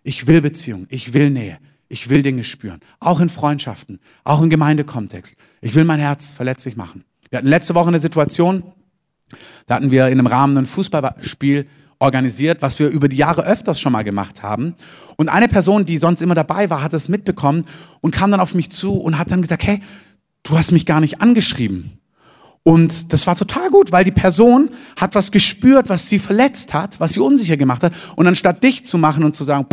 Ich 0.03 0.27
will 0.27 0.41
Beziehung, 0.41 0.87
ich 0.89 1.13
will 1.13 1.31
Nähe, 1.31 1.59
ich 1.89 2.09
will 2.09 2.23
Dinge 2.23 2.45
spüren. 2.45 2.81
Auch 3.01 3.21
in 3.21 3.29
Freundschaften, 3.29 3.99
auch 4.25 4.41
im 4.41 4.49
Gemeindekontext. 4.49 5.37
Ich 5.61 5.75
will 5.75 5.85
mein 5.85 6.01
Herz 6.01 6.33
verletzlich 6.33 6.77
machen. 6.77 7.05
Wir 7.29 7.39
hatten 7.39 7.49
letzte 7.49 7.75
Woche 7.75 7.89
eine 7.89 8.01
Situation, 8.01 8.63
da 9.67 9.75
hatten 9.77 9.91
wir 9.91 10.07
in 10.07 10.19
einem 10.19 10.27
Rahmen 10.27 10.57
ein 10.57 10.67
Fußballspiel 10.67 11.67
organisiert, 11.99 12.63
was 12.63 12.79
wir 12.79 12.89
über 12.89 13.09
die 13.09 13.17
Jahre 13.17 13.45
öfters 13.45 13.79
schon 13.79 13.93
mal 13.93 14.03
gemacht 14.05 14.43
haben. 14.43 14.75
Und 15.17 15.29
eine 15.29 15.49
Person, 15.49 15.85
die 15.85 15.99
sonst 15.99 16.23
immer 16.23 16.35
dabei 16.35 16.71
war, 16.71 16.83
hat 16.83 16.95
es 16.95 17.09
mitbekommen 17.09 17.67
und 18.01 18.15
kam 18.15 18.31
dann 18.31 18.41
auf 18.41 18.55
mich 18.55 18.71
zu 18.71 18.95
und 18.95 19.19
hat 19.19 19.31
dann 19.31 19.43
gesagt, 19.43 19.65
hey, 19.65 19.83
du 20.43 20.57
hast 20.57 20.73
mich 20.73 20.87
gar 20.87 21.01
nicht 21.01 21.21
angeschrieben. 21.21 22.00
Und 22.63 23.13
das 23.13 23.27
war 23.27 23.37
total 23.37 23.71
gut, 23.71 23.91
weil 23.91 24.05
die 24.05 24.11
Person 24.11 24.71
hat 24.97 25.15
was 25.15 25.31
gespürt, 25.31 25.89
was 25.89 26.09
sie 26.09 26.19
verletzt 26.19 26.75
hat, 26.75 27.01
was 27.01 27.15
sie 27.15 27.21
unsicher 27.21 27.57
gemacht 27.57 27.83
hat. 27.83 27.95
Und 28.17 28.27
anstatt 28.27 28.63
dich 28.63 28.85
zu 28.85 28.99
machen 28.99 29.25
und 29.25 29.35
zu 29.35 29.45
sagen, 29.45 29.67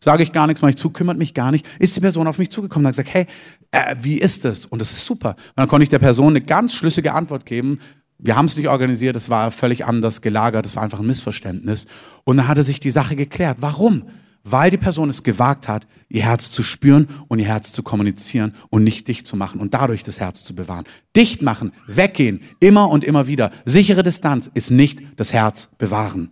sage 0.00 0.22
ich 0.22 0.32
gar 0.32 0.46
nichts, 0.46 0.60
mache 0.60 0.70
ich 0.70 0.76
zu, 0.76 0.90
kümmert 0.90 1.16
mich 1.16 1.32
gar 1.32 1.50
nicht, 1.50 1.66
ist 1.78 1.96
die 1.96 2.00
Person 2.00 2.26
auf 2.26 2.38
mich 2.38 2.50
zugekommen 2.50 2.84
und 2.84 2.88
hat 2.88 3.04
gesagt, 3.04 3.14
hey, 3.14 3.26
äh, 3.70 3.96
wie 4.00 4.18
ist 4.18 4.44
das? 4.44 4.66
Und 4.66 4.80
das 4.80 4.92
ist 4.92 5.06
super. 5.06 5.30
Und 5.30 5.56
dann 5.56 5.68
konnte 5.68 5.84
ich 5.84 5.88
der 5.88 5.98
Person 5.98 6.28
eine 6.28 6.42
ganz 6.42 6.74
schlüssige 6.74 7.14
Antwort 7.14 7.46
geben. 7.46 7.78
Wir 8.18 8.36
haben 8.36 8.46
es 8.46 8.56
nicht 8.56 8.68
organisiert, 8.68 9.16
es 9.16 9.30
war 9.30 9.50
völlig 9.50 9.86
anders 9.86 10.20
gelagert, 10.20 10.66
es 10.66 10.76
war 10.76 10.82
einfach 10.82 11.00
ein 11.00 11.06
Missverständnis. 11.06 11.86
Und 12.24 12.36
dann 12.36 12.46
hatte 12.46 12.62
sich 12.62 12.78
die 12.78 12.90
Sache 12.90 13.16
geklärt. 13.16 13.58
Warum? 13.60 14.04
Weil 14.44 14.70
die 14.70 14.76
Person 14.76 15.08
es 15.08 15.22
gewagt 15.22 15.66
hat, 15.66 15.86
ihr 16.08 16.22
Herz 16.22 16.50
zu 16.50 16.62
spüren 16.62 17.08
und 17.28 17.38
ihr 17.38 17.46
Herz 17.46 17.72
zu 17.72 17.82
kommunizieren 17.82 18.54
und 18.68 18.84
nicht 18.84 19.08
dicht 19.08 19.26
zu 19.26 19.36
machen 19.36 19.60
und 19.60 19.74
dadurch 19.74 20.04
das 20.04 20.20
Herz 20.20 20.44
zu 20.44 20.54
bewahren. 20.54 20.84
Dicht 21.16 21.42
machen, 21.42 21.72
weggehen, 21.86 22.40
immer 22.60 22.90
und 22.90 23.04
immer 23.04 23.26
wieder. 23.26 23.50
Sichere 23.64 24.02
Distanz 24.02 24.50
ist 24.52 24.70
nicht 24.70 25.02
das 25.16 25.32
Herz 25.32 25.70
bewahren. 25.78 26.30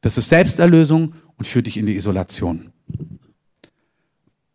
Das 0.00 0.18
ist 0.18 0.28
Selbsterlösung 0.28 1.14
und 1.36 1.46
führt 1.46 1.66
dich 1.66 1.76
in 1.76 1.86
die 1.86 1.96
Isolation. 1.96 2.72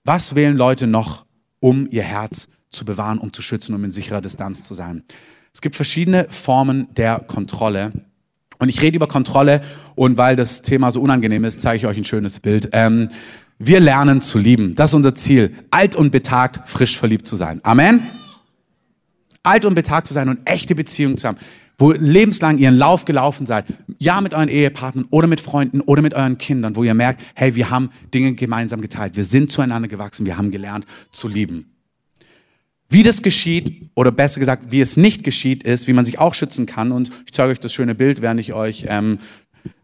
Was 0.04 0.36
wählen 0.36 0.58
Leute 0.58 0.86
noch, 0.86 1.26
um 1.60 1.88
ihr 1.90 2.04
Herz 2.04 2.48
zu 2.70 2.86
bewahren, 2.86 3.18
um 3.18 3.34
zu 3.34 3.42
schützen, 3.42 3.74
um 3.74 3.84
in 3.84 3.92
sicherer 3.92 4.22
Distanz 4.22 4.64
zu 4.64 4.74
sein? 4.74 5.04
Es 5.54 5.62
gibt 5.62 5.76
verschiedene 5.76 6.28
Formen 6.30 6.94
der 6.96 7.20
Kontrolle. 7.20 7.92
Und 8.60 8.68
ich 8.68 8.82
rede 8.82 8.98
über 8.98 9.08
Kontrolle 9.08 9.62
und 9.96 10.18
weil 10.18 10.36
das 10.36 10.62
Thema 10.62 10.92
so 10.92 11.02
unangenehm 11.02 11.46
ist, 11.46 11.62
zeige 11.62 11.78
ich 11.78 11.86
euch 11.86 11.98
ein 11.98 12.06
schönes 12.06 12.42
Bild. 12.42 12.70
Ähm, 12.74 13.10
wir 13.58 13.80
lernen 13.80 14.22
zu 14.22 14.38
lieben. 14.38 14.76
Das 14.76 14.92
ist 14.92 14.96
unser 14.96 15.16
Ziel. 15.16 15.54
Alt 15.72 15.96
und 15.96 16.12
betagt, 16.12 16.68
frisch 16.68 16.98
verliebt 16.98 17.26
zu 17.26 17.38
sein. 17.38 17.62
Amen. 17.64 18.08
Alt 19.44 19.64
und 19.64 19.76
betagt 19.76 20.08
zu 20.08 20.14
sein 20.14 20.28
und 20.28 20.40
echte 20.46 20.76
Beziehungen 20.76 21.18
zu 21.18 21.28
haben, 21.28 21.38
wo 21.78 21.94
lebenslang 21.94 22.58
ihren 22.58 22.76
Lauf 22.76 23.06
gelaufen 23.06 23.46
seid. 23.46 23.66
Ja, 23.98 24.20
mit 24.20 24.34
euren 24.34 24.50
Ehepartnern 24.50 25.08
oder 25.10 25.28
mit 25.28 25.40
Freunden 25.40 25.80
oder 25.80 26.02
mit 26.02 26.14
euren 26.14 26.38
Kindern, 26.38 26.76
wo 26.76 26.84
ihr 26.84 26.94
merkt, 26.94 27.22
hey, 27.36 27.56
wir 27.56 27.70
haben 27.70 27.90
Dinge 28.14 28.34
gemeinsam 28.34 28.82
geteilt. 28.82 29.16
Wir 29.16 29.24
sind 29.24 29.52
zueinander 29.52 29.88
gewachsen. 29.88 30.26
Wir 30.26 30.38
haben 30.38 30.52
gelernt 30.52 30.86
zu 31.14 31.30
lieben. 31.30 31.79
Wie 32.90 33.04
das 33.04 33.22
geschieht, 33.22 33.90
oder 33.94 34.12
besser 34.12 34.40
gesagt, 34.40 34.72
wie 34.72 34.82
es 34.82 34.98
nicht 34.98 35.24
geschieht, 35.24 35.64
ist, 35.64 35.88
wie 35.88 35.94
man 35.94 36.06
sich 36.06 36.18
auch 36.20 36.34
schützen 36.34 36.66
kann. 36.66 36.92
Und 36.92 37.12
ich 37.26 37.34
zeige 37.34 37.52
euch 37.52 37.60
das 37.60 37.72
schöne 37.72 37.94
Bild, 37.94 38.22
während 38.22 38.40
ich 38.40 38.54
euch 38.54 38.86
ähm, 38.88 39.20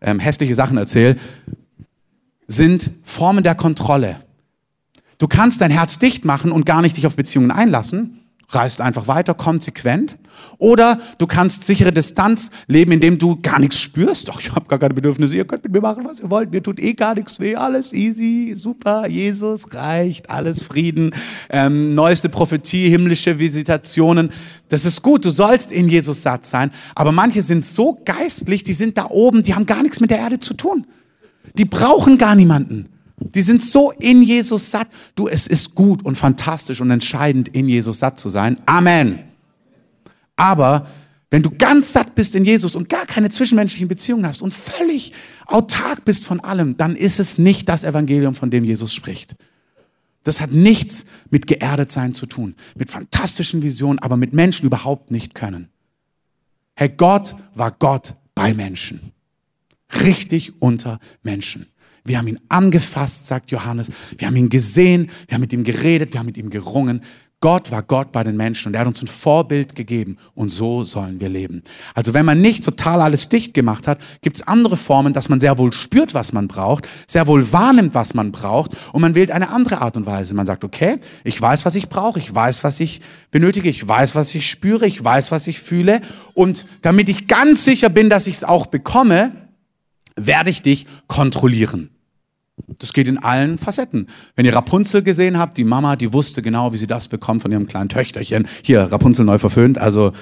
ähm, 0.02 0.20
hässliche 0.20 0.56
Sachen 0.56 0.78
erzähle, 0.78 1.18
sind 2.48 2.92
Formen 3.04 3.44
der 3.44 3.56
Kontrolle. 3.56 4.22
Du 5.18 5.28
kannst 5.28 5.62
dein 5.62 5.72
Herz 5.72 6.00
dicht 6.00 6.26
machen 6.26 6.52
und 6.52 6.66
gar 6.66 6.82
nicht 6.82 6.98
dich 6.98 7.06
auf 7.06 7.16
Beziehungen 7.16 7.52
einlassen 7.52 8.25
reist 8.50 8.82
einfach 8.82 9.08
weiter, 9.08 9.34
konsequent. 9.34 10.18
Oder 10.58 11.00
du 11.18 11.28
kannst 11.28 11.64
sichere 11.64 11.92
Distanz 11.92 12.52
leben, 12.68 12.92
indem 12.92 13.18
du 13.18 13.40
gar 13.42 13.60
nichts 13.60 13.80
spürst. 13.80 14.28
Doch, 14.28 14.40
ich 14.40 14.52
habe 14.52 14.68
gar 14.68 14.80
keine 14.80 14.94
Bedürfnisse, 14.94 15.36
ihr 15.36 15.46
könnt 15.46 15.64
mit 15.64 15.72
mir 15.72 15.82
machen, 15.82 16.06
was 16.06 16.20
ihr 16.20 16.30
wollt. 16.30 16.52
Mir 16.52 16.62
tut 16.62 16.80
eh 16.80 16.94
gar 16.94 17.16
nichts 17.16 17.40
weh, 17.40 17.56
alles 17.56 17.94
easy, 17.94 18.54
super, 18.56 19.08
Jesus 19.08 19.74
reicht, 19.74 20.30
alles 20.30 20.62
Frieden, 20.62 21.12
ähm, 21.50 21.96
neueste 21.96 22.30
Prophetie, 22.30 22.90
himmlische 22.90 23.40
Visitationen. 23.40 24.30
Das 24.70 24.86
ist 24.86 25.02
gut, 25.02 25.26
du 25.26 25.30
sollst 25.30 25.72
in 25.72 25.90
Jesus 25.90 26.22
satt 26.22 26.46
sein. 26.46 26.72
Aber 26.96 27.12
manche 27.12 27.42
sind 27.42 27.64
so 27.64 28.00
geistlich, 28.06 28.64
die 28.64 28.74
sind 28.74 28.98
da 28.98 29.08
oben, 29.10 29.44
die 29.44 29.54
haben 29.54 29.66
gar 29.66 29.84
nichts 29.84 30.00
mit 30.00 30.12
der 30.12 30.20
Erde 30.20 30.40
zu 30.40 30.54
tun. 30.54 30.86
Die 31.58 31.66
brauchen 31.66 32.18
gar 32.18 32.36
niemanden. 32.36 32.90
Die 33.18 33.42
sind 33.42 33.64
so 33.64 33.92
in 33.92 34.22
Jesus 34.22 34.72
satt. 34.72 34.88
Du, 35.16 35.28
es 35.28 35.48
ist 35.48 35.74
gut 35.74 36.04
und 36.04 36.18
fantastisch 36.18 36.82
und 36.82 36.92
entscheidend, 36.92 37.48
in 37.50 37.68
Jesus 37.70 38.00
satt 38.00 38.20
zu 38.20 38.30
sein. 38.30 38.58
Amen. 38.66 39.20
Aber 40.36 40.88
wenn 41.32 41.42
du 41.42 41.52
ganz 41.52 41.94
satt 41.94 42.16
bist 42.16 42.36
in 42.36 42.46
Jesus 42.46 42.76
und 42.76 42.90
gar 42.90 43.06
keine 43.06 43.30
zwischenmenschlichen 43.30 43.88
Beziehungen 43.88 44.26
hast 44.26 44.42
und 44.42 44.54
völlig 44.54 45.14
autark 45.46 46.06
bist 46.06 46.26
von 46.26 46.40
allem, 46.40 46.78
dann 46.78 46.96
ist 46.96 47.20
es 47.20 47.38
nicht 47.38 47.68
das 47.70 47.84
Evangelium, 47.84 48.36
von 48.36 48.52
dem 48.52 48.64
Jesus 48.64 48.94
spricht. 48.94 49.36
Das 50.24 50.42
hat 50.42 50.52
nichts 50.52 51.06
mit 51.30 51.46
geerdet 51.46 51.92
sein 51.92 52.14
zu 52.14 52.26
tun, 52.26 52.56
mit 52.76 52.90
fantastischen 52.90 53.62
Visionen, 53.62 54.00
aber 54.00 54.18
mit 54.18 54.34
Menschen 54.34 54.66
überhaupt 54.66 55.12
nicht 55.12 55.36
können. 55.36 55.70
Herr 56.76 56.90
Gott 56.90 57.36
war 57.54 57.72
Gott 57.72 58.16
bei 58.34 58.54
Menschen. 58.54 59.12
Richtig 60.02 60.62
unter 60.62 61.00
Menschen. 61.22 61.68
Wir 62.06 62.20
haben 62.20 62.28
ihn 62.28 62.40
angefasst, 62.50 63.26
sagt 63.26 63.52
Johannes. 63.52 63.92
Wir 64.18 64.28
haben 64.28 64.36
ihn 64.36 64.50
gesehen, 64.50 65.10
wir 65.28 65.36
haben 65.36 65.42
mit 65.42 65.54
ihm 65.54 65.64
geredet, 65.64 66.14
wir 66.14 66.20
haben 66.20 66.28
mit 66.28 66.38
ihm 66.38 66.52
gerungen. 66.52 67.02
Gott 67.42 67.70
war 67.70 67.84
Gott 67.84 68.12
bei 68.12 68.24
den 68.24 68.38
Menschen 68.38 68.70
und 68.70 68.74
er 68.74 68.80
hat 68.80 68.88
uns 68.88 69.02
ein 69.02 69.08
Vorbild 69.08 69.76
gegeben 69.76 70.18
und 70.34 70.50
so 70.50 70.84
sollen 70.84 71.20
wir 71.20 71.30
leben. 71.30 71.64
Also 71.94 72.14
wenn 72.14 72.26
man 72.26 72.42
nicht 72.42 72.64
total 72.64 73.02
alles 73.02 73.30
dicht 73.30 73.54
gemacht 73.54 73.88
hat, 73.88 74.00
gibt 74.22 74.38
es 74.38 74.48
andere 74.48 74.78
Formen, 74.78 75.14
dass 75.14 75.30
man 75.30 75.40
sehr 75.40 75.58
wohl 75.58 75.74
spürt, 75.74 76.14
was 76.14 76.34
man 76.34 76.48
braucht, 76.48 76.88
sehr 77.08 77.28
wohl 77.28 77.52
wahrnimmt, 77.52 77.94
was 77.94 78.14
man 78.14 78.32
braucht 78.32 78.72
und 78.94 79.02
man 79.02 79.16
wählt 79.16 79.32
eine 79.32 79.50
andere 79.50 79.82
Art 79.82 79.98
und 79.98 80.06
Weise. 80.06 80.34
Man 80.34 80.46
sagt, 80.46 80.64
okay, 80.64 81.00
ich 81.24 81.40
weiß, 81.40 81.66
was 81.66 81.76
ich 81.76 81.90
brauche, 81.90 82.18
ich 82.20 82.34
weiß, 82.34 82.64
was 82.64 82.80
ich 82.80 83.02
benötige, 83.32 83.70
ich 83.70 83.86
weiß, 83.86 84.16
was 84.16 84.34
ich 84.34 84.50
spüre, 84.50 84.88
ich 84.88 85.04
weiß, 85.04 85.32
was 85.32 85.46
ich 85.46 85.60
fühle 85.60 86.02
und 86.34 86.66
damit 86.82 87.10
ich 87.10 87.28
ganz 87.28 87.64
sicher 87.64 87.90
bin, 87.90 88.10
dass 88.10 88.28
ich 88.28 88.36
es 88.36 88.44
auch 88.44 88.68
bekomme, 88.68 89.34
werde 90.16 90.50
ich 90.50 90.62
dich 90.62 90.88
kontrollieren. 91.08 91.95
Das 92.80 92.94
geht 92.94 93.08
in 93.08 93.18
allen 93.18 93.58
Facetten. 93.58 94.08
Wenn 94.36 94.46
ihr 94.46 94.56
Rapunzel 94.56 95.04
gesehen 95.04 95.38
habt, 95.38 95.58
die 95.58 95.64
Mama, 95.64 95.96
die 95.96 96.14
wusste 96.14 96.42
genau, 96.42 96.74
wie 96.74 96.78
sie 96.78 96.88
das 96.88 97.08
bekommt 97.08 97.42
von 97.42 97.52
ihrem 97.52 97.68
kleinen 97.68 97.90
Töchterchen. 97.90 98.48
Hier, 98.64 98.84
Rapunzel 98.84 99.26
neu 99.26 99.38
verföhnt. 99.38 99.78
Also 99.78 100.14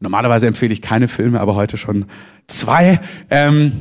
normalerweise 0.00 0.46
empfehle 0.46 0.72
ich 0.72 0.80
keine 0.80 1.08
Filme, 1.08 1.40
aber 1.40 1.54
heute 1.54 1.76
schon 1.76 2.06
zwei. 2.46 3.00
Ähm, 3.30 3.72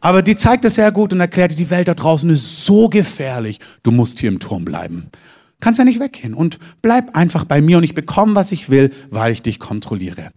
aber 0.00 0.22
die 0.22 0.36
zeigt 0.36 0.64
es 0.64 0.76
sehr 0.76 0.92
gut 0.92 1.12
und 1.12 1.20
erklärt, 1.20 1.58
die 1.58 1.70
Welt 1.70 1.88
da 1.88 1.94
draußen 1.94 2.30
ist 2.30 2.64
so 2.64 2.88
gefährlich. 2.88 3.60
Du 3.82 3.90
musst 3.90 4.20
hier 4.20 4.30
im 4.30 4.38
Turm 4.38 4.64
bleiben. 4.64 5.10
Kannst 5.60 5.78
ja 5.78 5.84
nicht 5.84 6.00
weggehen. 6.00 6.34
Und 6.34 6.58
bleib 6.80 7.14
einfach 7.14 7.44
bei 7.44 7.60
mir 7.60 7.78
und 7.78 7.84
ich 7.84 7.94
bekomme, 7.94 8.34
was 8.34 8.52
ich 8.52 8.70
will, 8.70 8.92
weil 9.10 9.32
ich 9.32 9.42
dich 9.42 9.58
kontrolliere. 9.58 10.30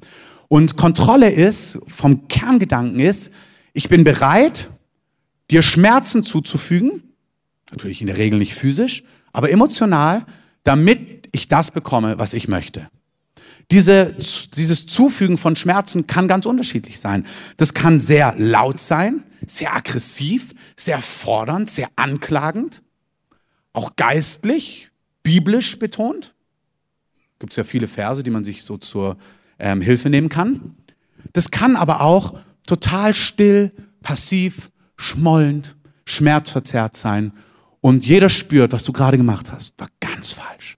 Und 0.49 0.75
Kontrolle 0.77 1.29
ist, 1.29 1.79
vom 1.87 2.27
Kerngedanken 2.27 2.99
ist, 2.99 3.31
ich 3.71 3.87
bin 3.87 4.03
bereit, 4.03 4.69
dir 5.51 5.61
Schmerzen 5.61 6.23
zuzufügen, 6.23 7.03
natürlich 7.71 8.01
in 8.01 8.07
der 8.07 8.17
Regel 8.17 8.39
nicht 8.39 8.55
physisch, 8.55 9.03
aber 9.31 9.51
emotional, 9.51 10.25
damit 10.63 11.29
ich 11.31 11.47
das 11.47 11.71
bekomme, 11.71 12.17
was 12.19 12.33
ich 12.33 12.47
möchte. 12.47 12.89
Diese, 13.71 14.15
dieses 14.55 14.85
Zufügen 14.85 15.37
von 15.37 15.55
Schmerzen 15.55 16.05
kann 16.05 16.27
ganz 16.27 16.45
unterschiedlich 16.45 16.99
sein. 16.99 17.25
Das 17.57 17.73
kann 17.73 17.99
sehr 17.99 18.35
laut 18.37 18.79
sein, 18.79 19.23
sehr 19.47 19.73
aggressiv, 19.75 20.53
sehr 20.75 21.01
fordernd, 21.01 21.69
sehr 21.69 21.89
anklagend, 21.95 22.81
auch 23.71 23.95
geistlich, 23.95 24.89
biblisch 25.23 25.79
betont. 25.79 26.33
Gibt 27.39 27.53
es 27.53 27.57
ja 27.57 27.63
viele 27.63 27.87
Verse, 27.87 28.21
die 28.21 28.31
man 28.31 28.43
sich 28.43 28.63
so 28.63 28.77
zur 28.77 29.17
ähm, 29.59 29.81
Hilfe 29.81 30.09
nehmen 30.09 30.29
kann. 30.29 30.75
Das 31.31 31.51
kann 31.51 31.75
aber 31.75 32.01
auch 32.01 32.37
total 32.67 33.13
still, 33.13 33.71
passiv, 34.01 34.69
schmollend, 35.03 35.75
schmerzverzerrt 36.05 36.95
sein 36.95 37.33
und 37.81 38.05
jeder 38.05 38.29
spürt, 38.29 38.71
was 38.71 38.83
du 38.83 38.93
gerade 38.93 39.17
gemacht 39.17 39.51
hast, 39.51 39.79
war 39.79 39.89
ganz 39.99 40.31
falsch. 40.31 40.77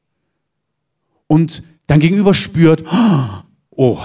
Und 1.27 1.63
dein 1.88 1.99
Gegenüber 1.99 2.33
spürt, 2.33 2.83
oh, 3.69 3.99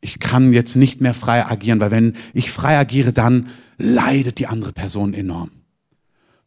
ich 0.00 0.18
kann 0.18 0.52
jetzt 0.52 0.76
nicht 0.76 1.00
mehr 1.00 1.14
frei 1.14 1.44
agieren, 1.44 1.80
weil 1.80 1.90
wenn 1.90 2.14
ich 2.32 2.50
frei 2.50 2.78
agiere, 2.78 3.12
dann 3.12 3.48
leidet 3.76 4.38
die 4.38 4.46
andere 4.46 4.72
Person 4.72 5.14
enorm. 5.14 5.50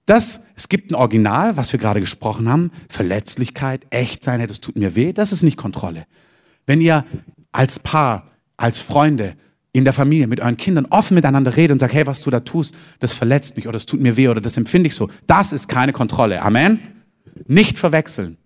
Das, 0.05 0.41
es 0.55 0.67
gibt 0.67 0.91
ein 0.91 0.95
Original, 0.95 1.55
was 1.55 1.71
wir 1.71 1.79
gerade 1.79 2.01
gesprochen 2.01 2.49
haben, 2.49 2.71
Verletzlichkeit, 2.89 3.85
Echtsein, 3.89 4.45
das 4.45 4.59
tut 4.59 4.75
mir 4.75 4.95
weh, 4.95 5.13
das 5.13 5.31
ist 5.31 5.43
nicht 5.43 5.57
Kontrolle. 5.57 6.05
Wenn 6.65 6.81
ihr 6.81 7.05
als 7.51 7.79
Paar, 7.79 8.27
als 8.57 8.79
Freunde, 8.79 9.35
in 9.73 9.83
der 9.83 9.93
Familie, 9.93 10.27
mit 10.27 10.39
euren 10.39 10.55
Kindern 10.55 10.85
offen 10.85 11.15
miteinander 11.15 11.55
redet 11.55 11.73
und 11.73 11.79
sagt, 11.79 11.93
hey, 11.93 12.05
was 12.05 12.21
du 12.21 12.29
da 12.29 12.39
tust, 12.39 12.75
das 12.99 13.11
verletzt 13.11 13.55
mich 13.57 13.67
oder 13.67 13.73
das 13.73 13.87
tut 13.87 13.99
mir 13.99 14.15
weh 14.15 14.27
oder 14.27 14.39
das 14.39 14.55
empfinde 14.55 14.87
ich 14.87 14.95
so. 14.95 15.09
Das 15.25 15.51
ist 15.51 15.67
keine 15.67 15.91
Kontrolle. 15.91 16.43
Amen. 16.43 16.79
Nicht 17.47 17.79
verwechseln. 17.79 18.37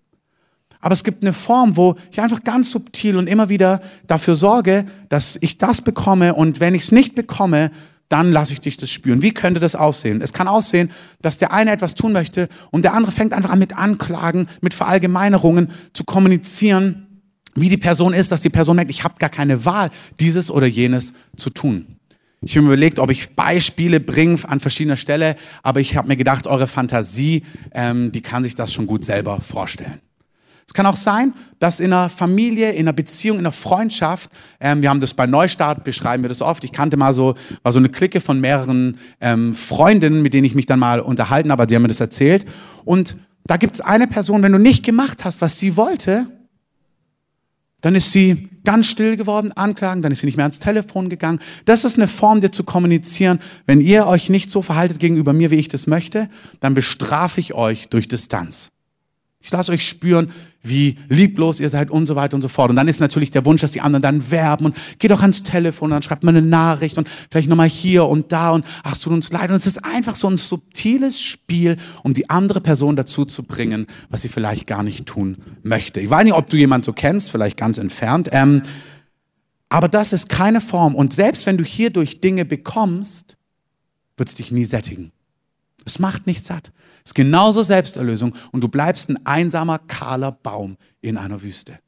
Aber 0.79 0.93
es 0.93 1.03
gibt 1.03 1.23
eine 1.23 1.33
Form, 1.33 1.75
wo 1.75 1.95
ich 2.11 2.21
einfach 2.21 2.43
ganz 2.43 2.71
subtil 2.71 3.17
und 3.17 3.27
immer 3.27 3.49
wieder 3.49 3.81
dafür 4.07 4.35
sorge, 4.35 4.85
dass 5.09 5.37
ich 5.41 5.57
das 5.57 5.81
bekomme 5.81 6.33
und 6.33 6.61
wenn 6.61 6.73
ich 6.73 6.83
es 6.83 6.91
nicht 6.93 7.13
bekomme, 7.13 7.71
dann 8.07 8.31
lasse 8.31 8.53
ich 8.53 8.61
dich 8.61 8.77
das 8.77 8.89
spüren. 8.89 9.21
Wie 9.21 9.33
könnte 9.33 9.59
das 9.59 9.75
aussehen? 9.75 10.21
Es 10.21 10.31
kann 10.31 10.47
aussehen, 10.47 10.91
dass 11.21 11.35
der 11.35 11.51
eine 11.51 11.71
etwas 11.71 11.93
tun 11.93 12.13
möchte 12.13 12.47
und 12.71 12.83
der 12.83 12.93
andere 12.93 13.11
fängt 13.11 13.33
einfach 13.33 13.49
an 13.49 13.59
mit 13.59 13.77
Anklagen, 13.77 14.47
mit 14.61 14.73
Verallgemeinerungen 14.73 15.71
zu 15.91 16.05
kommunizieren 16.05 17.06
wie 17.61 17.69
die 17.69 17.77
Person 17.77 18.13
ist, 18.13 18.31
dass 18.31 18.41
die 18.41 18.49
Person 18.49 18.75
merkt, 18.75 18.91
ich 18.91 19.03
habe 19.03 19.15
gar 19.19 19.29
keine 19.29 19.65
Wahl, 19.65 19.89
dieses 20.19 20.51
oder 20.51 20.67
jenes 20.67 21.13
zu 21.35 21.49
tun. 21.49 21.97
Ich 22.41 22.55
habe 22.55 22.67
mir 22.67 22.73
überlegt, 22.73 22.99
ob 22.99 23.09
ich 23.09 23.35
Beispiele 23.35 23.99
bringe 23.99 24.37
an 24.47 24.59
verschiedener 24.59 24.97
Stelle, 24.97 25.35
aber 25.63 25.79
ich 25.79 25.97
habe 25.97 26.07
mir 26.07 26.17
gedacht, 26.17 26.45
eure 26.45 26.67
Fantasie, 26.67 27.43
ähm, 27.73 28.11
die 28.11 28.21
kann 28.21 28.43
sich 28.43 28.53
das 28.53 28.71
schon 28.71 28.85
gut 28.85 29.03
selber 29.03 29.41
vorstellen. 29.41 29.99
Es 30.67 30.73
kann 30.73 30.85
auch 30.85 30.97
sein, 30.97 31.33
dass 31.59 31.79
in 31.79 31.93
einer 31.93 32.09
Familie, 32.09 32.73
in 32.73 32.81
einer 32.81 32.93
Beziehung, 32.93 33.39
in 33.39 33.45
einer 33.45 33.53
Freundschaft, 33.53 34.29
ähm, 34.59 34.81
wir 34.81 34.89
haben 34.89 34.99
das 34.99 35.13
bei 35.13 35.25
Neustart, 35.25 35.83
beschreiben 35.83 36.23
wir 36.23 36.29
das 36.29 36.41
oft. 36.41 36.63
Ich 36.63 36.73
kannte 36.73 36.97
mal 36.97 37.13
so, 37.13 37.35
war 37.63 37.71
so 37.71 37.79
eine 37.79 37.89
Clique 37.89 38.19
von 38.19 38.41
mehreren 38.41 38.97
ähm, 39.21 39.55
Freundinnen, 39.55 40.21
mit 40.21 40.33
denen 40.33 40.45
ich 40.45 40.55
mich 40.55 40.65
dann 40.65 40.79
mal 40.79 40.99
unterhalten 40.99 41.51
habe, 41.51 41.65
die 41.65 41.75
haben 41.75 41.83
mir 41.83 41.87
das 41.87 42.01
erzählt. 42.01 42.45
Und 42.83 43.15
da 43.45 43.55
gibt 43.55 43.75
es 43.75 43.81
eine 43.81 44.07
Person, 44.07 44.43
wenn 44.43 44.51
du 44.51 44.59
nicht 44.59 44.83
gemacht 44.83 45.23
hast, 45.23 45.41
was 45.41 45.57
sie 45.57 45.77
wollte, 45.77 46.27
dann 47.87 47.95
ist 47.95 48.11
sie 48.11 48.49
ganz 48.65 48.87
still 48.87 49.15
geworden, 49.15 49.53
anklagen, 49.53 50.01
dann 50.01 50.11
ist 50.11 50.19
sie 50.19 50.25
nicht 50.25 50.35
mehr 50.35 50.43
ans 50.43 50.59
Telefon 50.59 51.07
gegangen. 51.07 51.39
Das 51.63 51.85
ist 51.85 51.95
eine 51.95 52.09
Form, 52.09 52.41
dir 52.41 52.51
zu 52.51 52.65
kommunizieren. 52.65 53.39
Wenn 53.65 53.79
ihr 53.79 54.07
euch 54.07 54.29
nicht 54.29 54.51
so 54.51 54.61
verhaltet 54.61 54.99
gegenüber 54.99 55.31
mir, 55.31 55.51
wie 55.51 55.55
ich 55.55 55.69
das 55.69 55.87
möchte, 55.87 56.27
dann 56.59 56.73
bestrafe 56.73 57.39
ich 57.39 57.53
euch 57.53 57.87
durch 57.87 58.09
Distanz. 58.09 58.73
Ich 59.47 59.51
lasse 59.53 59.71
euch 59.71 59.87
spüren, 59.87 60.29
wie 60.61 60.97
lieblos 61.07 61.61
ihr 61.61 61.69
seid 61.69 61.89
und 61.89 62.05
so 62.05 62.17
weiter 62.17 62.35
und 62.35 62.41
so 62.41 62.49
fort. 62.49 62.69
Und 62.69 62.75
dann 62.75 62.89
ist 62.89 62.99
natürlich 62.99 63.31
der 63.31 63.45
Wunsch, 63.45 63.61
dass 63.61 63.71
die 63.71 63.79
anderen 63.79 64.01
dann 64.01 64.29
werben 64.29 64.65
und 64.65 64.77
geht 64.99 65.09
doch 65.09 65.21
ans 65.21 65.41
Telefon 65.41 65.85
und 65.85 65.91
dann 65.91 66.03
schreibt 66.03 66.25
man 66.25 66.35
eine 66.35 66.45
Nachricht 66.45 66.97
und 66.97 67.07
vielleicht 67.31 67.47
nochmal 67.47 67.69
hier 67.69 68.07
und 68.07 68.33
da 68.33 68.49
und 68.49 68.65
ach, 68.83 68.91
es 68.91 68.99
tut 68.99 69.13
uns 69.13 69.31
leid. 69.31 69.49
Und 69.49 69.55
es 69.55 69.65
ist 69.65 69.85
einfach 69.85 70.17
so 70.17 70.29
ein 70.29 70.35
subtiles 70.35 71.21
Spiel, 71.21 71.77
um 72.03 72.13
die 72.13 72.29
andere 72.29 72.59
Person 72.59 72.97
dazu 72.97 73.23
zu 73.23 73.43
bringen, 73.43 73.87
was 74.09 74.23
sie 74.23 74.27
vielleicht 74.27 74.67
gar 74.67 74.83
nicht 74.83 75.05
tun 75.05 75.37
möchte. 75.63 76.01
Ich 76.01 76.09
weiß 76.09 76.25
nicht, 76.25 76.33
ob 76.33 76.49
du 76.49 76.57
jemanden 76.57 76.83
so 76.83 76.91
kennst, 76.91 77.31
vielleicht 77.31 77.55
ganz 77.55 77.77
entfernt. 77.77 78.27
Ähm, 78.33 78.63
aber 79.69 79.87
das 79.87 80.11
ist 80.11 80.27
keine 80.27 80.59
Form. 80.59 80.93
Und 80.93 81.13
selbst 81.13 81.45
wenn 81.45 81.55
du 81.55 81.63
hierdurch 81.63 82.19
Dinge 82.19 82.43
bekommst, 82.43 83.37
wird 84.17 84.27
es 84.27 84.35
dich 84.35 84.51
nie 84.51 84.65
sättigen. 84.65 85.13
Es 85.87 85.99
macht 85.99 86.27
nicht 86.27 86.43
satt. 86.43 86.73
Es 87.05 87.11
ist 87.11 87.15
genauso 87.15 87.63
Selbsterlösung 87.63 88.35
und 88.51 88.61
du 88.61 88.67
bleibst 88.67 89.09
ein 89.09 89.25
einsamer, 89.25 89.79
kahler 89.79 90.33
Baum 90.33 90.75
in 90.99 91.17
einer 91.17 91.41
Wüste. 91.41 91.79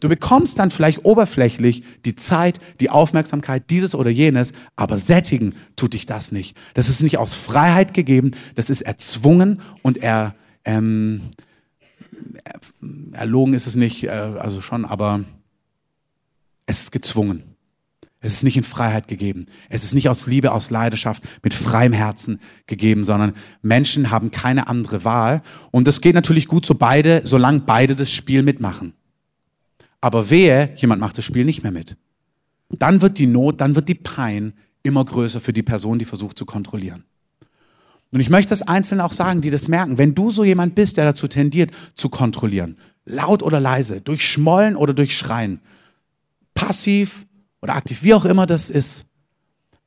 Du 0.00 0.08
bekommst 0.08 0.58
dann 0.58 0.70
vielleicht 0.70 1.04
oberflächlich 1.04 1.84
die 2.06 2.16
Zeit, 2.16 2.60
die 2.80 2.88
Aufmerksamkeit, 2.88 3.68
dieses 3.68 3.94
oder 3.94 4.08
jenes, 4.08 4.54
aber 4.74 4.96
sättigen 4.96 5.54
tut 5.76 5.92
dich 5.92 6.06
das 6.06 6.32
nicht. 6.32 6.56
Das 6.72 6.88
ist 6.88 7.02
nicht 7.02 7.18
aus 7.18 7.34
Freiheit 7.34 7.92
gegeben, 7.92 8.30
das 8.54 8.70
ist 8.70 8.80
erzwungen 8.80 9.60
und 9.82 9.98
er, 9.98 10.34
ähm, 10.64 11.32
erlogen 13.12 13.52
ist 13.52 13.66
es 13.66 13.76
nicht, 13.76 14.04
äh, 14.04 14.08
also 14.08 14.62
schon, 14.62 14.86
aber 14.86 15.24
es 16.64 16.84
ist 16.84 16.90
gezwungen. 16.90 17.51
Es 18.24 18.34
ist 18.34 18.44
nicht 18.44 18.56
in 18.56 18.62
Freiheit 18.62 19.08
gegeben. 19.08 19.46
Es 19.68 19.82
ist 19.82 19.94
nicht 19.94 20.08
aus 20.08 20.28
Liebe, 20.28 20.52
aus 20.52 20.70
Leidenschaft, 20.70 21.24
mit 21.42 21.54
freiem 21.54 21.92
Herzen 21.92 22.38
gegeben, 22.66 23.04
sondern 23.04 23.34
Menschen 23.62 24.12
haben 24.12 24.30
keine 24.30 24.68
andere 24.68 25.04
Wahl. 25.04 25.42
Und 25.72 25.88
das 25.88 26.00
geht 26.00 26.14
natürlich 26.14 26.46
gut 26.46 26.64
so 26.64 26.76
beide, 26.76 27.22
solange 27.24 27.60
beide 27.60 27.96
das 27.96 28.12
Spiel 28.12 28.44
mitmachen. 28.44 28.94
Aber 30.00 30.30
wehe, 30.30 30.72
jemand 30.76 31.00
macht 31.00 31.18
das 31.18 31.24
Spiel 31.24 31.44
nicht 31.44 31.64
mehr 31.64 31.72
mit. 31.72 31.96
Dann 32.70 33.02
wird 33.02 33.18
die 33.18 33.26
Not, 33.26 33.60
dann 33.60 33.74
wird 33.74 33.88
die 33.88 33.96
Pein 33.96 34.54
immer 34.84 35.04
größer 35.04 35.40
für 35.40 35.52
die 35.52 35.64
Person, 35.64 35.98
die 35.98 36.04
versucht 36.04 36.38
zu 36.38 36.46
kontrollieren. 36.46 37.04
Und 38.12 38.20
ich 38.20 38.30
möchte 38.30 38.50
das 38.50 38.62
Einzelnen 38.62 39.00
auch 39.00 39.12
sagen, 39.12 39.40
die 39.40 39.50
das 39.50 39.66
merken. 39.66 39.98
Wenn 39.98 40.14
du 40.14 40.30
so 40.30 40.44
jemand 40.44 40.76
bist, 40.76 40.96
der 40.96 41.06
dazu 41.06 41.26
tendiert, 41.26 41.72
zu 41.94 42.08
kontrollieren, 42.08 42.76
laut 43.04 43.42
oder 43.42 43.58
leise, 43.58 44.00
durch 44.00 44.28
Schmollen 44.28 44.76
oder 44.76 44.94
durch 44.94 45.16
Schreien, 45.16 45.60
passiv 46.54 47.26
oder 47.62 47.76
aktiv, 47.76 48.02
wie 48.02 48.14
auch 48.14 48.24
immer 48.24 48.46
das 48.46 48.68
ist. 48.68 49.06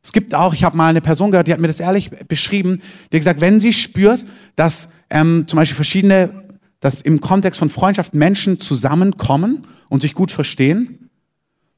Es 0.01 0.13
gibt 0.13 0.33
auch, 0.33 0.53
ich 0.53 0.63
habe 0.63 0.77
mal 0.77 0.89
eine 0.89 1.01
Person 1.01 1.31
gehört, 1.31 1.47
die 1.47 1.53
hat 1.53 1.59
mir 1.59 1.67
das 1.67 1.79
ehrlich 1.79 2.09
beschrieben, 2.09 2.77
die 3.11 3.17
hat 3.17 3.21
gesagt, 3.21 3.41
wenn 3.41 3.59
sie 3.59 3.73
spürt, 3.73 4.25
dass 4.55 4.87
ähm, 5.09 5.45
zum 5.47 5.57
Beispiel 5.57 5.75
verschiedene, 5.75 6.43
dass 6.79 7.01
im 7.01 7.19
Kontext 7.19 7.59
von 7.59 7.69
Freundschaft 7.69 8.13
Menschen 8.13 8.59
zusammenkommen 8.59 9.67
und 9.89 10.01
sich 10.01 10.13
gut 10.13 10.31
verstehen, 10.31 11.09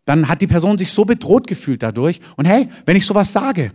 dann 0.05 0.27
hat 0.27 0.41
die 0.41 0.47
Person 0.47 0.77
sich 0.77 0.91
so 0.91 1.05
bedroht 1.05 1.47
gefühlt 1.47 1.83
dadurch. 1.83 2.19
Und 2.35 2.45
hey, 2.45 2.69
wenn 2.85 2.95
ich 2.95 3.05
sowas 3.05 3.33
sage, 3.33 3.71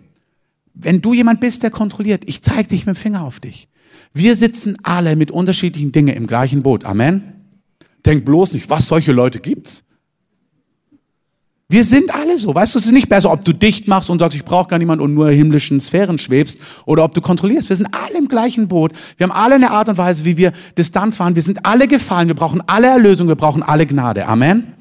wenn 0.74 1.00
du 1.00 1.12
jemand 1.12 1.40
bist, 1.40 1.62
der 1.62 1.70
kontrolliert, 1.70 2.24
ich 2.26 2.42
zeige 2.42 2.68
dich 2.68 2.87
mit 2.87 2.96
dem 2.96 3.00
Finger 3.00 3.22
auf 3.22 3.40
dich. 3.40 3.68
Wir 4.14 4.37
sitzen 4.37 4.76
alle 4.82 5.16
mit 5.16 5.30
unterschiedlichen 5.30 5.92
Dingen 5.92 6.14
im 6.14 6.26
gleichen 6.26 6.62
Boot. 6.62 6.85
Amen. 6.85 7.35
Denk 8.04 8.24
bloß 8.24 8.52
nicht, 8.52 8.68
was 8.70 8.88
solche 8.88 9.12
Leute 9.12 9.40
gibt's. 9.40 9.85
Wir 11.68 11.85
sind 11.85 12.14
alle 12.14 12.37
so. 12.37 12.55
Weißt 12.55 12.75
du, 12.75 12.79
es 12.79 12.85
ist 12.85 12.92
nicht 12.92 13.09
besser, 13.09 13.33
ob 13.33 13.44
du 13.44 13.53
dicht 13.53 13.88
machst 13.88 14.11
und 14.11 14.18
sagst, 14.18 14.37
ich 14.37 14.44
brauche 14.44 14.68
gar 14.68 14.79
niemand 14.79 15.01
und 15.01 15.14
nur 15.14 15.31
himmlischen 15.31 15.81
Sphären 15.81 16.18
schwebst 16.18 16.61
oder 16.85 17.03
ob 17.03 17.14
du 17.14 17.20
kontrollierst. 17.20 17.70
Wir 17.70 17.77
sind 17.77 17.88
alle 17.94 18.18
im 18.18 18.29
gleichen 18.29 18.68
Boot. 18.68 18.92
Wir 19.16 19.25
haben 19.25 19.33
alle 19.33 19.55
eine 19.55 19.70
Art 19.70 19.88
und 19.88 19.96
Weise, 19.96 20.25
wie 20.27 20.37
wir 20.37 20.53
Distanz 20.77 21.16
fahren. 21.16 21.35
Wir 21.35 21.42
sind 21.42 21.64
alle 21.64 21.88
gefallen. 21.88 22.29
Wir 22.29 22.35
brauchen 22.35 22.62
alle 22.66 22.88
Erlösung. 22.88 23.29
Wir 23.29 23.37
brauchen 23.37 23.62
alle 23.62 23.87
Gnade. 23.87 24.27
Amen. 24.29 24.75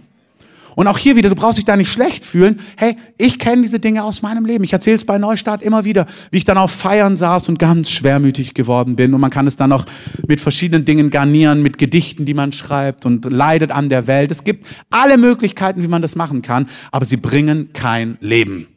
Und 0.75 0.87
auch 0.87 0.97
hier 0.97 1.15
wieder, 1.15 1.29
du 1.29 1.35
brauchst 1.35 1.57
dich 1.57 1.65
da 1.65 1.75
nicht 1.75 1.91
schlecht 1.91 2.23
fühlen. 2.23 2.59
Hey, 2.77 2.95
ich 3.17 3.39
kenne 3.39 3.61
diese 3.61 3.79
Dinge 3.79 4.03
aus 4.03 4.21
meinem 4.21 4.45
Leben. 4.45 4.63
Ich 4.63 4.73
erzähle 4.73 4.95
es 4.95 5.05
bei 5.05 5.17
Neustart 5.17 5.61
immer 5.61 5.85
wieder, 5.85 6.05
wie 6.31 6.37
ich 6.37 6.45
dann 6.45 6.57
auf 6.57 6.71
Feiern 6.71 7.17
saß 7.17 7.49
und 7.49 7.59
ganz 7.59 7.89
schwermütig 7.89 8.53
geworden 8.53 8.95
bin. 8.95 9.13
Und 9.13 9.21
man 9.21 9.31
kann 9.31 9.47
es 9.47 9.55
dann 9.55 9.71
auch 9.71 9.85
mit 10.27 10.41
verschiedenen 10.41 10.85
Dingen 10.85 11.09
garnieren, 11.09 11.61
mit 11.61 11.77
Gedichten, 11.77 12.25
die 12.25 12.33
man 12.33 12.51
schreibt 12.51 13.05
und 13.05 13.31
leidet 13.31 13.71
an 13.71 13.89
der 13.89 14.07
Welt. 14.07 14.31
Es 14.31 14.43
gibt 14.43 14.65
alle 14.89 15.17
Möglichkeiten, 15.17 15.83
wie 15.83 15.87
man 15.87 16.01
das 16.01 16.15
machen 16.15 16.41
kann, 16.41 16.67
aber 16.91 17.05
sie 17.05 17.17
bringen 17.17 17.73
kein 17.73 18.17
Leben. 18.21 18.67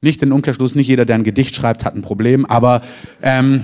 Nicht 0.00 0.20
den 0.20 0.32
Umkehrschluss, 0.32 0.74
nicht 0.74 0.88
jeder, 0.88 1.04
der 1.04 1.14
ein 1.14 1.22
Gedicht 1.22 1.54
schreibt, 1.54 1.84
hat 1.84 1.94
ein 1.94 2.02
Problem, 2.02 2.44
aber 2.44 2.82
ähm, 3.22 3.62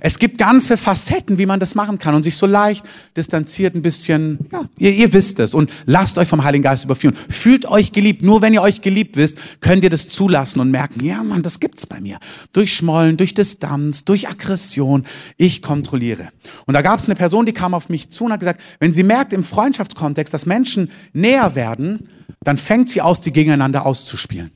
es 0.00 0.18
gibt 0.18 0.38
ganze 0.38 0.76
Facetten, 0.76 1.38
wie 1.38 1.46
man 1.46 1.60
das 1.60 1.74
machen 1.74 1.98
kann 1.98 2.14
und 2.14 2.22
sich 2.22 2.36
so 2.36 2.46
leicht 2.46 2.84
distanziert 3.16 3.74
ein 3.74 3.82
bisschen, 3.82 4.38
ja, 4.50 4.64
ihr, 4.78 4.92
ihr 4.92 5.12
wisst 5.12 5.38
es 5.40 5.54
und 5.54 5.70
lasst 5.86 6.18
euch 6.18 6.28
vom 6.28 6.42
Heiligen 6.42 6.62
Geist 6.62 6.84
überführen. 6.84 7.14
Fühlt 7.28 7.66
euch 7.66 7.92
geliebt. 7.92 8.22
Nur 8.22 8.42
wenn 8.42 8.54
ihr 8.54 8.62
euch 8.62 8.80
geliebt 8.80 9.16
wisst, 9.16 9.38
könnt 9.60 9.84
ihr 9.84 9.90
das 9.90 10.08
zulassen 10.08 10.60
und 10.60 10.70
merken, 10.70 11.04
ja, 11.04 11.22
Mann, 11.22 11.42
das 11.42 11.60
gibt's 11.60 11.86
bei 11.86 12.00
mir. 12.00 12.18
Durch 12.52 12.74
Schmollen, 12.74 13.16
durch 13.16 13.34
Distanz, 13.34 14.04
durch 14.04 14.28
Aggression. 14.28 15.04
Ich 15.36 15.62
kontrolliere. 15.62 16.28
Und 16.66 16.74
da 16.74 16.82
gab 16.82 16.98
es 16.98 17.06
eine 17.06 17.14
Person, 17.14 17.46
die 17.46 17.52
kam 17.52 17.74
auf 17.74 17.88
mich 17.88 18.10
zu 18.10 18.24
und 18.24 18.32
hat 18.32 18.40
gesagt, 18.40 18.62
wenn 18.80 18.92
sie 18.92 19.02
merkt 19.02 19.32
im 19.32 19.44
Freundschaftskontext, 19.44 20.32
dass 20.32 20.46
Menschen 20.46 20.90
näher 21.12 21.54
werden, 21.54 22.08
dann 22.42 22.56
fängt 22.56 22.88
sie 22.88 23.02
aus, 23.02 23.20
die 23.20 23.32
gegeneinander 23.32 23.84
auszuspielen. 23.84 24.50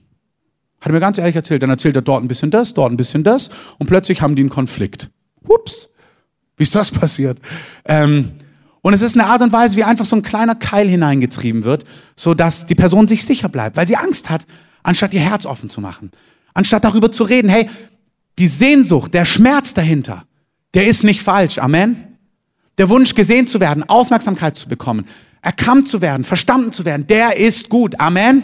Hat 0.80 0.90
er 0.90 0.92
mir 0.92 1.00
ganz 1.00 1.16
ehrlich 1.16 1.34
erzählt. 1.34 1.62
Dann 1.62 1.70
erzählt 1.70 1.96
er 1.96 2.02
dort 2.02 2.22
ein 2.22 2.28
bisschen 2.28 2.50
das, 2.50 2.74
dort 2.74 2.92
ein 2.92 2.98
bisschen 2.98 3.24
das 3.24 3.48
und 3.78 3.86
plötzlich 3.86 4.20
haben 4.20 4.36
die 4.36 4.42
einen 4.42 4.50
Konflikt. 4.50 5.10
Hups, 5.48 5.90
wie 6.56 6.62
ist 6.62 6.74
das 6.74 6.90
passiert? 6.90 7.38
Ähm, 7.84 8.32
und 8.82 8.92
es 8.92 9.02
ist 9.02 9.18
eine 9.18 9.26
Art 9.26 9.40
und 9.40 9.52
Weise, 9.52 9.76
wie 9.76 9.84
einfach 9.84 10.04
so 10.04 10.16
ein 10.16 10.22
kleiner 10.22 10.54
Keil 10.54 10.88
hineingetrieben 10.88 11.64
wird, 11.64 11.84
so 12.16 12.34
dass 12.34 12.66
die 12.66 12.74
Person 12.74 13.06
sich 13.06 13.24
sicher 13.24 13.48
bleibt, 13.48 13.76
weil 13.76 13.88
sie 13.88 13.96
Angst 13.96 14.28
hat, 14.28 14.46
anstatt 14.82 15.14
ihr 15.14 15.20
Herz 15.20 15.46
offen 15.46 15.70
zu 15.70 15.80
machen, 15.80 16.10
anstatt 16.52 16.84
darüber 16.84 17.10
zu 17.10 17.24
reden. 17.24 17.48
Hey, 17.48 17.70
die 18.38 18.48
Sehnsucht, 18.48 19.14
der 19.14 19.24
Schmerz 19.24 19.74
dahinter, 19.74 20.24
der 20.74 20.86
ist 20.86 21.02
nicht 21.02 21.22
falsch. 21.22 21.58
Amen. 21.58 22.18
Der 22.76 22.88
Wunsch, 22.88 23.14
gesehen 23.14 23.46
zu 23.46 23.60
werden, 23.60 23.88
Aufmerksamkeit 23.88 24.56
zu 24.56 24.68
bekommen, 24.68 25.06
erkannt 25.40 25.88
zu 25.88 26.02
werden, 26.02 26.24
verstanden 26.24 26.72
zu 26.72 26.84
werden, 26.84 27.06
der 27.06 27.36
ist 27.38 27.68
gut. 27.68 27.98
Amen. 28.00 28.42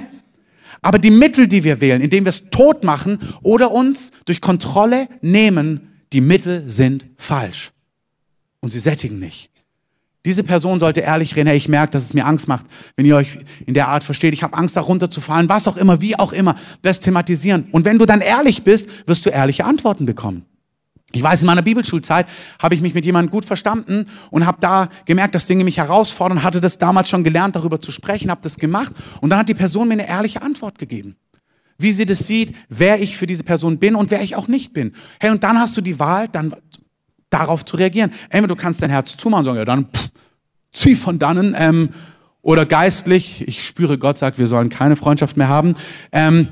Aber 0.81 0.99
die 0.99 1.11
Mittel, 1.11 1.49
die 1.49 1.65
wir 1.65 1.81
wählen, 1.81 2.01
indem 2.01 2.25
wir 2.25 2.31
es 2.31 2.45
tot 2.51 2.85
machen 2.85 3.19
oder 3.43 3.73
uns 3.73 4.13
durch 4.25 4.41
Kontrolle 4.41 5.09
nehmen, 5.21 5.90
die 6.13 6.21
Mittel 6.21 6.69
sind 6.69 7.07
falsch 7.17 7.73
und 8.61 8.71
sie 8.71 8.79
sättigen 8.79 9.19
nicht. 9.19 9.51
Diese 10.27 10.45
Person 10.45 10.81
sollte 10.81 11.01
ehrlich 11.01 11.35
reden, 11.35 11.49
hey, 11.49 11.57
ich 11.57 11.69
merke, 11.69 11.93
dass 11.93 12.05
es 12.05 12.13
mir 12.13 12.27
Angst 12.27 12.47
macht, 12.47 12.67
wenn 12.95 13.07
ihr 13.07 13.17
euch 13.17 13.39
in 13.65 13.73
der 13.73 13.89
Art 13.89 14.05
versteht. 14.05 14.35
Ich 14.35 14.43
habe 14.43 14.55
Angst, 14.55 14.77
da 14.77 14.83
runterzufallen, 14.83 15.49
was 15.49 15.67
auch 15.67 15.79
immer, 15.79 16.03
wie 16.03 16.19
auch 16.19 16.35
immer. 16.35 16.57
Das 16.83 17.01
thematisieren. 17.01 17.69
Und 17.73 17.87
wenn 17.87 17.99
du 17.99 18.05
dann 18.05 18.21
ehrlich 18.21 18.63
bist, 18.63 19.09
wirst 19.09 19.25
du 19.25 19.31
ehrliche 19.31 19.65
Antworten 19.65 20.05
bekommen. 20.05 20.45
Ich 21.13 21.23
weiß, 21.23 21.41
in 21.41 21.47
meiner 21.47 21.63
Bibelschulzeit 21.63 22.27
habe 22.61 22.75
ich 22.75 22.83
mich 22.83 22.95
mit 22.95 23.05
jemandem 23.05 23.31
gut 23.33 23.45
verstanden 23.45 24.07
und 24.31 24.47
habe 24.47 24.59
da 24.61 24.91
gemerkt, 25.07 25.35
dass 25.35 25.47
Dinge 25.47 25.65
mich 25.65 25.79
herausfordern, 25.79 26.43
hatte 26.43 26.61
das 26.61 26.79
damals 26.79 27.09
schon 27.09 27.25
gelernt, 27.25 27.57
darüber 27.57 27.81
zu 27.81 27.91
sprechen, 27.91 28.31
habe 28.31 28.43
das 28.43 28.59
gemacht 28.59 28.93
und 29.21 29.31
dann 29.31 29.39
hat 29.39 29.49
die 29.49 29.55
Person 29.55 29.89
mir 29.89 29.95
eine 29.95 30.09
ehrliche 30.09 30.43
Antwort 30.43 30.79
gegeben. 30.79 31.17
Wie 31.81 31.93
sie 31.93 32.07
das 32.07 32.27
sieht, 32.27 32.55
wer 32.69 33.01
ich 33.01 33.17
für 33.17 33.27
diese 33.27 33.45
Person 33.45 33.79
bin 33.79 33.95
und 33.95 34.11
wer 34.11 34.23
ich 34.23 34.37
auch 34.37 34.49
nicht 34.49 34.73
bin. 34.73 34.93
Hey, 35.19 35.31
und 35.31 35.43
dann 35.43 35.59
hast 35.59 35.77
du 35.77 35.81
die 35.81 35.99
Wahl, 35.99 36.29
dann 36.29 36.55
darauf 37.31 37.65
zu 37.65 37.77
reagieren. 37.77 38.11
Entweder 38.29 38.49
du 38.49 38.57
kannst 38.57 38.83
dein 38.83 38.91
Herz 38.91 39.17
zumachen 39.17 39.41
und 39.41 39.45
sagen, 39.47 39.59
ja, 39.59 39.65
dann 39.65 39.87
pff, 39.87 40.11
zieh 40.73 40.95
von 40.95 41.19
dannen. 41.19 41.55
Ähm, 41.57 41.91
oder 42.43 42.67
geistlich, 42.67 43.47
ich 43.47 43.67
spüre, 43.67 43.99
Gott 43.99 44.19
sagt, 44.19 44.39
wir 44.39 44.47
sollen 44.47 44.69
keine 44.69 44.97
Freundschaft 44.97 45.37
mehr 45.37 45.49
haben. 45.49 45.75
Ähm, 46.13 46.49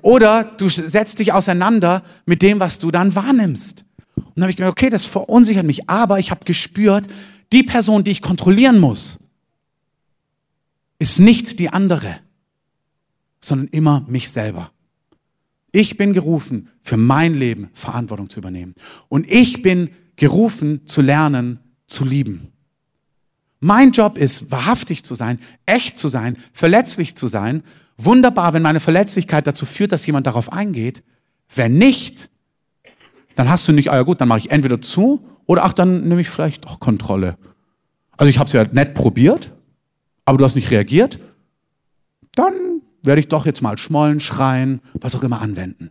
oder 0.00 0.44
du 0.44 0.68
setzt 0.68 1.18
dich 1.18 1.32
auseinander 1.32 2.02
mit 2.26 2.42
dem, 2.42 2.60
was 2.60 2.78
du 2.78 2.90
dann 2.90 3.14
wahrnimmst. 3.14 3.84
Und 4.16 4.32
dann 4.36 4.44
habe 4.44 4.50
ich 4.50 4.56
gemerkt, 4.56 4.78
okay, 4.78 4.90
das 4.90 5.04
verunsichert 5.04 5.66
mich, 5.66 5.88
aber 5.88 6.18
ich 6.18 6.30
habe 6.30 6.44
gespürt, 6.44 7.06
die 7.52 7.62
Person, 7.62 8.04
die 8.04 8.10
ich 8.10 8.22
kontrollieren 8.22 8.78
muss, 8.78 9.18
ist 10.98 11.18
nicht 11.18 11.58
die 11.58 11.68
andere, 11.68 12.16
sondern 13.44 13.68
immer 13.68 14.04
mich 14.08 14.30
selber. 14.30 14.70
Ich 15.72 15.96
bin 15.96 16.12
gerufen, 16.12 16.68
für 16.82 16.96
mein 16.96 17.34
Leben 17.34 17.70
Verantwortung 17.74 18.28
zu 18.28 18.38
übernehmen. 18.38 18.74
Und 19.08 19.30
ich 19.30 19.62
bin 19.62 19.90
gerufen, 20.16 20.86
zu 20.86 21.00
lernen, 21.00 21.58
zu 21.86 22.04
lieben. 22.04 22.52
Mein 23.60 23.92
Job 23.92 24.18
ist, 24.18 24.50
wahrhaftig 24.50 25.04
zu 25.04 25.14
sein, 25.14 25.38
echt 25.66 25.98
zu 25.98 26.08
sein, 26.08 26.36
verletzlich 26.52 27.14
zu 27.14 27.26
sein. 27.26 27.62
Wunderbar, 27.96 28.52
wenn 28.52 28.62
meine 28.62 28.80
Verletzlichkeit 28.80 29.46
dazu 29.46 29.66
führt, 29.66 29.92
dass 29.92 30.04
jemand 30.04 30.26
darauf 30.26 30.52
eingeht. 30.52 31.02
Wenn 31.54 31.74
nicht, 31.74 32.28
dann 33.34 33.48
hast 33.48 33.66
du 33.68 33.72
nicht, 33.72 33.90
ah 33.90 33.96
ja 33.96 34.02
gut, 34.02 34.20
dann 34.20 34.28
mache 34.28 34.40
ich 34.40 34.50
entweder 34.50 34.80
zu 34.80 35.26
oder 35.46 35.64
ach, 35.64 35.72
dann 35.72 36.08
nehme 36.08 36.20
ich 36.20 36.28
vielleicht 36.28 36.64
doch 36.64 36.80
Kontrolle. 36.80 37.38
Also 38.16 38.28
ich 38.28 38.38
habe 38.38 38.48
es 38.48 38.52
ja 38.52 38.64
nett 38.64 38.94
probiert, 38.94 39.52
aber 40.24 40.38
du 40.38 40.44
hast 40.44 40.54
nicht 40.54 40.70
reagiert. 40.70 41.18
Dann 42.34 42.71
werde 43.02 43.20
ich 43.20 43.28
doch 43.28 43.46
jetzt 43.46 43.62
mal 43.62 43.78
schmollen, 43.78 44.20
schreien, 44.20 44.80
was 44.94 45.14
auch 45.14 45.22
immer 45.22 45.40
anwenden. 45.40 45.90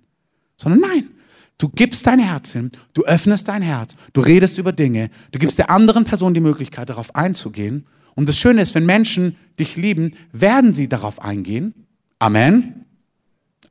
Sondern 0.58 0.82
nein, 0.82 1.10
du 1.58 1.69
gibst 1.69 2.08
dein 2.08 2.19
Herz 2.19 2.52
hin, 2.52 2.71
du 2.93 3.04
öffnest 3.04 3.47
dein 3.47 3.62
Herz, 3.62 3.95
du 4.13 4.21
redest 4.21 4.58
über 4.58 4.71
Dinge, 4.71 5.10
du 5.32 5.39
gibst 5.39 5.58
der 5.58 5.69
anderen 5.69 6.06
Person 6.06 6.34
die 6.34 6.39
Möglichkeit, 6.39 6.89
darauf 6.89 7.15
einzugehen. 7.15 7.86
Und 8.15 8.28
das 8.28 8.38
Schöne 8.38 8.62
ist, 8.62 8.76
wenn 8.76 8.86
Menschen 8.86 9.36
dich 9.60 9.78
lieben, 9.78 10.12
werden 10.32 10.74
sie 10.74 10.89
darauf 10.89 11.21
eingehen. 11.21 11.74
Amen. 12.19 12.86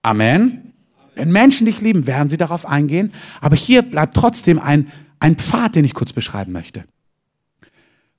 Amen. 0.03 0.73
Wenn 1.15 1.33
Menschen 1.33 1.67
dich 1.67 1.81
lieben, 1.81 2.07
werden 2.07 2.31
sie 2.31 2.39
darauf 2.39 2.67
eingehen. 2.67 3.13
Aber 3.41 3.57
hier 3.57 3.83
bleibt 3.83 4.15
trotzdem 4.15 4.59
ein, 4.59 4.89
ein 5.19 5.37
Pfad, 5.37 5.77
den 5.77 5.85
ich 5.85 5.95
kurz 5.95 6.13
beschreiben 6.13 6.53
möchte. 6.53 6.85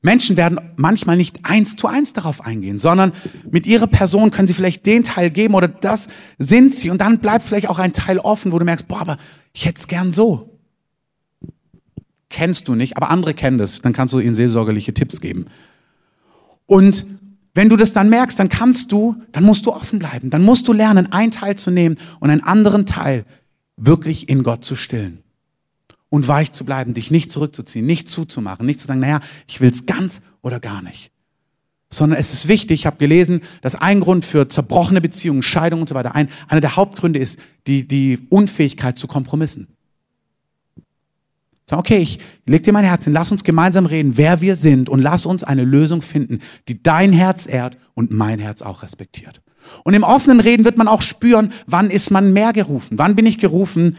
Menschen 0.02 0.36
werden 0.36 0.60
manchmal 0.78 1.16
nicht 1.16 1.40
eins 1.44 1.76
zu 1.76 1.88
eins 1.88 2.14
darauf 2.14 2.44
eingehen, 2.44 2.80
sondern 2.80 3.12
mit 3.50 3.68
ihrer 3.68 3.88
Person 3.88 4.32
können 4.32 4.48
sie 4.48 4.56
vielleicht 4.56 4.86
den 4.86 5.04
Teil 5.04 5.30
geben 5.30 5.54
oder 5.54 5.68
das 5.68 6.08
sind 6.40 6.74
sie 6.74 6.90
und 6.90 7.00
dann 7.00 7.20
bleibt 7.20 7.46
vielleicht 7.46 7.70
auch 7.70 7.78
ein 7.78 7.94
Teil 7.94 8.18
offen, 8.18 8.52
wo 8.52 8.58
du 8.58 8.66
merkst, 8.66 8.88
boah, 8.88 9.02
aber 9.02 9.18
ich 9.54 9.66
hätte 9.66 9.80
es 9.80 9.88
gern 9.88 10.12
so. 10.12 10.60
Kennst 12.30 12.68
du 12.68 12.76
nicht, 12.76 12.98
aber 12.98 13.12
andere 13.12 13.34
kennen 13.34 13.58
das, 13.58 13.82
dann 13.82 13.94
kannst 13.94 14.14
du 14.14 14.20
ihnen 14.20 14.34
seelsorgerliche 14.34 14.94
Tipps 14.94 15.22
geben. 15.22 15.46
Und 16.66 17.06
wenn 17.54 17.70
du 17.70 17.76
das 17.76 17.94
dann 17.94 18.10
merkst, 18.10 18.40
dann 18.40 18.50
kannst 18.50 18.92
du, 18.92 19.18
dann 19.34 19.44
musst 19.44 19.66
du 19.66 19.74
offen 19.74 20.00
bleiben. 20.00 20.30
Dann 20.30 20.42
musst 20.42 20.68
du 20.68 20.74
lernen, 20.74 21.12
einen 21.12 21.32
Teil 21.32 21.58
zu 21.58 21.70
nehmen 21.70 21.98
und 22.22 22.30
einen 22.30 22.42
anderen 22.42 22.86
Teil 22.86 23.26
wirklich 23.76 24.30
in 24.30 24.42
Gott 24.44 24.64
zu 24.64 24.76
stillen. 24.76 25.22
Und 26.12 26.28
weich 26.28 26.52
zu 26.52 26.66
bleiben, 26.66 26.94
dich 26.94 27.10
nicht 27.10 27.32
zurückzuziehen, 27.32 27.86
nicht 27.86 28.10
zuzumachen, 28.10 28.66
nicht 28.66 28.82
zu 28.82 28.86
sagen, 28.86 29.00
naja, 29.00 29.22
ich 29.48 29.62
will 29.62 29.70
es 29.70 29.86
ganz 29.86 30.22
oder 30.42 30.60
gar 30.60 30.82
nicht. 30.82 31.10
Sondern 31.90 32.20
es 32.20 32.34
ist 32.34 32.50
wichtig, 32.50 32.82
ich 32.82 32.86
habe 32.86 32.98
gelesen, 32.98 33.40
dass 33.62 33.76
ein 33.76 34.02
Grund 34.02 34.26
für 34.26 34.50
zerbrochene 34.50 35.00
Beziehungen, 35.00 35.42
Scheidungen 35.42 35.84
und 35.84 35.88
so 35.88 35.96
weiter, 35.96 36.14
ein, 36.14 36.28
einer 36.50 36.60
der 36.60 36.76
Hauptgründe 36.76 37.18
ist 37.18 37.40
die, 37.66 37.88
die 37.88 38.20
Unfähigkeit 38.30 38.98
zu 38.98 39.08
Kompromissen. 39.08 39.68
Sag, 41.66 41.80
okay, 41.80 42.00
ich 42.00 42.20
leg 42.46 42.64
dir 42.64 42.74
mein 42.74 42.84
Herz 42.84 43.06
hin, 43.06 43.14
lass 43.14 43.32
uns 43.32 43.46
gemeinsam 43.46 43.86
reden, 43.86 44.18
wer 44.18 44.42
wir 44.42 44.58
sind 44.58 44.90
und 44.90 45.00
lass 45.00 45.26
uns 45.26 45.46
eine 45.46 45.64
Lösung 45.64 46.02
finden, 46.02 46.40
die 46.68 46.84
dein 46.84 47.14
Herz 47.14 47.48
ehrt 47.48 47.78
und 47.94 48.12
mein 48.12 48.40
Herz 48.40 48.62
auch 48.62 48.84
respektiert. 48.84 49.42
Und 49.86 49.94
im 49.94 50.04
offenen 50.04 50.42
Reden 50.42 50.66
wird 50.66 50.78
man 50.78 50.90
auch 50.90 51.02
spüren, 51.02 51.54
wann 51.68 51.90
ist 51.90 52.12
man 52.12 52.34
mehr 52.34 52.52
gerufen? 52.52 52.98
Wann 52.98 53.16
bin 53.16 53.26
ich 53.26 53.38
gerufen, 53.38 53.96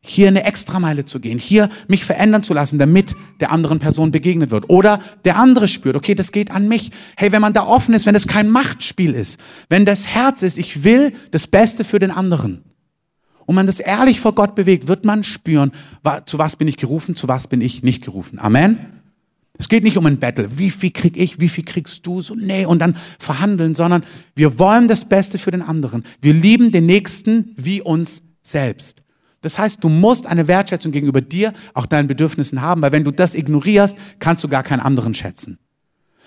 hier 0.00 0.28
eine 0.28 0.44
Extrameile 0.44 1.04
zu 1.04 1.20
gehen, 1.20 1.38
hier 1.38 1.68
mich 1.88 2.04
verändern 2.04 2.42
zu 2.42 2.54
lassen, 2.54 2.78
damit 2.78 3.16
der 3.40 3.50
anderen 3.50 3.78
Person 3.78 4.10
begegnet 4.10 4.50
wird. 4.50 4.70
Oder 4.70 5.00
der 5.24 5.36
andere 5.36 5.68
spürt, 5.68 5.96
okay, 5.96 6.14
das 6.14 6.32
geht 6.32 6.50
an 6.50 6.68
mich. 6.68 6.92
Hey, 7.16 7.32
wenn 7.32 7.40
man 7.40 7.52
da 7.52 7.66
offen 7.66 7.94
ist, 7.94 8.06
wenn 8.06 8.14
es 8.14 8.26
kein 8.26 8.48
Machtspiel 8.48 9.12
ist, 9.12 9.38
wenn 9.68 9.84
das 9.84 10.06
Herz 10.06 10.42
ist, 10.42 10.56
ich 10.56 10.84
will 10.84 11.12
das 11.30 11.46
Beste 11.46 11.84
für 11.84 11.98
den 11.98 12.10
anderen, 12.10 12.64
und 13.48 13.54
man 13.54 13.64
das 13.64 13.80
ehrlich 13.80 14.20
vor 14.20 14.34
Gott 14.34 14.54
bewegt, 14.54 14.88
wird 14.88 15.06
man 15.06 15.24
spüren, 15.24 15.72
zu 16.26 16.36
was 16.36 16.56
bin 16.56 16.68
ich 16.68 16.76
gerufen, 16.76 17.16
zu 17.16 17.28
was 17.28 17.48
bin 17.48 17.62
ich 17.62 17.82
nicht 17.82 18.04
gerufen. 18.04 18.38
Amen. 18.38 18.78
Es 19.56 19.70
geht 19.70 19.84
nicht 19.84 19.96
um 19.96 20.04
ein 20.04 20.18
Battle. 20.18 20.58
Wie 20.58 20.70
viel 20.70 20.90
krieg 20.90 21.16
ich, 21.16 21.40
wie 21.40 21.48
viel 21.48 21.64
kriegst 21.64 22.06
du? 22.06 22.20
So, 22.20 22.34
nee, 22.34 22.66
und 22.66 22.78
dann 22.78 22.94
verhandeln, 23.18 23.74
sondern 23.74 24.04
wir 24.34 24.58
wollen 24.58 24.86
das 24.86 25.06
Beste 25.06 25.38
für 25.38 25.50
den 25.50 25.62
anderen. 25.62 26.04
Wir 26.20 26.34
lieben 26.34 26.72
den 26.72 26.84
Nächsten 26.84 27.54
wie 27.56 27.80
uns 27.80 28.20
selbst. 28.42 29.02
Das 29.40 29.58
heißt, 29.58 29.82
du 29.82 29.88
musst 29.88 30.26
eine 30.26 30.48
Wertschätzung 30.48 30.92
gegenüber 30.92 31.20
dir, 31.20 31.52
auch 31.74 31.86
deinen 31.86 32.08
Bedürfnissen 32.08 32.60
haben, 32.60 32.82
weil 32.82 32.92
wenn 32.92 33.04
du 33.04 33.12
das 33.12 33.34
ignorierst, 33.34 33.96
kannst 34.18 34.42
du 34.42 34.48
gar 34.48 34.62
keinen 34.62 34.80
anderen 34.80 35.14
schätzen. 35.14 35.58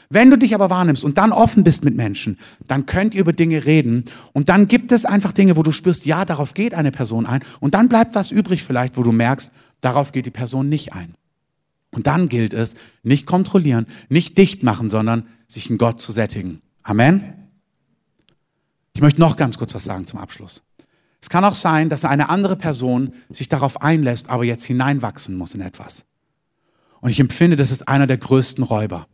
Wenn 0.10 0.30
du 0.30 0.38
dich 0.38 0.54
aber 0.54 0.69
wahrnimmst 0.69 1.06
und 1.06 1.17
dann 1.17 1.32
offen 1.32 1.63
bist 1.63 1.86
mit 1.86 1.95
Menschen, 1.95 2.38
dann 2.67 2.86
könnt 2.86 3.15
ihr 3.15 3.21
über 3.21 3.32
Dinge 3.32 3.65
reden 3.65 4.06
und 4.34 4.50
dann 4.50 4.67
gibt 4.67 4.91
es 4.91 5.06
einfach 5.06 5.32
Dinge, 5.32 5.56
wo 5.56 5.63
du 5.63 5.71
spürst, 5.71 6.06
ja, 6.06 6.26
darauf 6.26 6.54
geht 6.54 6.74
eine 6.74 6.91
Person 6.91 7.26
ein 7.26 7.41
und 7.62 7.76
dann 7.76 7.88
bleibt 7.88 8.13
was 8.13 8.30
übrig 8.30 8.63
vielleicht, 8.63 8.97
wo 8.97 9.04
du 9.04 9.13
merkst, 9.13 9.54
darauf 9.80 10.12
geht 10.12 10.26
die 10.26 10.32
Person 10.32 10.67
nicht 10.67 10.91
ein. 10.91 11.15
Und 11.91 12.08
dann 12.08 12.28
gilt 12.28 12.54
es, 12.54 12.76
nicht 13.04 13.26
kontrollieren, 13.26 13.86
nicht 14.10 14.38
dicht 14.38 14.63
machen, 14.63 14.89
sondern 14.89 15.28
sich 15.47 15.69
in 15.69 15.78
Gott 15.78 16.02
zu 16.02 16.12
sättigen. 16.12 16.62
Amen. 16.84 17.34
Ich 18.93 19.02
möchte 19.02 19.21
noch 19.21 19.38
ganz 19.38 19.58
kurz 19.58 19.74
was 19.74 19.86
sagen 19.86 20.08
zum 20.08 20.19
Abschluss. 20.19 20.62
Es 21.21 21.29
kann 21.29 21.45
auch 21.45 21.53
sein, 21.53 21.89
dass 21.89 22.03
eine 22.03 22.29
andere 22.29 22.55
Person 22.55 23.13
sich 23.29 23.47
darauf 23.47 23.81
einlässt, 23.81 24.29
aber 24.29 24.43
jetzt 24.43 24.65
hineinwachsen 24.65 25.38
muss 25.38 25.53
in 25.53 25.62
etwas. 25.62 26.05
Und 26.99 27.12
ich 27.12 27.19
empfinde, 27.19 27.55
das 27.55 27.71
ist 27.71 27.88
einer 27.88 28.07
der 28.07 28.17
größten 28.17 28.63
Räuber. 28.63 29.07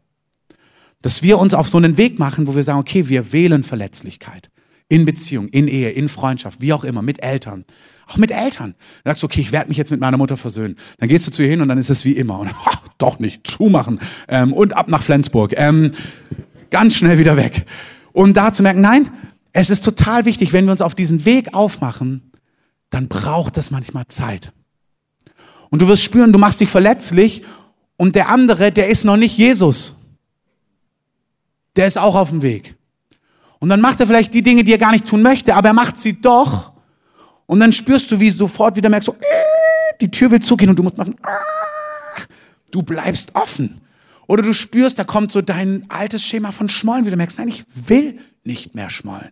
Dass 1.01 1.21
wir 1.21 1.37
uns 1.37 1.53
auf 1.53 1.69
so 1.69 1.77
einen 1.77 1.97
Weg 1.97 2.17
machen, 2.17 2.47
wo 2.47 2.55
wir 2.55 2.63
sagen, 2.63 2.79
okay, 2.79 3.07
wir 3.07 3.33
wählen 3.33 3.63
Verletzlichkeit. 3.63 4.49
In 4.89 5.05
Beziehung, 5.05 5.49
in 5.49 5.67
Ehe, 5.67 5.89
in 5.89 6.07
Freundschaft, 6.07 6.61
wie 6.61 6.71
auch 6.71 6.85
immer, 6.85 7.01
mit 7.01 7.21
Eltern. 7.21 7.65
Auch 8.07 8.17
mit 8.17 8.31
Eltern. 8.31 8.73
Dann 9.03 9.11
sagst 9.11 9.23
du, 9.23 9.25
okay, 9.25 9.41
ich 9.41 9.51
werde 9.51 9.67
mich 9.67 9.77
jetzt 9.77 9.91
mit 9.91 9.99
meiner 9.99 10.17
Mutter 10.17 10.37
versöhnen. 10.37 10.77
Dann 10.97 11.09
gehst 11.09 11.27
du 11.27 11.31
zu 11.31 11.43
ihr 11.43 11.49
hin 11.49 11.61
und 11.61 11.67
dann 11.67 11.77
ist 11.77 11.89
es 11.89 12.05
wie 12.05 12.13
immer. 12.13 12.39
Und 12.39 12.51
ach, 12.65 12.81
doch 12.97 13.19
nicht, 13.19 13.45
zumachen. 13.45 13.99
Ähm, 14.29 14.53
und 14.53 14.75
ab 14.75 14.87
nach 14.87 15.03
Flensburg. 15.03 15.53
Ähm, 15.57 15.91
ganz 16.69 16.95
schnell 16.95 17.19
wieder 17.19 17.35
weg. 17.35 17.65
Und 18.13 18.37
da 18.37 18.53
zu 18.53 18.63
merken, 18.63 18.81
nein, 18.81 19.11
es 19.59 19.69
ist 19.69 19.83
total 19.83 20.25
wichtig, 20.25 20.53
wenn 20.53 20.65
wir 20.65 20.71
uns 20.71 20.81
auf 20.81 20.95
diesen 20.95 21.25
Weg 21.25 21.53
aufmachen, 21.53 22.31
dann 22.89 23.07
braucht 23.07 23.57
es 23.57 23.71
manchmal 23.71 24.07
Zeit. 24.07 24.53
Und 25.69 25.81
du 25.81 25.87
wirst 25.87 26.03
spüren, 26.03 26.31
du 26.31 26.39
machst 26.39 26.59
dich 26.59 26.69
verletzlich 26.69 27.43
und 27.97 28.15
der 28.15 28.29
andere, 28.29 28.71
der 28.71 28.87
ist 28.87 29.03
noch 29.03 29.17
nicht 29.17 29.37
Jesus 29.37 29.97
der 31.77 31.87
ist 31.87 31.97
auch 31.97 32.15
auf 32.15 32.31
dem 32.31 32.41
Weg. 32.41 32.75
Und 33.59 33.69
dann 33.69 33.81
macht 33.81 33.99
er 33.99 34.07
vielleicht 34.07 34.33
die 34.33 34.41
Dinge, 34.41 34.63
die 34.63 34.71
er 34.71 34.77
gar 34.77 34.91
nicht 34.91 35.05
tun 35.05 35.21
möchte, 35.21 35.55
aber 35.55 35.69
er 35.69 35.73
macht 35.73 35.97
sie 35.97 36.19
doch. 36.19 36.73
Und 37.45 37.59
dann 37.59 37.71
spürst 37.71 38.11
du, 38.11 38.19
wie 38.19 38.31
du 38.31 38.37
sofort 38.37 38.75
wieder 38.75 38.89
merkst, 38.89 39.05
so, 39.05 39.13
äh, 39.13 39.97
die 40.01 40.11
Tür 40.11 40.31
will 40.31 40.41
zugehen 40.41 40.69
und 40.69 40.77
du 40.77 40.83
musst 40.83 40.97
machen, 40.97 41.15
äh, 41.23 42.21
du 42.71 42.83
bleibst 42.83 43.33
offen. 43.35 43.81
Oder 44.27 44.43
du 44.43 44.53
spürst, 44.53 44.99
da 44.99 45.05
kommt 45.05 45.31
so 45.31 45.41
dein 45.41 45.85
altes 45.89 46.23
Schema 46.23 46.51
von 46.51 46.67
Schmollen, 46.67 47.05
wie 47.05 47.09
du 47.09 47.15
merkst, 47.15 47.37
nein, 47.37 47.47
ich 47.47 47.63
will 47.73 48.19
nicht 48.43 48.75
mehr 48.75 48.89
schmollen. 48.89 49.31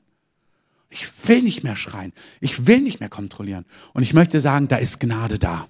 Ich 0.96 1.28
will 1.28 1.42
nicht 1.42 1.64
mehr 1.64 1.76
schreien. 1.76 2.14
Ich 2.40 2.68
will 2.68 2.82
nicht 2.82 3.00
mehr 3.00 3.10
kontrollieren. 3.10 3.66
Und 3.94 4.04
ich 4.04 4.14
möchte 4.14 4.42
sagen, 4.42 4.68
da 4.68 4.78
ist 4.78 5.00
Gnade 5.00 5.38
da. 5.38 5.68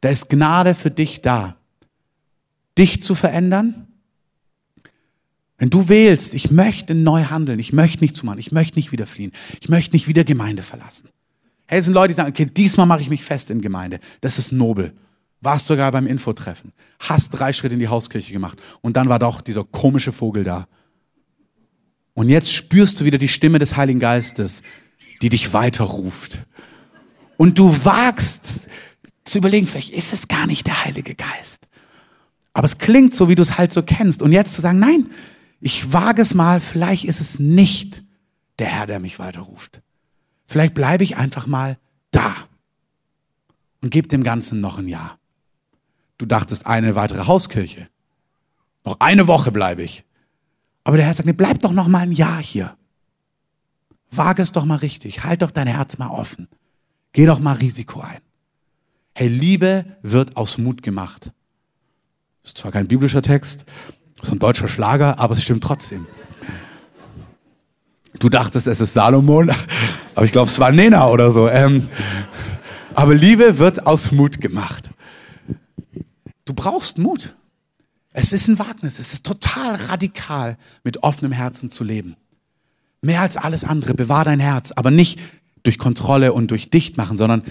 Da 0.00 0.08
ist 0.08 0.30
Gnade 0.30 0.74
für 0.74 0.90
dich 0.90 1.20
da, 1.20 1.56
dich 2.78 3.02
zu 3.02 3.14
verändern 3.14 3.86
wenn 5.60 5.68
du 5.68 5.90
wählst, 5.90 6.32
ich 6.32 6.50
möchte 6.50 6.94
neu 6.94 7.24
handeln, 7.24 7.58
ich 7.58 7.74
möchte 7.74 8.02
nicht 8.02 8.16
zumachen, 8.16 8.38
ich 8.38 8.50
möchte 8.50 8.78
nicht 8.78 8.92
wieder 8.92 9.06
fliehen, 9.06 9.30
ich 9.60 9.68
möchte 9.68 9.94
nicht 9.94 10.08
wieder 10.08 10.24
Gemeinde 10.24 10.62
verlassen. 10.62 11.10
Hey, 11.66 11.80
es 11.80 11.84
sind 11.84 11.92
Leute, 11.92 12.08
die 12.08 12.14
sagen, 12.14 12.30
okay, 12.30 12.46
diesmal 12.46 12.86
mache 12.86 13.02
ich 13.02 13.10
mich 13.10 13.22
fest 13.22 13.50
in 13.50 13.60
Gemeinde. 13.60 14.00
Das 14.22 14.38
ist 14.38 14.52
nobel. 14.52 14.94
Warst 15.42 15.66
sogar 15.66 15.92
beim 15.92 16.06
Infotreffen. 16.06 16.72
Hast 16.98 17.30
drei 17.30 17.52
Schritte 17.52 17.74
in 17.74 17.78
die 17.78 17.88
Hauskirche 17.88 18.32
gemacht. 18.32 18.58
Und 18.80 18.96
dann 18.96 19.10
war 19.10 19.18
doch 19.18 19.42
dieser 19.42 19.62
komische 19.62 20.12
Vogel 20.12 20.44
da. 20.44 20.66
Und 22.14 22.28
jetzt 22.28 22.52
spürst 22.52 23.00
du 23.00 23.04
wieder 23.04 23.18
die 23.18 23.28
Stimme 23.28 23.58
des 23.58 23.76
Heiligen 23.76 24.00
Geistes, 24.00 24.62
die 25.22 25.28
dich 25.28 25.52
weiterruft. 25.52 26.40
Und 27.36 27.58
du 27.58 27.84
wagst 27.84 28.42
zu 29.24 29.38
überlegen, 29.38 29.66
vielleicht 29.66 29.90
ist 29.90 30.12
es 30.12 30.28
gar 30.28 30.46
nicht 30.46 30.66
der 30.66 30.84
Heilige 30.84 31.14
Geist. 31.14 31.68
Aber 32.52 32.66
es 32.66 32.78
klingt 32.78 33.14
so, 33.14 33.28
wie 33.28 33.34
du 33.34 33.42
es 33.42 33.58
halt 33.58 33.72
so 33.72 33.82
kennst. 33.82 34.22
Und 34.22 34.32
jetzt 34.32 34.54
zu 34.54 34.60
sagen, 34.60 34.78
nein, 34.78 35.10
ich 35.60 35.92
wage 35.92 36.22
es 36.22 36.34
mal, 36.34 36.60
vielleicht 36.60 37.04
ist 37.04 37.20
es 37.20 37.38
nicht 37.38 38.02
der 38.58 38.66
Herr, 38.66 38.86
der 38.86 38.98
mich 38.98 39.18
weiterruft. 39.18 39.80
Vielleicht 40.46 40.74
bleibe 40.74 41.04
ich 41.04 41.16
einfach 41.16 41.46
mal 41.46 41.78
da 42.10 42.34
und 43.80 43.90
gebe 43.90 44.08
dem 44.08 44.22
Ganzen 44.22 44.60
noch 44.60 44.78
ein 44.78 44.88
Jahr. 44.88 45.18
Du 46.18 46.26
dachtest 46.26 46.66
eine 46.66 46.94
weitere 46.96 47.26
Hauskirche. 47.26 47.88
Noch 48.84 48.96
eine 49.00 49.26
Woche 49.26 49.52
bleibe 49.52 49.82
ich. 49.82 50.04
Aber 50.84 50.96
der 50.96 51.06
Herr 51.06 51.14
sagt, 51.14 51.26
nee, 51.26 51.32
bleib 51.32 51.60
doch 51.60 51.72
noch 51.72 51.88
mal 51.88 52.00
ein 52.00 52.12
Jahr 52.12 52.42
hier. 52.42 52.76
Wage 54.10 54.42
es 54.42 54.52
doch 54.52 54.64
mal 54.64 54.76
richtig. 54.76 55.24
Halt 55.24 55.42
doch 55.42 55.50
dein 55.50 55.66
Herz 55.66 55.98
mal 55.98 56.08
offen. 56.08 56.48
Geh 57.12 57.26
doch 57.26 57.40
mal 57.40 57.56
Risiko 57.56 58.00
ein. 58.00 58.20
Hey, 59.14 59.28
Liebe 59.28 59.84
wird 60.02 60.36
aus 60.36 60.58
Mut 60.58 60.82
gemacht. 60.82 61.32
Ist 62.42 62.58
zwar 62.58 62.72
kein 62.72 62.88
biblischer 62.88 63.22
Text, 63.22 63.66
ist 64.22 64.32
ein 64.32 64.38
deutscher 64.38 64.68
Schlager, 64.68 65.18
aber 65.18 65.34
es 65.34 65.42
stimmt 65.42 65.62
trotzdem. 65.62 66.06
Du 68.18 68.28
dachtest, 68.28 68.66
es 68.66 68.80
ist 68.80 68.94
Salomon, 68.94 69.50
aber 70.14 70.24
ich 70.24 70.32
glaube, 70.32 70.50
es 70.50 70.58
war 70.58 70.72
Nena 70.72 71.08
oder 71.08 71.30
so. 71.30 71.48
Ähm, 71.48 71.88
aber 72.94 73.14
Liebe 73.14 73.58
wird 73.58 73.86
aus 73.86 74.10
Mut 74.10 74.40
gemacht. 74.40 74.90
Du 76.44 76.54
brauchst 76.54 76.98
Mut. 76.98 77.36
Es 78.12 78.32
ist 78.32 78.48
ein 78.48 78.58
Wagnis. 78.58 78.98
Es 78.98 79.12
ist 79.12 79.26
total 79.26 79.76
radikal, 79.76 80.56
mit 80.82 81.02
offenem 81.02 81.32
Herzen 81.32 81.70
zu 81.70 81.84
leben. 81.84 82.16
Mehr 83.02 83.20
als 83.20 83.36
alles 83.36 83.64
andere. 83.64 83.94
Bewahr 83.94 84.24
dein 84.24 84.40
Herz, 84.40 84.72
aber 84.72 84.90
nicht 84.90 85.18
durch 85.62 85.78
Kontrolle 85.78 86.32
und 86.32 86.50
durch 86.50 86.70
Dichtmachen, 86.70 87.16
sondern 87.16 87.44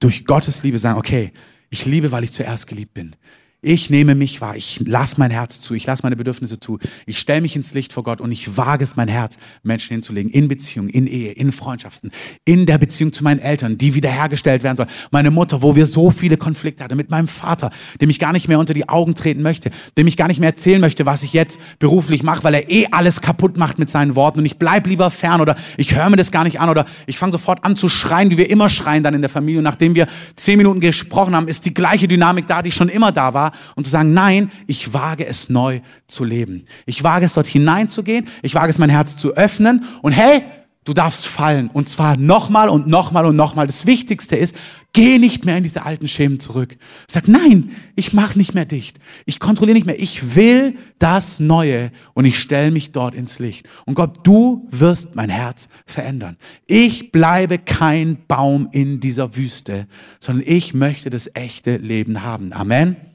durch 0.00 0.24
Gottes 0.24 0.62
Liebe 0.62 0.78
sagen, 0.78 0.98
okay, 0.98 1.32
ich 1.70 1.86
liebe, 1.86 2.12
weil 2.12 2.24
ich 2.24 2.32
zuerst 2.32 2.66
geliebt 2.66 2.94
bin. 2.94 3.16
Ich 3.64 3.90
nehme 3.90 4.16
mich 4.16 4.40
wahr, 4.40 4.56
ich 4.56 4.82
lasse 4.84 5.14
mein 5.18 5.30
Herz 5.30 5.60
zu, 5.60 5.74
ich 5.74 5.86
lasse 5.86 6.02
meine 6.02 6.16
Bedürfnisse 6.16 6.58
zu, 6.58 6.80
ich 7.06 7.16
stelle 7.20 7.40
mich 7.40 7.54
ins 7.54 7.74
Licht 7.74 7.92
vor 7.92 8.02
Gott 8.02 8.20
und 8.20 8.32
ich 8.32 8.56
wage 8.56 8.82
es, 8.82 8.96
mein 8.96 9.06
Herz 9.06 9.36
Menschen 9.62 9.92
hinzulegen, 9.92 10.32
in 10.32 10.48
Beziehungen, 10.48 10.88
in 10.88 11.06
Ehe, 11.06 11.30
in 11.30 11.52
Freundschaften, 11.52 12.10
in 12.44 12.66
der 12.66 12.78
Beziehung 12.78 13.12
zu 13.12 13.22
meinen 13.22 13.38
Eltern, 13.38 13.78
die 13.78 13.94
wiederhergestellt 13.94 14.64
werden 14.64 14.78
soll. 14.78 14.88
Meine 15.12 15.30
Mutter, 15.30 15.62
wo 15.62 15.76
wir 15.76 15.86
so 15.86 16.10
viele 16.10 16.38
Konflikte 16.38 16.82
hatten, 16.82 16.96
mit 16.96 17.08
meinem 17.08 17.28
Vater, 17.28 17.70
dem 18.00 18.10
ich 18.10 18.18
gar 18.18 18.32
nicht 18.32 18.48
mehr 18.48 18.58
unter 18.58 18.74
die 18.74 18.88
Augen 18.88 19.14
treten 19.14 19.42
möchte, 19.42 19.70
dem 19.96 20.08
ich 20.08 20.16
gar 20.16 20.26
nicht 20.26 20.40
mehr 20.40 20.48
erzählen 20.48 20.80
möchte, 20.80 21.06
was 21.06 21.22
ich 21.22 21.32
jetzt 21.32 21.60
beruflich 21.78 22.24
mache, 22.24 22.42
weil 22.42 22.54
er 22.54 22.68
eh 22.68 22.88
alles 22.90 23.20
kaputt 23.20 23.58
macht 23.58 23.78
mit 23.78 23.88
seinen 23.88 24.16
Worten 24.16 24.40
und 24.40 24.46
ich 24.46 24.58
bleib 24.58 24.88
lieber 24.88 25.08
fern 25.12 25.40
oder 25.40 25.54
ich 25.76 25.94
höre 25.94 26.10
mir 26.10 26.16
das 26.16 26.32
gar 26.32 26.42
nicht 26.42 26.58
an 26.58 26.68
oder 26.68 26.84
ich 27.06 27.16
fange 27.16 27.30
sofort 27.30 27.64
an 27.64 27.76
zu 27.76 27.88
schreien, 27.88 28.32
wie 28.32 28.38
wir 28.38 28.50
immer 28.50 28.68
schreien 28.68 29.04
dann 29.04 29.14
in 29.14 29.20
der 29.22 29.30
Familie. 29.30 29.58
Und 29.58 29.64
nachdem 29.64 29.94
wir 29.94 30.08
zehn 30.34 30.58
Minuten 30.58 30.80
gesprochen 30.80 31.36
haben, 31.36 31.46
ist 31.46 31.64
die 31.64 31.72
gleiche 31.72 32.08
Dynamik 32.08 32.48
da, 32.48 32.60
die 32.60 32.72
schon 32.72 32.88
immer 32.88 33.12
da 33.12 33.32
war 33.34 33.51
und 33.76 33.84
zu 33.84 33.90
sagen, 33.90 34.12
nein, 34.12 34.50
ich 34.66 34.92
wage 34.92 35.26
es 35.26 35.48
neu 35.48 35.80
zu 36.06 36.24
leben. 36.24 36.64
Ich 36.86 37.02
wage 37.02 37.24
es 37.24 37.34
dort 37.34 37.46
hineinzugehen, 37.46 38.26
ich 38.42 38.54
wage 38.54 38.70
es 38.70 38.78
mein 38.78 38.90
Herz 38.90 39.16
zu 39.16 39.34
öffnen 39.34 39.84
und 40.02 40.12
hey, 40.12 40.44
du 40.84 40.92
darfst 40.92 41.26
fallen 41.26 41.70
und 41.72 41.88
zwar 41.88 42.16
nochmal 42.16 42.68
und 42.68 42.86
nochmal 42.86 43.26
und 43.26 43.36
nochmal. 43.36 43.66
Das 43.66 43.86
Wichtigste 43.86 44.36
ist, 44.36 44.56
geh 44.92 45.18
nicht 45.18 45.44
mehr 45.44 45.56
in 45.56 45.62
diese 45.62 45.84
alten 45.84 46.08
Schemen 46.08 46.40
zurück. 46.40 46.76
Sag, 47.06 47.28
nein, 47.28 47.70
ich 47.94 48.12
mache 48.12 48.36
nicht 48.36 48.54
mehr 48.54 48.64
dicht. 48.64 48.98
Ich 49.24 49.38
kontrolliere 49.38 49.76
nicht 49.76 49.86
mehr. 49.86 50.00
Ich 50.00 50.34
will 50.34 50.76
das 50.98 51.40
Neue 51.40 51.92
und 52.14 52.24
ich 52.24 52.38
stelle 52.38 52.70
mich 52.70 52.92
dort 52.92 53.14
ins 53.14 53.38
Licht. 53.38 53.68
Und 53.86 53.94
Gott, 53.94 54.18
du 54.24 54.66
wirst 54.70 55.14
mein 55.14 55.30
Herz 55.30 55.68
verändern. 55.86 56.36
Ich 56.66 57.12
bleibe 57.12 57.58
kein 57.58 58.18
Baum 58.26 58.68
in 58.72 59.00
dieser 59.00 59.36
Wüste, 59.36 59.86
sondern 60.20 60.44
ich 60.46 60.74
möchte 60.74 61.10
das 61.10 61.30
echte 61.34 61.76
Leben 61.76 62.22
haben. 62.22 62.52
Amen. 62.52 63.11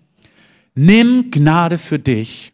Nimm 0.79 1.31
Gnade 1.31 1.79
für 1.79 1.97
dich 1.97 2.53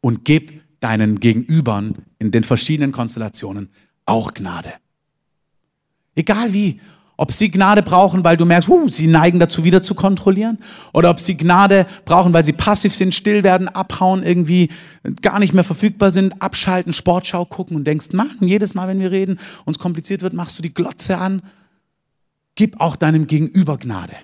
und 0.00 0.24
gib 0.24 0.62
deinen 0.80 1.20
Gegenübern 1.20 1.94
in 2.18 2.32
den 2.32 2.42
verschiedenen 2.42 2.90
Konstellationen 2.90 3.68
auch 4.04 4.34
Gnade. 4.34 4.72
Egal 6.16 6.52
wie. 6.52 6.80
Ob 7.16 7.30
sie 7.30 7.50
Gnade 7.50 7.82
brauchen, 7.82 8.24
weil 8.24 8.36
du 8.36 8.46
merkst, 8.46 8.68
uh, 8.68 8.88
sie 8.88 9.06
neigen 9.06 9.38
dazu, 9.38 9.62
wieder 9.62 9.80
zu 9.80 9.94
kontrollieren. 9.94 10.58
Oder 10.92 11.10
ob 11.10 11.20
sie 11.20 11.36
Gnade 11.36 11.86
brauchen, 12.04 12.32
weil 12.32 12.44
sie 12.44 12.54
passiv 12.54 12.94
sind, 12.94 13.14
still 13.14 13.44
werden, 13.44 13.68
abhauen, 13.68 14.24
irgendwie 14.24 14.70
gar 15.22 15.38
nicht 15.38 15.52
mehr 15.52 15.62
verfügbar 15.62 16.10
sind, 16.10 16.42
abschalten, 16.42 16.92
Sportschau 16.92 17.44
gucken 17.44 17.76
und 17.76 17.84
denkst, 17.84 18.08
Mann, 18.12 18.38
jedes 18.40 18.74
Mal, 18.74 18.88
wenn 18.88 18.98
wir 18.98 19.12
reden, 19.12 19.38
uns 19.66 19.78
kompliziert 19.78 20.22
wird, 20.22 20.32
machst 20.32 20.58
du 20.58 20.62
die 20.62 20.74
Glotze 20.74 21.18
an. 21.18 21.42
Gib 22.56 22.80
auch 22.80 22.96
deinem 22.96 23.28
Gegenüber 23.28 23.78
Gnade. 23.78 24.14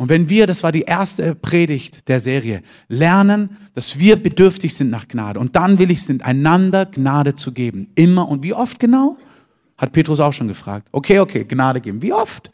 Und 0.00 0.08
wenn 0.08 0.30
wir, 0.30 0.46
das 0.46 0.62
war 0.62 0.72
die 0.72 0.80
erste 0.80 1.34
Predigt 1.34 2.08
der 2.08 2.20
Serie, 2.20 2.62
lernen, 2.88 3.58
dass 3.74 3.98
wir 3.98 4.16
bedürftig 4.16 4.74
sind 4.74 4.88
nach 4.88 5.06
Gnade 5.06 5.38
und 5.38 5.56
dann 5.56 5.78
willig 5.78 6.02
sind, 6.02 6.24
einander 6.24 6.86
Gnade 6.86 7.34
zu 7.34 7.52
geben. 7.52 7.90
Immer 7.96 8.26
und 8.26 8.42
wie 8.42 8.54
oft 8.54 8.80
genau? 8.80 9.18
Hat 9.76 9.92
Petrus 9.92 10.18
auch 10.20 10.32
schon 10.32 10.48
gefragt. 10.48 10.88
Okay, 10.90 11.18
okay, 11.18 11.44
Gnade 11.44 11.82
geben. 11.82 12.00
Wie 12.00 12.14
oft? 12.14 12.50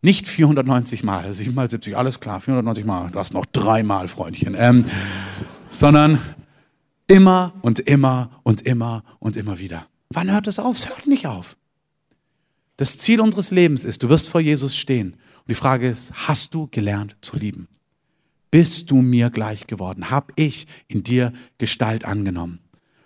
Nicht 0.00 0.26
490 0.26 1.04
Mal, 1.04 1.30
7 1.30 1.54
mal 1.54 1.68
70, 1.68 1.98
alles 1.98 2.18
klar, 2.18 2.40
490 2.40 2.86
Mal. 2.86 3.10
Du 3.10 3.18
hast 3.18 3.34
noch 3.34 3.44
dreimal, 3.44 4.08
Freundchen. 4.08 4.56
Ähm, 4.58 4.86
sondern 5.68 6.18
immer 7.08 7.52
und 7.60 7.78
immer 7.78 8.40
und 8.42 8.62
immer 8.62 9.04
und 9.18 9.36
immer 9.36 9.58
wieder. 9.58 9.86
Wann 10.08 10.32
hört 10.32 10.46
es 10.46 10.58
auf? 10.58 10.76
Es 10.76 10.88
hört 10.88 11.06
nicht 11.06 11.26
auf. 11.26 11.58
Das 12.78 12.96
Ziel 12.96 13.20
unseres 13.20 13.50
Lebens 13.50 13.84
ist, 13.84 14.02
du 14.02 14.08
wirst 14.08 14.30
vor 14.30 14.40
Jesus 14.40 14.74
stehen 14.74 15.18
und 15.42 15.48
die 15.48 15.54
Frage 15.54 15.88
ist, 15.88 16.12
hast 16.28 16.54
du 16.54 16.68
gelernt 16.70 17.16
zu 17.20 17.36
lieben? 17.36 17.68
Bist 18.52 18.90
du 18.90 18.96
mir 18.96 19.30
gleich 19.30 19.66
geworden? 19.66 20.10
Hab 20.10 20.32
ich 20.36 20.66
in 20.86 21.02
dir 21.02 21.32
Gestalt 21.58 22.04
angenommen? 22.04 22.60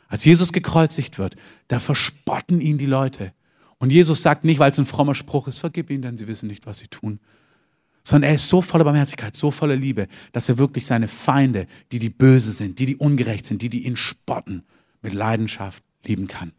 Als 0.08 0.24
Jesus 0.24 0.52
gekreuzigt 0.52 1.18
wird, 1.18 1.36
da 1.68 1.78
verspotten 1.78 2.60
ihn 2.60 2.78
die 2.78 2.86
Leute. 2.86 3.32
Und 3.78 3.90
Jesus 3.90 4.22
sagt 4.22 4.44
nicht, 4.44 4.58
weil 4.58 4.70
es 4.70 4.78
ein 4.78 4.86
frommer 4.86 5.14
Spruch 5.14 5.48
ist, 5.48 5.58
vergib 5.58 5.90
ihnen, 5.90 6.02
denn 6.02 6.16
sie 6.16 6.28
wissen 6.28 6.48
nicht, 6.48 6.66
was 6.66 6.78
sie 6.78 6.88
tun. 6.88 7.20
Sondern 8.04 8.30
er 8.30 8.34
ist 8.34 8.48
so 8.48 8.60
voller 8.60 8.84
Barmherzigkeit, 8.84 9.34
so 9.34 9.50
voller 9.50 9.76
Liebe, 9.76 10.08
dass 10.32 10.48
er 10.48 10.58
wirklich 10.58 10.86
seine 10.86 11.08
Feinde, 11.08 11.66
die 11.90 11.98
die 11.98 12.10
böse 12.10 12.52
sind, 12.52 12.78
die 12.78 12.86
die 12.86 12.96
ungerecht 12.96 13.46
sind, 13.46 13.62
die 13.62 13.70
die 13.70 13.86
ihn 13.86 13.96
spotten, 13.96 14.62
mit 15.02 15.14
Leidenschaft 15.14 15.82
lieben 16.04 16.28
kann. 16.28 16.52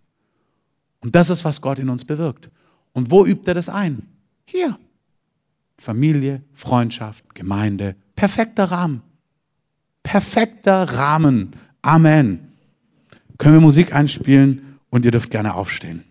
Und 1.01 1.15
das 1.15 1.29
ist, 1.29 1.45
was 1.45 1.61
Gott 1.61 1.79
in 1.79 1.89
uns 1.89 2.05
bewirkt. 2.05 2.49
Und 2.93 3.11
wo 3.11 3.25
übt 3.25 3.47
er 3.47 3.53
das 3.53 3.69
ein? 3.69 4.07
Hier. 4.45 4.77
Familie, 5.79 6.41
Freundschaft, 6.53 7.35
Gemeinde. 7.35 7.95
Perfekter 8.15 8.65
Rahmen. 8.65 9.03
Perfekter 10.03 10.83
Rahmen. 10.83 11.55
Amen. 11.81 12.53
Können 13.37 13.55
wir 13.55 13.61
Musik 13.61 13.93
einspielen 13.93 14.79
und 14.89 15.05
ihr 15.05 15.11
dürft 15.11 15.29
gerne 15.29 15.53
aufstehen. 15.53 16.03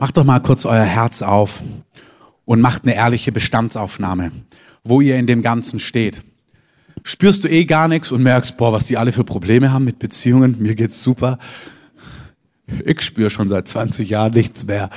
Macht 0.00 0.16
doch 0.16 0.24
mal 0.24 0.38
kurz 0.40 0.64
euer 0.64 0.84
Herz 0.84 1.22
auf 1.22 1.60
und 2.44 2.60
macht 2.60 2.84
eine 2.84 2.94
ehrliche 2.94 3.32
Bestandsaufnahme, 3.32 4.30
wo 4.84 5.00
ihr 5.00 5.16
in 5.16 5.26
dem 5.26 5.42
Ganzen 5.42 5.80
steht 5.80 6.22
spürst 7.08 7.42
du 7.42 7.48
eh 7.48 7.64
gar 7.64 7.88
nichts 7.88 8.12
und 8.12 8.22
merkst, 8.22 8.58
boah, 8.58 8.70
was 8.70 8.84
die 8.84 8.98
alle 8.98 9.12
für 9.12 9.24
Probleme 9.24 9.72
haben 9.72 9.84
mit 9.84 9.98
Beziehungen, 9.98 10.56
mir 10.58 10.74
geht's 10.74 11.02
super. 11.02 11.38
Ich 12.84 13.00
spüre 13.00 13.30
schon 13.30 13.48
seit 13.48 13.66
20 13.66 14.10
Jahren 14.10 14.34
nichts 14.34 14.66
mehr. 14.66 14.90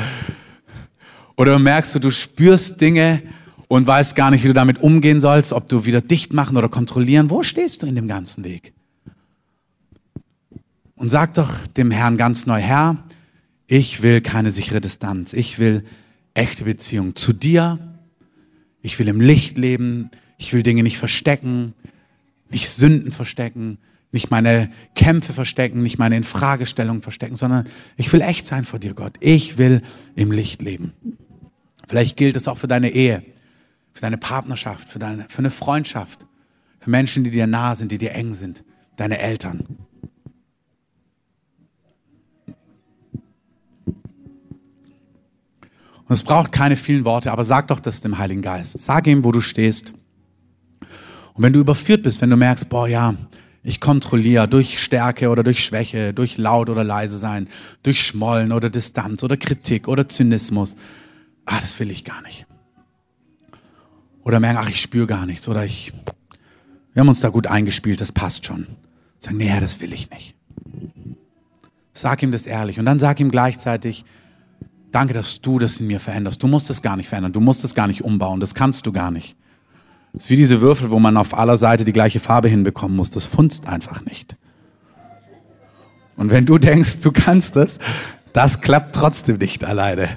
Oder 1.37 1.57
merkst 1.57 1.95
du, 1.95 1.99
du 1.99 2.11
spürst 2.11 2.81
Dinge 2.81 3.23
und 3.69 3.87
weißt 3.87 4.17
gar 4.17 4.29
nicht, 4.29 4.43
wie 4.43 4.49
du 4.49 4.53
damit 4.53 4.81
umgehen 4.81 5.21
sollst, 5.21 5.53
ob 5.53 5.69
du 5.69 5.85
wieder 5.85 6.01
dicht 6.01 6.33
machen 6.33 6.57
oder 6.57 6.67
kontrollieren. 6.67 7.29
Wo 7.29 7.43
stehst 7.43 7.81
du 7.81 7.87
in 7.87 7.95
dem 7.95 8.09
ganzen 8.09 8.43
Weg? 8.43 8.73
Und 10.95 11.07
sag 11.07 11.33
doch 11.35 11.65
dem 11.77 11.91
Herrn 11.91 12.17
ganz 12.17 12.45
neu, 12.45 12.59
Herr, 12.59 12.97
ich 13.67 14.03
will 14.03 14.19
keine 14.19 14.51
sichere 14.51 14.81
Distanz. 14.81 15.31
Ich 15.31 15.59
will 15.59 15.85
echte 16.33 16.65
Beziehung 16.65 17.15
zu 17.15 17.31
dir. 17.31 17.79
Ich 18.81 18.99
will 18.99 19.07
im 19.07 19.21
Licht 19.21 19.57
leben. 19.57 20.11
Ich 20.37 20.51
will 20.51 20.61
Dinge 20.61 20.83
nicht 20.83 20.97
verstecken 20.97 21.73
nicht 22.51 22.69
Sünden 22.69 23.11
verstecken, 23.11 23.77
nicht 24.11 24.29
meine 24.29 24.71
Kämpfe 24.95 25.33
verstecken, 25.33 25.83
nicht 25.83 25.97
meine 25.97 26.17
Infragestellungen 26.17 27.01
verstecken, 27.01 27.35
sondern 27.37 27.67
ich 27.97 28.11
will 28.11 28.21
echt 28.21 28.45
sein 28.45 28.65
vor 28.65 28.79
dir, 28.79 28.93
Gott. 28.93 29.13
Ich 29.21 29.57
will 29.57 29.81
im 30.15 30.31
Licht 30.31 30.61
leben. 30.61 30.93
Vielleicht 31.87 32.17
gilt 32.17 32.35
es 32.35 32.47
auch 32.47 32.57
für 32.57 32.67
deine 32.67 32.89
Ehe. 32.91 33.23
für 33.93 34.01
deine 34.01 34.17
Partnerschaft, 34.17 34.89
für, 34.89 34.99
deine, 34.99 35.25
für 35.27 35.39
eine 35.39 35.51
Freundschaft, 35.51 36.25
für 36.79 36.89
Menschen, 36.89 37.23
die 37.23 37.31
dir 37.31 37.47
nahe 37.47 37.75
sind, 37.75 37.91
die 37.91 37.97
dir 37.97 38.13
eng 38.13 38.33
sind, 38.33 38.63
deine 38.95 39.19
Eltern. 39.19 39.77
Und 46.11 46.15
es 46.15 46.23
braucht 46.23 46.51
keine 46.51 46.75
vielen 46.75 47.05
Worte, 47.05 47.31
aber 47.31 47.43
sag 47.43 47.67
doch 47.67 47.79
das 47.79 48.01
dem 48.01 48.17
Heiligen 48.17 48.41
Geist. 48.41 48.79
Sag 48.79 49.07
ihm, 49.07 49.23
wo 49.23 49.31
du 49.31 49.39
stehst. 49.39 49.93
Und 51.33 51.43
wenn 51.43 51.53
du 51.53 51.59
überführt 51.59 52.03
bist, 52.03 52.21
wenn 52.21 52.29
du 52.29 52.37
merkst, 52.37 52.69
boah, 52.69 52.87
ja, 52.87 53.15
ich 53.63 53.79
kontrolliere 53.79 54.47
durch 54.47 54.81
Stärke 54.81 55.29
oder 55.29 55.43
durch 55.43 55.63
Schwäche, 55.63 56.13
durch 56.13 56.37
laut 56.37 56.69
oder 56.69 56.83
leise 56.83 57.17
sein, 57.17 57.47
durch 57.83 58.01
Schmollen 58.01 58.51
oder 58.51 58.69
Distanz 58.69 59.23
oder 59.23 59.37
Kritik 59.37 59.87
oder 59.87 60.09
Zynismus. 60.09 60.75
Ah, 61.45 61.59
das 61.61 61.79
will 61.79 61.91
ich 61.91 62.03
gar 62.03 62.21
nicht. 62.23 62.47
Oder 64.23 64.39
merken, 64.39 64.59
ach, 64.61 64.69
ich 64.69 64.81
spüre 64.81 65.07
gar 65.07 65.25
nichts 65.25 65.47
oder 65.47 65.63
ich, 65.65 65.93
wir 66.93 67.01
haben 67.01 67.09
uns 67.09 67.21
da 67.21 67.29
gut 67.29 67.47
eingespielt, 67.47 68.01
das 68.01 68.11
passt 68.11 68.45
schon. 68.45 68.67
Sagen, 69.19 69.37
nee, 69.37 69.59
das 69.59 69.79
will 69.79 69.93
ich 69.93 70.09
nicht. 70.09 70.35
Sag 71.93 72.23
ihm 72.23 72.31
das 72.31 72.47
ehrlich 72.47 72.79
und 72.79 72.85
dann 72.85 72.99
sag 72.99 73.19
ihm 73.19 73.29
gleichzeitig, 73.29 74.05
danke, 74.91 75.13
dass 75.13 75.41
du 75.41 75.59
das 75.59 75.79
in 75.79 75.87
mir 75.87 75.99
veränderst. 75.99 76.41
Du 76.41 76.47
musst 76.47 76.69
es 76.69 76.81
gar 76.81 76.95
nicht 76.97 77.09
verändern, 77.09 77.33
du 77.33 77.41
musst 77.41 77.63
es 77.63 77.75
gar 77.75 77.87
nicht 77.87 78.03
umbauen, 78.03 78.39
das 78.39 78.55
kannst 78.55 78.85
du 78.85 78.91
gar 78.91 79.11
nicht. 79.11 79.35
Das 80.13 80.23
ist 80.23 80.29
wie 80.29 80.35
diese 80.35 80.61
Würfel, 80.61 80.91
wo 80.91 80.99
man 80.99 81.17
auf 81.17 81.37
aller 81.37 81.57
Seite 81.57 81.85
die 81.85 81.93
gleiche 81.93 82.19
Farbe 82.19 82.49
hinbekommen 82.49 82.95
muss. 82.97 83.09
Das 83.09 83.25
funzt 83.25 83.67
einfach 83.67 84.03
nicht. 84.05 84.35
Und 86.17 86.29
wenn 86.29 86.45
du 86.45 86.57
denkst, 86.57 86.99
du 86.99 87.11
kannst 87.11 87.55
das, 87.55 87.79
das 88.33 88.61
klappt 88.61 88.95
trotzdem 88.95 89.37
nicht 89.37 89.63
alleine. 89.63 90.09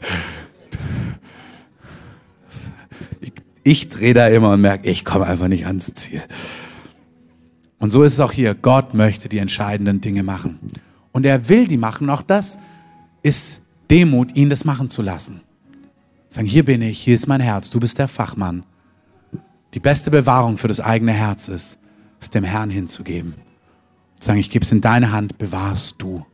Ich, 3.21 3.33
ich 3.63 3.89
drehe 3.89 4.15
da 4.15 4.29
immer 4.29 4.51
und 4.51 4.61
merke, 4.61 4.89
ich 4.89 5.05
komme 5.05 5.27
einfach 5.27 5.49
nicht 5.49 5.67
ans 5.67 5.95
Ziel. 5.95 6.23
Und 7.79 7.91
so 7.91 8.03
ist 8.03 8.15
es 8.15 8.21
auch 8.21 8.33
hier. 8.33 8.55
Gott 8.55 8.95
möchte 8.95 9.29
die 9.29 9.39
entscheidenden 9.39 10.01
Dinge 10.01 10.23
machen. 10.23 10.59
Und 11.13 11.25
er 11.25 11.49
will 11.49 11.67
die 11.67 11.77
machen. 11.77 12.11
Auch 12.11 12.23
das 12.23 12.59
ist 13.23 13.63
Demut, 13.91 14.35
ihn 14.37 14.51
das 14.51 14.65
machen 14.65 14.89
zu 14.89 15.03
lassen. 15.03 15.41
Sagen, 16.29 16.47
hier 16.47 16.65
bin 16.65 16.83
ich, 16.83 16.99
hier 16.99 17.15
ist 17.15 17.29
mein 17.29 17.41
Herz, 17.41 17.71
du 17.71 17.79
bist 17.79 17.99
der 17.99 18.09
Fachmann. 18.09 18.65
Die 19.75 19.81
beste 19.81 20.13
Bewahrung 20.13 20.57
für 20.57 20.69
das 20.69 20.79
eigene 20.79 21.13
Herz 21.13 21.49
ist, 21.49 21.81
es 22.21 22.31
dem 22.31 22.45
Herrn 22.45 22.71
hinzugeben. 22.71 23.35
sagen, 24.21 24.39
ich 24.39 24.49
gebe 24.49 24.65
es 24.65 24.71
in 24.71 24.81
deine 24.81 25.11
Hand, 25.11 25.37
bewahrst 25.37 26.01
du, 26.01 26.25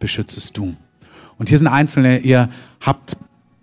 beschützest 0.00 0.56
du. 0.56 0.74
Und 1.36 1.50
hier 1.50 1.58
sind 1.58 1.66
Einzelne, 1.66 2.20
ihr 2.20 2.48
habt 2.80 3.18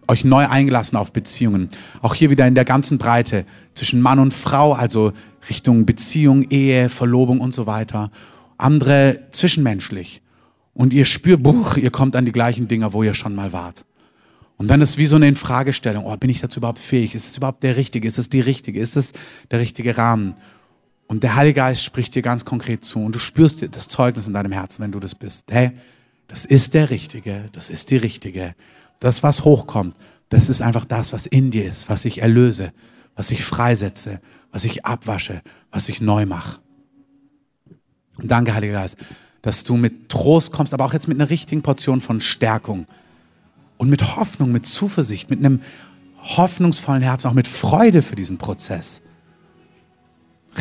euch 0.07 0.23
neu 0.23 0.47
eingelassen 0.47 0.95
auf 0.95 1.11
Beziehungen. 1.11 1.69
Auch 2.03 2.13
hier 2.13 2.29
wieder 2.29 2.45
in 2.45 2.53
der 2.53 2.65
ganzen 2.65 2.99
Breite 2.99 3.45
zwischen 3.73 3.99
Mann 3.99 4.19
und 4.19 4.31
Frau, 4.31 4.73
also 4.73 5.11
Richtung 5.49 5.87
Beziehung, 5.87 6.43
Ehe, 6.51 6.89
Verlobung 6.89 7.41
und 7.41 7.53
so 7.53 7.65
weiter. 7.65 8.11
Andere 8.59 9.21
zwischenmenschlich. 9.31 10.21
Und 10.75 10.93
ihr 10.93 11.05
spürt, 11.05 11.41
Buch, 11.41 11.77
ihr 11.77 11.89
kommt 11.89 12.15
an 12.15 12.25
die 12.25 12.31
gleichen 12.31 12.67
Dinger, 12.67 12.93
wo 12.93 13.01
ihr 13.01 13.15
schon 13.15 13.33
mal 13.33 13.51
wart. 13.51 13.85
Und 14.57 14.69
dann 14.69 14.81
ist 14.81 14.97
wie 14.97 15.05
so 15.05 15.17
eine 15.17 15.27
Infragestellung, 15.27 16.05
oh, 16.05 16.15
bin 16.15 16.29
ich 16.29 16.39
dazu 16.39 16.59
überhaupt 16.59 16.79
fähig? 16.79 17.13
Ist 17.13 17.27
es 17.27 17.37
überhaupt 17.37 17.63
der 17.63 17.75
Richtige? 17.75 18.07
Ist 18.07 18.17
es 18.17 18.29
die 18.29 18.39
Richtige? 18.39 18.79
Ist 18.79 18.95
es 18.95 19.11
der 19.51 19.59
richtige 19.59 19.97
Rahmen? 19.97 20.35
Und 21.07 21.23
der 21.23 21.35
Heilige 21.35 21.57
Geist 21.57 21.83
spricht 21.83 22.15
dir 22.15 22.21
ganz 22.21 22.45
konkret 22.45 22.83
zu 22.83 23.03
und 23.03 23.13
du 23.13 23.19
spürst 23.19 23.65
das 23.75 23.87
Zeugnis 23.87 24.27
in 24.27 24.33
deinem 24.33 24.51
Herzen, 24.51 24.81
wenn 24.81 24.91
du 24.91 24.99
das 24.99 25.13
bist. 25.13 25.51
Hey, 25.51 25.71
das 26.27 26.45
ist 26.45 26.73
der 26.73 26.89
Richtige, 26.89 27.49
das 27.51 27.69
ist 27.69 27.91
die 27.91 27.97
Richtige. 27.97 28.55
Das, 28.99 29.21
was 29.21 29.43
hochkommt, 29.43 29.95
das 30.29 30.49
ist 30.49 30.61
einfach 30.61 30.85
das, 30.85 31.13
was 31.13 31.25
in 31.25 31.51
dir 31.51 31.67
ist, 31.67 31.89
was 31.89 32.05
ich 32.05 32.21
erlöse, 32.21 32.71
was 33.15 33.29
ich 33.29 33.43
freisetze, 33.43 34.19
was 34.51 34.63
ich 34.63 34.85
abwasche, 34.85 35.41
was 35.69 35.89
ich 35.89 36.01
neu 36.01 36.25
mache. 36.25 36.59
Und 38.17 38.31
danke, 38.31 38.55
Heiliger 38.55 38.73
Geist, 38.73 38.97
dass 39.41 39.63
du 39.63 39.75
mit 39.75 40.09
Trost 40.09 40.51
kommst, 40.51 40.73
aber 40.73 40.85
auch 40.85 40.93
jetzt 40.93 41.07
mit 41.07 41.19
einer 41.19 41.29
richtigen 41.29 41.61
Portion 41.61 42.01
von 42.01 42.21
Stärkung 42.21 42.87
und 43.77 43.89
mit 43.89 44.15
Hoffnung, 44.15 44.51
mit 44.51 44.65
Zuversicht, 44.65 45.29
mit 45.29 45.39
einem 45.39 45.61
hoffnungsvollen 46.21 47.03
Herzen, 47.03 47.27
auch 47.27 47.33
mit 47.33 47.47
Freude 47.47 48.01
für 48.01 48.15
diesen 48.15 48.37
Prozess. 48.37 49.01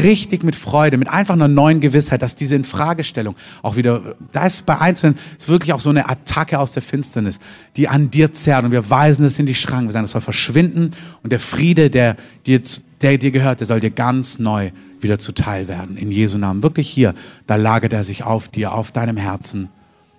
Richtig 0.03 0.43
mit 0.43 0.57
Freude, 0.57 0.99
mit 0.99 1.09
einfach 1.09 1.35
einer 1.35 1.47
neuen 1.47 1.79
Gewissheit, 1.79 2.21
dass 2.21 2.35
diese 2.35 2.57
Infragestellung 2.57 3.37
auch 3.63 3.77
wieder, 3.77 4.17
da 4.33 4.45
ist 4.45 4.67
bei 4.67 4.77
Einzelnen, 4.79 5.17
ist 5.39 5.49
wirklich 5.49 5.73
auch 5.73 5.81
so 5.81 5.91
eine 5.91 6.09
Attacke 6.09 6.59
aus 6.59 6.73
der 6.73 6.83
Finsternis, 6.83 7.39
die 7.77 7.89
an 7.89 8.11
dir 8.11 8.33
zerrt 8.33 8.65
und 8.65 8.73
wir 8.73 8.91
weisen 8.91 9.25
es 9.25 9.39
in 9.39 9.47
die 9.47 9.55
Schranken. 9.55 9.87
Wir 9.87 9.93
sagen, 9.93 10.05
das 10.05 10.11
soll 10.11 10.21
verschwinden 10.21 10.91
und 11.23 11.31
der 11.31 11.39
Friede, 11.39 11.91
der 11.91 12.17
dir, 12.45 12.61
der 13.03 13.19
dir 13.19 13.31
gehört, 13.31 13.61
der 13.61 13.69
soll 13.69 13.79
dir 13.79 13.91
ganz 13.91 14.41
neu 14.41 14.73
wieder 15.01 15.21
zuteil 15.21 15.69
werden. 15.69 15.97
In 15.97 16.11
Jesu 16.11 16.39
Namen. 16.39 16.65
Wirklich 16.65 16.91
hier, 16.91 17.15
da 17.47 17.55
lagert 17.55 17.93
er 17.93 18.03
sich 18.03 18.25
auf 18.25 18.49
dir, 18.49 18.73
auf 18.73 18.91
deinem 18.91 19.17
Herzen, 19.17 19.69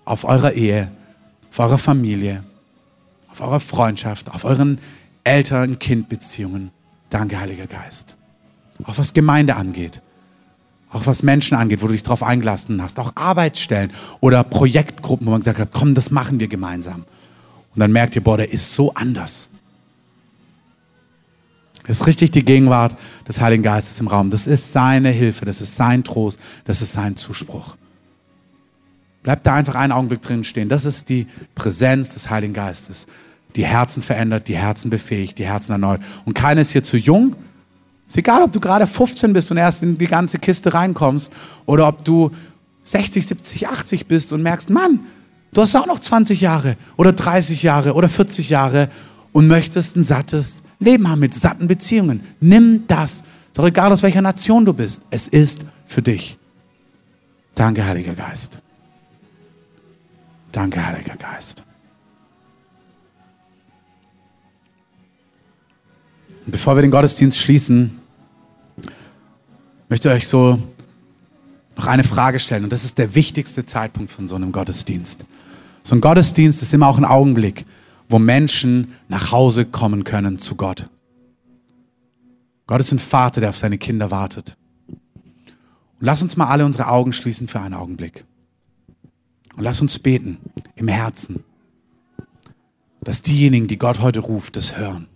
auf 0.06 0.24
eurer 0.24 0.54
Ehe, 0.54 0.90
auf 1.50 1.60
eurer 1.60 1.78
Familie 1.78 2.44
auf 3.36 3.42
eurer 3.42 3.60
Freundschaft, 3.60 4.32
auf 4.32 4.46
euren 4.46 4.80
Eltern-Kind-Beziehungen. 5.26 6.72
Danke, 7.10 7.40
Heiliger 7.40 7.68
Geist. 7.68 8.16
Auch 8.86 8.98
was 8.98 9.14
Gemeinde 9.14 9.56
angeht. 9.56 10.02
Auch 10.90 11.06
was 11.06 11.24
Menschen 11.24 11.58
angeht, 11.58 11.82
wo 11.82 11.88
du 11.88 11.94
dich 11.94 12.04
darauf 12.04 12.24
eingelassen 12.24 12.82
hast. 12.82 12.98
Auch 13.00 13.12
Arbeitsstellen 13.16 13.92
oder 14.22 14.44
Projektgruppen, 14.44 15.28
wo 15.28 15.32
man 15.32 15.42
gesagt 15.42 15.60
hat, 15.60 15.72
komm, 15.74 15.96
das 15.96 16.12
machen 16.12 16.40
wir 16.40 16.48
gemeinsam. 16.48 17.04
Und 17.74 17.80
dann 17.80 17.92
merkt 17.92 18.16
ihr, 18.16 18.24
boah, 18.24 18.38
der 18.38 18.54
ist 18.54 18.74
so 18.74 18.94
anders. 18.94 19.50
Das 21.86 22.00
ist 22.00 22.08
richtig 22.08 22.32
die 22.32 22.46
Gegenwart 22.46 22.96
des 23.28 23.42
Heiligen 23.42 23.64
Geistes 23.64 24.00
im 24.00 24.08
Raum. 24.08 24.30
Das 24.30 24.48
ist 24.48 24.72
seine 24.72 25.10
Hilfe, 25.10 25.44
das 25.46 25.60
ist 25.60 25.76
sein 25.76 26.04
Trost, 26.04 26.40
das 26.64 26.82
ist 26.82 26.94
sein 26.94 27.16
Zuspruch. 27.18 27.76
Bleib 29.26 29.42
da 29.42 29.56
einfach 29.56 29.74
einen 29.74 29.92
Augenblick 29.92 30.22
drin 30.22 30.44
stehen. 30.44 30.70
Das 30.70 30.86
ist 30.86 31.10
die 31.10 31.26
Präsenz 31.56 32.14
des 32.14 32.30
Heiligen 32.30 32.54
Geistes, 32.54 33.08
die 33.56 33.66
Herzen 33.66 34.04
verändert, 34.04 34.48
die 34.48 34.56
Herzen 34.56 34.92
befähigt, 34.92 35.40
die 35.40 35.46
Herzen 35.48 35.72
erneuert. 35.72 36.04
Und 36.26 36.36
keiner 36.36 36.62
ist 36.62 36.70
hier 36.70 36.84
zu 36.84 36.96
jung. 36.96 37.36
Ist 38.08 38.18
egal, 38.18 38.44
ob 38.44 38.52
du 38.52 38.60
gerade 38.60 38.86
15 38.86 39.34
bist 39.34 39.50
und 39.50 39.58
erst 39.58 39.82
in 39.82 39.98
die 39.98 40.06
ganze 40.06 40.38
Kiste 40.38 40.76
reinkommst 40.76 41.34
oder 41.66 41.88
ob 41.88 42.06
du 42.06 42.30
60, 42.84 43.26
70, 43.26 43.68
80 43.68 44.06
bist 44.06 44.32
und 44.32 44.44
merkst, 44.44 44.70
Mann, 44.70 45.00
du 45.54 45.62
hast 45.64 45.76
auch 45.76 45.88
noch 45.88 45.98
20 45.98 46.40
Jahre 46.40 46.78
oder 46.96 47.12
30 47.12 47.64
Jahre 47.64 47.96
oder 47.96 48.08
40 48.08 48.50
Jahre 48.50 48.90
und 49.32 49.48
möchtest 49.48 49.96
ein 49.96 50.04
sattes 50.04 50.62
Leben 50.78 51.10
haben 51.10 51.22
mit 51.22 51.34
satten 51.34 51.68
Beziehungen. 51.68 52.20
Nimm 52.42 52.84
das. 52.86 53.24
Ist 53.52 53.60
auch 53.60 53.66
egal, 53.66 53.92
aus 53.92 54.04
welcher 54.04 54.22
Nation 54.22 54.66
du 54.66 54.74
bist. 54.74 55.02
Es 55.10 55.28
ist 55.28 55.66
für 55.88 56.04
dich. 56.04 56.38
Danke, 57.56 57.84
Heiliger 57.84 58.14
Geist. 58.14 58.62
Danke, 60.56 60.88
Heiliger 60.88 61.18
Geist. 61.18 61.66
Und 66.46 66.52
bevor 66.54 66.78
wir 66.78 66.82
den 66.82 66.92
Gottesdienst 66.92 67.38
schließen, 67.38 68.00
möchte 69.90 70.08
ich 70.08 70.16
euch 70.16 70.28
so 70.30 70.58
noch 71.76 71.88
eine 71.88 72.06
Frage 72.06 72.40
stellen. 72.40 72.64
Und 72.64 72.72
das 72.72 72.86
ist 72.86 72.98
der 72.98 73.16
wichtigste 73.16 73.66
Zeitpunkt 73.66 74.14
von 74.14 74.30
so 74.30 74.36
einem 74.36 74.54
Gottesdienst. 74.54 75.26
So 75.84 75.94
ein 75.94 76.00
Gottesdienst 76.00 76.62
ist 76.62 76.74
immer 76.74 76.88
auch 76.88 76.98
ein 76.98 77.04
Augenblick, 77.04 77.66
wo 78.08 78.18
Menschen 78.18 78.94
nach 79.10 79.34
Hause 79.34 79.66
kommen 79.66 80.06
können 80.06 80.40
zu 80.40 80.56
Gott. 80.56 80.88
Gott 82.66 82.80
ist 82.80 82.94
ein 82.94 83.00
Vater, 83.00 83.42
der 83.42 83.50
auf 83.50 83.58
seine 83.58 83.78
Kinder 83.78 84.10
wartet. 84.10 84.56
Und 84.88 86.06
lass 86.06 86.22
uns 86.22 86.38
mal 86.38 86.48
alle 86.48 86.66
unsere 86.66 86.88
Augen 86.88 87.12
schließen 87.12 87.50
für 87.50 87.60
einen 87.60 87.74
Augenblick. 87.74 88.24
Und 89.56 89.64
lass 89.64 89.82
uns 89.82 90.00
beten 90.00 90.38
im 90.76 90.88
Herzen, 90.88 91.44
dass 93.02 93.22
diejenigen, 93.22 93.68
die 93.68 93.78
Gott 93.78 94.02
heute 94.02 94.20
ruft, 94.20 94.56
das 94.56 94.78
hören. 94.78 95.08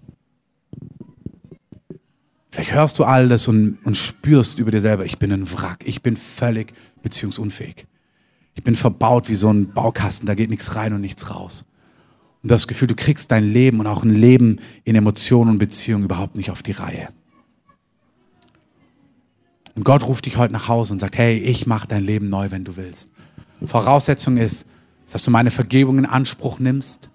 Vielleicht 2.52 2.74
hörst 2.74 3.00
du 3.00 3.04
all 3.04 3.30
das 3.30 3.48
und, 3.48 3.78
und 3.84 3.96
spürst 3.96 4.60
über 4.60 4.72
dir 4.72 4.82
selber, 4.82 5.06
ich 5.06 5.20
bin 5.20 5.32
ein 5.32 5.52
Wrack, 5.52 5.84
ich 5.86 6.02
bin 6.02 6.16
völlig 6.16 6.74
beziehungsunfähig. 7.02 7.86
Ich 8.56 8.64
bin 8.64 8.76
verbaut 8.76 9.30
wie 9.30 9.36
so 9.36 9.52
ein 9.52 9.72
Baukasten, 9.72 10.26
da 10.26 10.36
geht 10.36 10.50
nichts 10.50 10.76
rein 10.76 10.94
und 10.94 11.02
nichts 11.02 11.30
raus. 11.30 11.66
Und 12.42 12.50
das 12.50 12.68
Gefühl, 12.68 12.88
du 12.88 12.96
kriegst 12.96 13.32
dein 13.32 13.44
Leben 13.44 13.80
und 13.80 13.88
auch 13.88 14.04
ein 14.04 14.14
Leben 14.14 14.60
in 14.84 14.96
Emotionen 14.96 15.52
und 15.52 15.60
Beziehungen 15.60 16.06
überhaupt 16.06 16.36
nicht 16.36 16.52
auf 16.52 16.64
die 16.64 16.72
Reihe. 16.72 17.10
Und 19.76 19.84
Gott 19.84 20.04
ruft 20.04 20.26
dich 20.26 20.38
heute 20.38 20.54
nach 20.54 20.68
Hause 20.68 20.94
und 20.94 21.00
sagt, 21.00 21.18
hey, 21.18 21.38
ich 21.38 21.68
mache 21.68 21.88
dein 21.88 22.04
Leben 22.04 22.30
neu, 22.30 22.52
wenn 22.52 22.64
du 22.64 22.76
willst. 22.76 23.10
Voraussetzung 23.68 24.38
ist, 24.38 24.66
dass 25.12 25.24
du 25.24 25.32
meine 25.32 25.52
Vergebung 25.52 25.98
in 25.98 26.06
Anspruch 26.06 26.60
nimmst. 26.60 27.10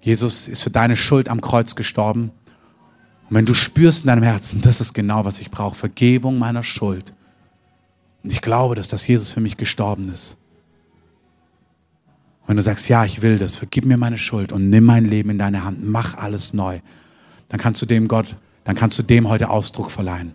Jesus 0.00 0.48
ist 0.48 0.62
für 0.62 0.70
deine 0.70 0.96
Schuld 0.96 1.28
am 1.28 1.40
Kreuz 1.40 1.74
gestorben. 1.74 2.30
Und 3.28 3.36
wenn 3.36 3.46
du 3.46 3.54
spürst 3.54 4.02
in 4.02 4.06
deinem 4.06 4.22
Herzen, 4.22 4.60
das 4.60 4.80
ist 4.80 4.94
genau, 4.94 5.24
was 5.24 5.40
ich 5.40 5.50
brauche, 5.50 5.74
Vergebung 5.74 6.38
meiner 6.38 6.62
Schuld. 6.62 7.12
Und 8.22 8.32
ich 8.32 8.40
glaube, 8.40 8.74
dass 8.74 8.88
das 8.88 9.06
Jesus 9.06 9.32
für 9.32 9.40
mich 9.40 9.56
gestorben 9.56 10.08
ist. 10.08 10.38
Und 12.42 12.48
wenn 12.48 12.56
du 12.56 12.62
sagst, 12.62 12.88
ja, 12.88 13.04
ich 13.04 13.20
will 13.20 13.38
das, 13.38 13.56
vergib 13.56 13.84
mir 13.84 13.98
meine 13.98 14.18
Schuld 14.18 14.52
und 14.52 14.70
nimm 14.70 14.84
mein 14.84 15.04
Leben 15.04 15.30
in 15.30 15.38
deine 15.38 15.64
Hand, 15.64 15.84
mach 15.84 16.16
alles 16.16 16.54
neu, 16.54 16.80
dann 17.48 17.60
kannst 17.60 17.82
du 17.82 17.86
dem 17.86 18.08
Gott 18.08 18.36
dann 18.68 18.76
kannst 18.76 18.98
du 18.98 19.02
dem 19.02 19.30
heute 19.30 19.48
Ausdruck 19.48 19.90
verleihen. 19.90 20.34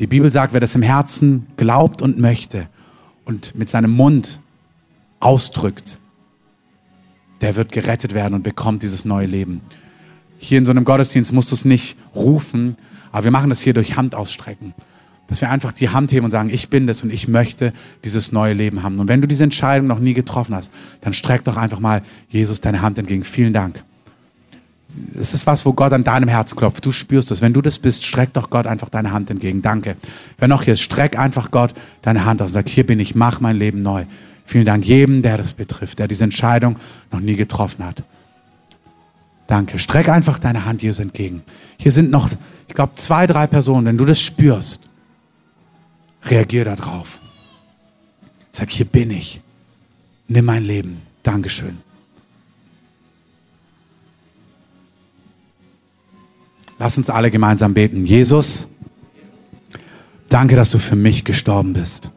Die 0.00 0.06
Bibel 0.06 0.30
sagt, 0.30 0.54
wer 0.54 0.60
das 0.60 0.74
im 0.74 0.80
Herzen 0.80 1.46
glaubt 1.58 2.00
und 2.00 2.18
möchte 2.18 2.66
und 3.26 3.54
mit 3.54 3.68
seinem 3.68 3.90
Mund 3.90 4.40
ausdrückt, 5.22 5.98
der 7.40 7.56
wird 7.56 7.72
gerettet 7.72 8.14
werden 8.14 8.34
und 8.34 8.42
bekommt 8.42 8.82
dieses 8.82 9.04
neue 9.04 9.26
Leben. 9.26 9.60
Hier 10.38 10.58
in 10.58 10.64
so 10.64 10.70
einem 10.70 10.84
Gottesdienst 10.84 11.32
musst 11.32 11.50
du 11.50 11.54
es 11.54 11.64
nicht 11.64 11.96
rufen, 12.14 12.76
aber 13.10 13.24
wir 13.24 13.30
machen 13.30 13.50
das 13.50 13.60
hier 13.60 13.74
durch 13.74 13.96
Handausstrecken. 13.96 14.74
Dass 15.28 15.40
wir 15.40 15.50
einfach 15.50 15.72
die 15.72 15.88
Hand 15.88 16.12
heben 16.12 16.24
und 16.24 16.30
sagen, 16.30 16.50
ich 16.50 16.68
bin 16.68 16.86
das 16.86 17.02
und 17.02 17.12
ich 17.12 17.28
möchte 17.28 17.72
dieses 18.04 18.32
neue 18.32 18.52
Leben 18.52 18.82
haben. 18.82 18.98
Und 18.98 19.08
wenn 19.08 19.20
du 19.20 19.28
diese 19.28 19.44
Entscheidung 19.44 19.86
noch 19.86 19.98
nie 19.98 20.14
getroffen 20.14 20.54
hast, 20.54 20.72
dann 21.00 21.14
streck 21.14 21.44
doch 21.44 21.56
einfach 21.56 21.80
mal 21.80 22.02
Jesus 22.28 22.60
deine 22.60 22.82
Hand 22.82 22.98
entgegen. 22.98 23.24
Vielen 23.24 23.52
Dank. 23.52 23.82
Es 25.18 25.32
ist 25.32 25.46
was, 25.46 25.64
wo 25.64 25.72
Gott 25.72 25.92
an 25.92 26.04
deinem 26.04 26.28
Herzen 26.28 26.56
klopft. 26.56 26.84
Du 26.84 26.92
spürst 26.92 27.30
es. 27.30 27.40
Wenn 27.40 27.52
du 27.52 27.62
das 27.62 27.78
bist, 27.78 28.04
streck 28.04 28.32
doch 28.34 28.50
Gott 28.50 28.66
einfach 28.66 28.90
deine 28.90 29.12
Hand 29.12 29.30
entgegen. 29.30 29.62
Danke. 29.62 29.96
Wer 30.38 30.48
noch 30.48 30.64
hier 30.64 30.74
ist, 30.74 30.82
streck 30.82 31.18
einfach 31.18 31.50
Gott 31.50 31.72
deine 32.02 32.24
Hand 32.24 32.42
aus 32.42 32.50
und 32.50 32.54
sag, 32.54 32.68
hier 32.68 32.84
bin 32.84 33.00
ich, 33.00 33.14
mach 33.14 33.40
mein 33.40 33.56
Leben 33.56 33.80
neu. 33.80 34.04
Vielen 34.44 34.64
Dank 34.64 34.84
jedem, 34.84 35.22
der 35.22 35.38
das 35.38 35.52
betrifft, 35.52 35.98
der 35.98 36.08
diese 36.08 36.24
Entscheidung 36.24 36.76
noch 37.10 37.20
nie 37.20 37.36
getroffen 37.36 37.84
hat. 37.84 38.02
Danke. 39.46 39.78
Streck 39.78 40.08
einfach 40.08 40.38
deine 40.38 40.64
Hand 40.64 40.82
Jesus 40.82 41.00
entgegen. 41.00 41.42
Hier 41.78 41.92
sind 41.92 42.10
noch, 42.10 42.30
ich 42.68 42.74
glaube, 42.74 42.94
zwei, 42.96 43.26
drei 43.26 43.46
Personen. 43.46 43.86
Wenn 43.86 43.98
du 43.98 44.04
das 44.04 44.20
spürst, 44.20 44.80
reagier 46.24 46.64
darauf. 46.64 47.20
Sag, 48.52 48.70
hier 48.70 48.86
bin 48.86 49.10
ich. 49.10 49.40
Nimm 50.28 50.44
mein 50.44 50.64
Leben. 50.64 51.02
Dankeschön. 51.22 51.78
Lass 56.78 56.98
uns 56.98 57.10
alle 57.10 57.30
gemeinsam 57.30 57.74
beten. 57.74 58.04
Jesus, 58.04 58.66
danke, 60.28 60.56
dass 60.56 60.70
du 60.70 60.78
für 60.78 60.96
mich 60.96 61.24
gestorben 61.24 61.74
bist. 61.74 62.10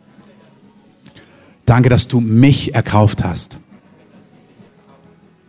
Danke, 1.66 1.90
dass 1.90 2.08
du 2.08 2.20
mich 2.20 2.76
erkauft 2.76 3.24
hast. 3.24 3.58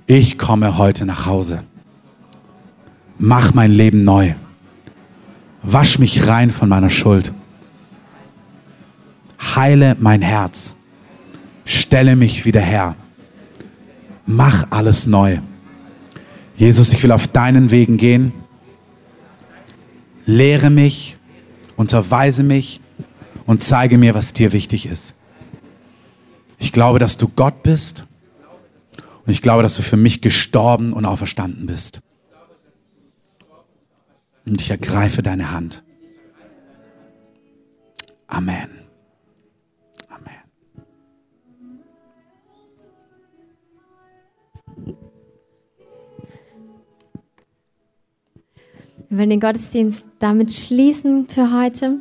Ich 0.06 0.38
komme 0.38 0.78
heute 0.78 1.04
nach 1.04 1.26
Hause. 1.26 1.64
Mach 3.18 3.54
mein 3.54 3.72
Leben 3.72 4.04
neu. 4.04 4.34
Wasch 5.62 5.98
mich 5.98 6.26
rein 6.26 6.50
von 6.50 6.68
meiner 6.68 6.90
Schuld. 6.90 7.32
Heile 9.54 9.96
mein 9.98 10.22
Herz. 10.22 10.74
Stelle 11.64 12.16
mich 12.16 12.44
wieder 12.44 12.60
her. 12.60 12.94
Mach 14.26 14.66
alles 14.70 15.06
neu. 15.06 15.40
Jesus, 16.56 16.92
ich 16.92 17.02
will 17.02 17.12
auf 17.12 17.26
deinen 17.26 17.70
Wegen 17.70 17.96
gehen 17.96 18.32
lehre 20.26 20.70
mich, 20.70 21.16
unterweise 21.76 22.42
mich 22.42 22.80
und 23.46 23.62
zeige 23.62 23.96
mir, 23.96 24.14
was 24.14 24.32
dir 24.32 24.52
wichtig 24.52 24.86
ist. 24.86 25.14
Ich 26.58 26.72
glaube, 26.72 26.98
dass 26.98 27.16
du 27.16 27.28
Gott 27.28 27.62
bist 27.62 28.04
und 29.26 29.32
ich 29.32 29.42
glaube, 29.42 29.62
dass 29.62 29.76
du 29.76 29.82
für 29.82 29.96
mich 29.96 30.20
gestorben 30.20 30.92
und 30.92 31.04
auferstanden 31.04 31.66
bist. 31.66 32.00
Und 34.44 34.60
ich 34.60 34.70
ergreife 34.70 35.22
deine 35.22 35.50
Hand. 35.50 35.82
Amen. 38.28 38.86
Wir 49.08 49.18
wollen 49.18 49.30
den 49.30 49.40
Gottesdienst 49.40 50.04
damit 50.18 50.52
schließen 50.52 51.28
für 51.28 51.52
heute. 51.52 52.00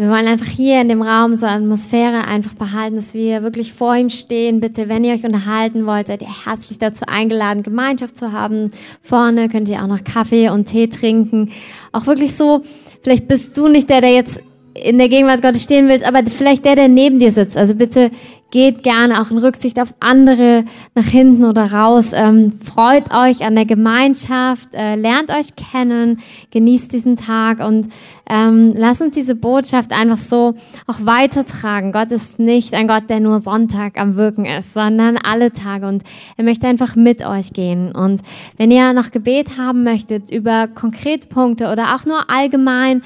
Wir 0.00 0.08
wollen 0.08 0.28
einfach 0.28 0.46
hier 0.46 0.80
in 0.80 0.88
dem 0.88 1.02
Raum 1.02 1.34
so 1.34 1.44
eine 1.44 1.62
Atmosphäre 1.62 2.26
einfach 2.26 2.54
behalten, 2.54 2.96
dass 2.96 3.12
wir 3.12 3.42
wirklich 3.42 3.74
vor 3.74 3.94
ihm 3.94 4.08
stehen. 4.08 4.58
Bitte, 4.58 4.88
wenn 4.88 5.04
ihr 5.04 5.12
euch 5.12 5.26
unterhalten 5.26 5.84
wollt, 5.84 6.06
seid 6.06 6.22
ihr 6.22 6.46
herzlich 6.46 6.78
dazu 6.78 7.04
eingeladen, 7.06 7.62
Gemeinschaft 7.62 8.16
zu 8.16 8.32
haben. 8.32 8.70
Vorne 9.02 9.50
könnt 9.50 9.68
ihr 9.68 9.82
auch 9.82 9.88
noch 9.88 10.02
Kaffee 10.02 10.48
und 10.48 10.64
Tee 10.64 10.86
trinken. 10.86 11.50
Auch 11.92 12.06
wirklich 12.06 12.34
so, 12.34 12.62
vielleicht 13.02 13.28
bist 13.28 13.54
du 13.58 13.68
nicht 13.68 13.90
der, 13.90 14.00
der 14.00 14.14
jetzt 14.14 14.40
in 14.72 14.96
der 14.96 15.10
Gegenwart 15.10 15.42
Gottes 15.42 15.64
stehen 15.64 15.86
willst, 15.86 16.06
aber 16.06 16.22
vielleicht 16.30 16.64
der, 16.64 16.76
der 16.76 16.88
neben 16.88 17.18
dir 17.18 17.30
sitzt. 17.30 17.58
Also 17.58 17.74
bitte 17.74 18.10
geht 18.50 18.82
gerne 18.82 19.20
auch 19.20 19.30
in 19.30 19.38
Rücksicht 19.38 19.80
auf 19.80 19.94
andere 20.00 20.64
nach 20.94 21.04
hinten 21.04 21.44
oder 21.44 21.72
raus. 21.72 22.10
Ähm, 22.12 22.60
freut 22.64 23.14
euch 23.14 23.44
an 23.44 23.54
der 23.54 23.64
Gemeinschaft, 23.64 24.68
äh, 24.74 24.96
lernt 24.96 25.30
euch 25.30 25.54
kennen, 25.56 26.20
genießt 26.50 26.92
diesen 26.92 27.16
Tag 27.16 27.60
und 27.60 27.88
ähm, 28.28 28.74
lasst 28.76 29.00
uns 29.00 29.14
diese 29.14 29.34
Botschaft 29.34 29.92
einfach 29.92 30.18
so 30.18 30.54
auch 30.86 31.04
weitertragen. 31.04 31.92
Gott 31.92 32.10
ist 32.12 32.38
nicht 32.38 32.74
ein 32.74 32.88
Gott, 32.88 33.08
der 33.08 33.20
nur 33.20 33.38
Sonntag 33.38 33.98
am 34.00 34.16
Wirken 34.16 34.46
ist, 34.46 34.74
sondern 34.74 35.16
alle 35.16 35.52
Tage 35.52 35.86
und 35.86 36.02
er 36.36 36.44
möchte 36.44 36.66
einfach 36.66 36.96
mit 36.96 37.24
euch 37.26 37.52
gehen. 37.52 37.92
Und 37.92 38.22
wenn 38.56 38.70
ihr 38.70 38.92
noch 38.92 39.10
Gebet 39.10 39.58
haben 39.58 39.84
möchtet 39.84 40.30
über 40.30 40.68
Konkretpunkte 40.68 41.70
oder 41.70 41.94
auch 41.94 42.04
nur 42.04 42.30
allgemein, 42.30 43.02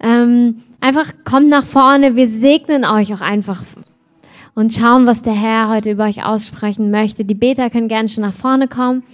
ähm, 0.00 0.62
einfach 0.80 1.12
kommt 1.24 1.48
nach 1.48 1.64
vorne. 1.64 2.16
Wir 2.16 2.28
segnen 2.28 2.84
euch 2.84 3.12
auch 3.14 3.20
einfach 3.20 3.62
und 4.58 4.72
schauen, 4.72 5.06
was 5.06 5.22
der 5.22 5.34
Herr 5.34 5.68
heute 5.68 5.92
über 5.92 6.02
euch 6.02 6.24
aussprechen 6.24 6.90
möchte. 6.90 7.24
Die 7.24 7.36
Beter 7.36 7.70
können 7.70 7.86
gerne 7.86 8.08
schon 8.08 8.24
nach 8.24 8.34
vorne 8.34 8.66
kommen. 8.66 9.04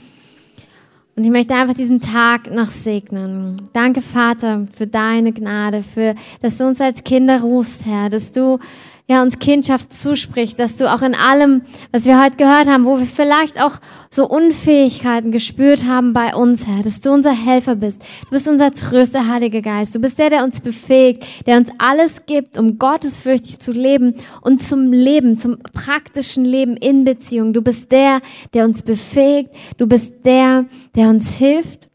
Und 1.16 1.24
ich 1.24 1.30
möchte 1.30 1.52
einfach 1.52 1.74
diesen 1.74 2.00
Tag 2.00 2.50
noch 2.50 2.68
segnen. 2.68 3.60
Danke, 3.74 4.00
Vater, 4.00 4.66
für 4.74 4.86
deine 4.86 5.32
Gnade, 5.32 5.82
für, 5.82 6.14
dass 6.40 6.56
du 6.56 6.66
uns 6.66 6.80
als 6.80 7.04
Kinder 7.04 7.42
rufst, 7.42 7.84
Herr, 7.84 8.08
dass 8.08 8.32
du 8.32 8.58
ja, 9.06 9.20
uns 9.20 9.38
Kindschaft 9.38 9.92
zusprichst, 9.92 10.58
dass 10.58 10.76
du 10.76 10.90
auch 10.90 11.02
in 11.02 11.14
allem, 11.14 11.62
was 11.92 12.06
wir 12.06 12.22
heute 12.22 12.36
gehört 12.36 12.68
haben, 12.68 12.86
wo 12.86 12.98
wir 12.98 13.06
vielleicht 13.06 13.60
auch 13.60 13.72
so 14.10 14.26
Unfähigkeiten 14.26 15.30
gespürt 15.30 15.84
haben 15.84 16.14
bei 16.14 16.34
uns, 16.34 16.66
Herr, 16.66 16.82
dass 16.82 17.02
du 17.02 17.12
unser 17.12 17.32
Helfer 17.32 17.76
bist. 17.76 18.00
Du 18.22 18.30
bist 18.30 18.48
unser 18.48 18.72
Tröster, 18.72 19.28
Heiliger 19.28 19.60
Geist. 19.60 19.94
Du 19.94 19.98
bist 19.98 20.18
der, 20.18 20.30
der 20.30 20.42
uns 20.42 20.62
befähigt, 20.62 21.24
der 21.46 21.58
uns 21.58 21.68
alles 21.76 22.24
gibt, 22.24 22.56
um 22.56 22.78
gottesfürchtig 22.78 23.58
zu 23.58 23.72
leben 23.72 24.14
und 24.40 24.62
zum 24.62 24.90
Leben, 24.90 25.36
zum 25.36 25.58
praktischen 25.58 26.46
Leben 26.46 26.74
in 26.78 27.04
Beziehung. 27.04 27.52
Du 27.52 27.60
bist 27.60 27.92
der, 27.92 28.22
der 28.54 28.64
uns 28.64 28.82
befähigt. 28.82 29.50
Du 29.76 29.86
bist 29.86 30.12
der, 30.24 30.64
der 30.94 31.10
uns 31.10 31.30
hilft 31.30 31.88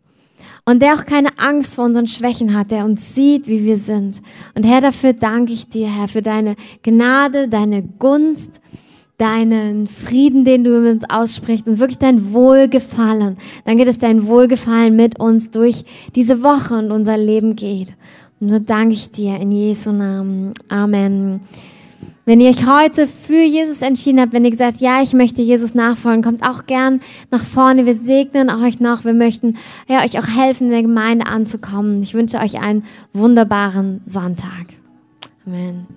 und 0.69 0.83
der 0.83 0.93
auch 0.93 1.05
keine 1.05 1.29
Angst 1.39 1.73
vor 1.73 1.85
unseren 1.85 2.05
Schwächen 2.05 2.55
hat, 2.55 2.69
der 2.69 2.85
uns 2.85 3.15
sieht, 3.15 3.47
wie 3.47 3.65
wir 3.65 3.77
sind. 3.77 4.21
Und 4.53 4.67
Herr, 4.67 4.81
dafür 4.81 5.13
danke 5.13 5.51
ich 5.51 5.67
dir, 5.67 5.87
Herr, 5.87 6.07
für 6.07 6.21
deine 6.21 6.55
Gnade, 6.83 7.47
deine 7.47 7.81
Gunst, 7.81 8.61
deinen 9.17 9.87
Frieden, 9.87 10.45
den 10.45 10.63
du 10.63 10.79
mit 10.79 10.93
uns 10.93 11.09
aussprichst 11.09 11.65
und 11.65 11.79
wirklich 11.79 11.97
dein 11.97 12.33
Wohlgefallen. 12.33 13.37
Danke, 13.65 13.83
dass 13.83 13.97
dein 13.97 14.27
Wohlgefallen 14.27 14.95
mit 14.95 15.19
uns 15.19 15.49
durch 15.49 15.85
diese 16.13 16.43
Woche 16.43 16.75
und 16.75 16.91
unser 16.91 17.17
Leben 17.17 17.55
geht. 17.55 17.95
Und 18.39 18.49
so 18.49 18.59
danke 18.59 18.93
ich 18.93 19.09
dir 19.09 19.37
in 19.37 19.51
Jesu 19.51 19.91
Namen. 19.91 20.53
Amen. 20.67 21.39
Wenn 22.29 22.41
ihr 22.41 22.51
euch 22.51 22.67
heute 22.67 23.07
für 23.07 23.41
Jesus 23.41 23.81
entschieden 23.81 24.21
habt, 24.21 24.33
wenn 24.33 24.45
ihr 24.45 24.51
gesagt, 24.51 24.81
ja, 24.81 25.01
ich 25.01 25.13
möchte 25.13 25.41
Jesus 25.41 25.73
nachfolgen, 25.73 26.21
kommt 26.21 26.47
auch 26.47 26.67
gern 26.67 27.01
nach 27.31 27.43
vorne. 27.43 27.87
Wir 27.87 27.95
segnen 27.95 28.51
euch 28.51 28.79
noch. 28.79 29.03
Wir 29.03 29.15
möchten 29.15 29.57
ja, 29.87 30.03
euch 30.03 30.19
auch 30.19 30.27
helfen, 30.27 30.65
in 30.65 30.69
der 30.69 30.83
Gemeinde 30.83 31.25
anzukommen. 31.25 32.03
Ich 32.03 32.13
wünsche 32.13 32.37
euch 32.37 32.61
einen 32.61 32.85
wunderbaren 33.13 34.03
Sonntag. 34.05 34.67
Amen. 35.47 35.87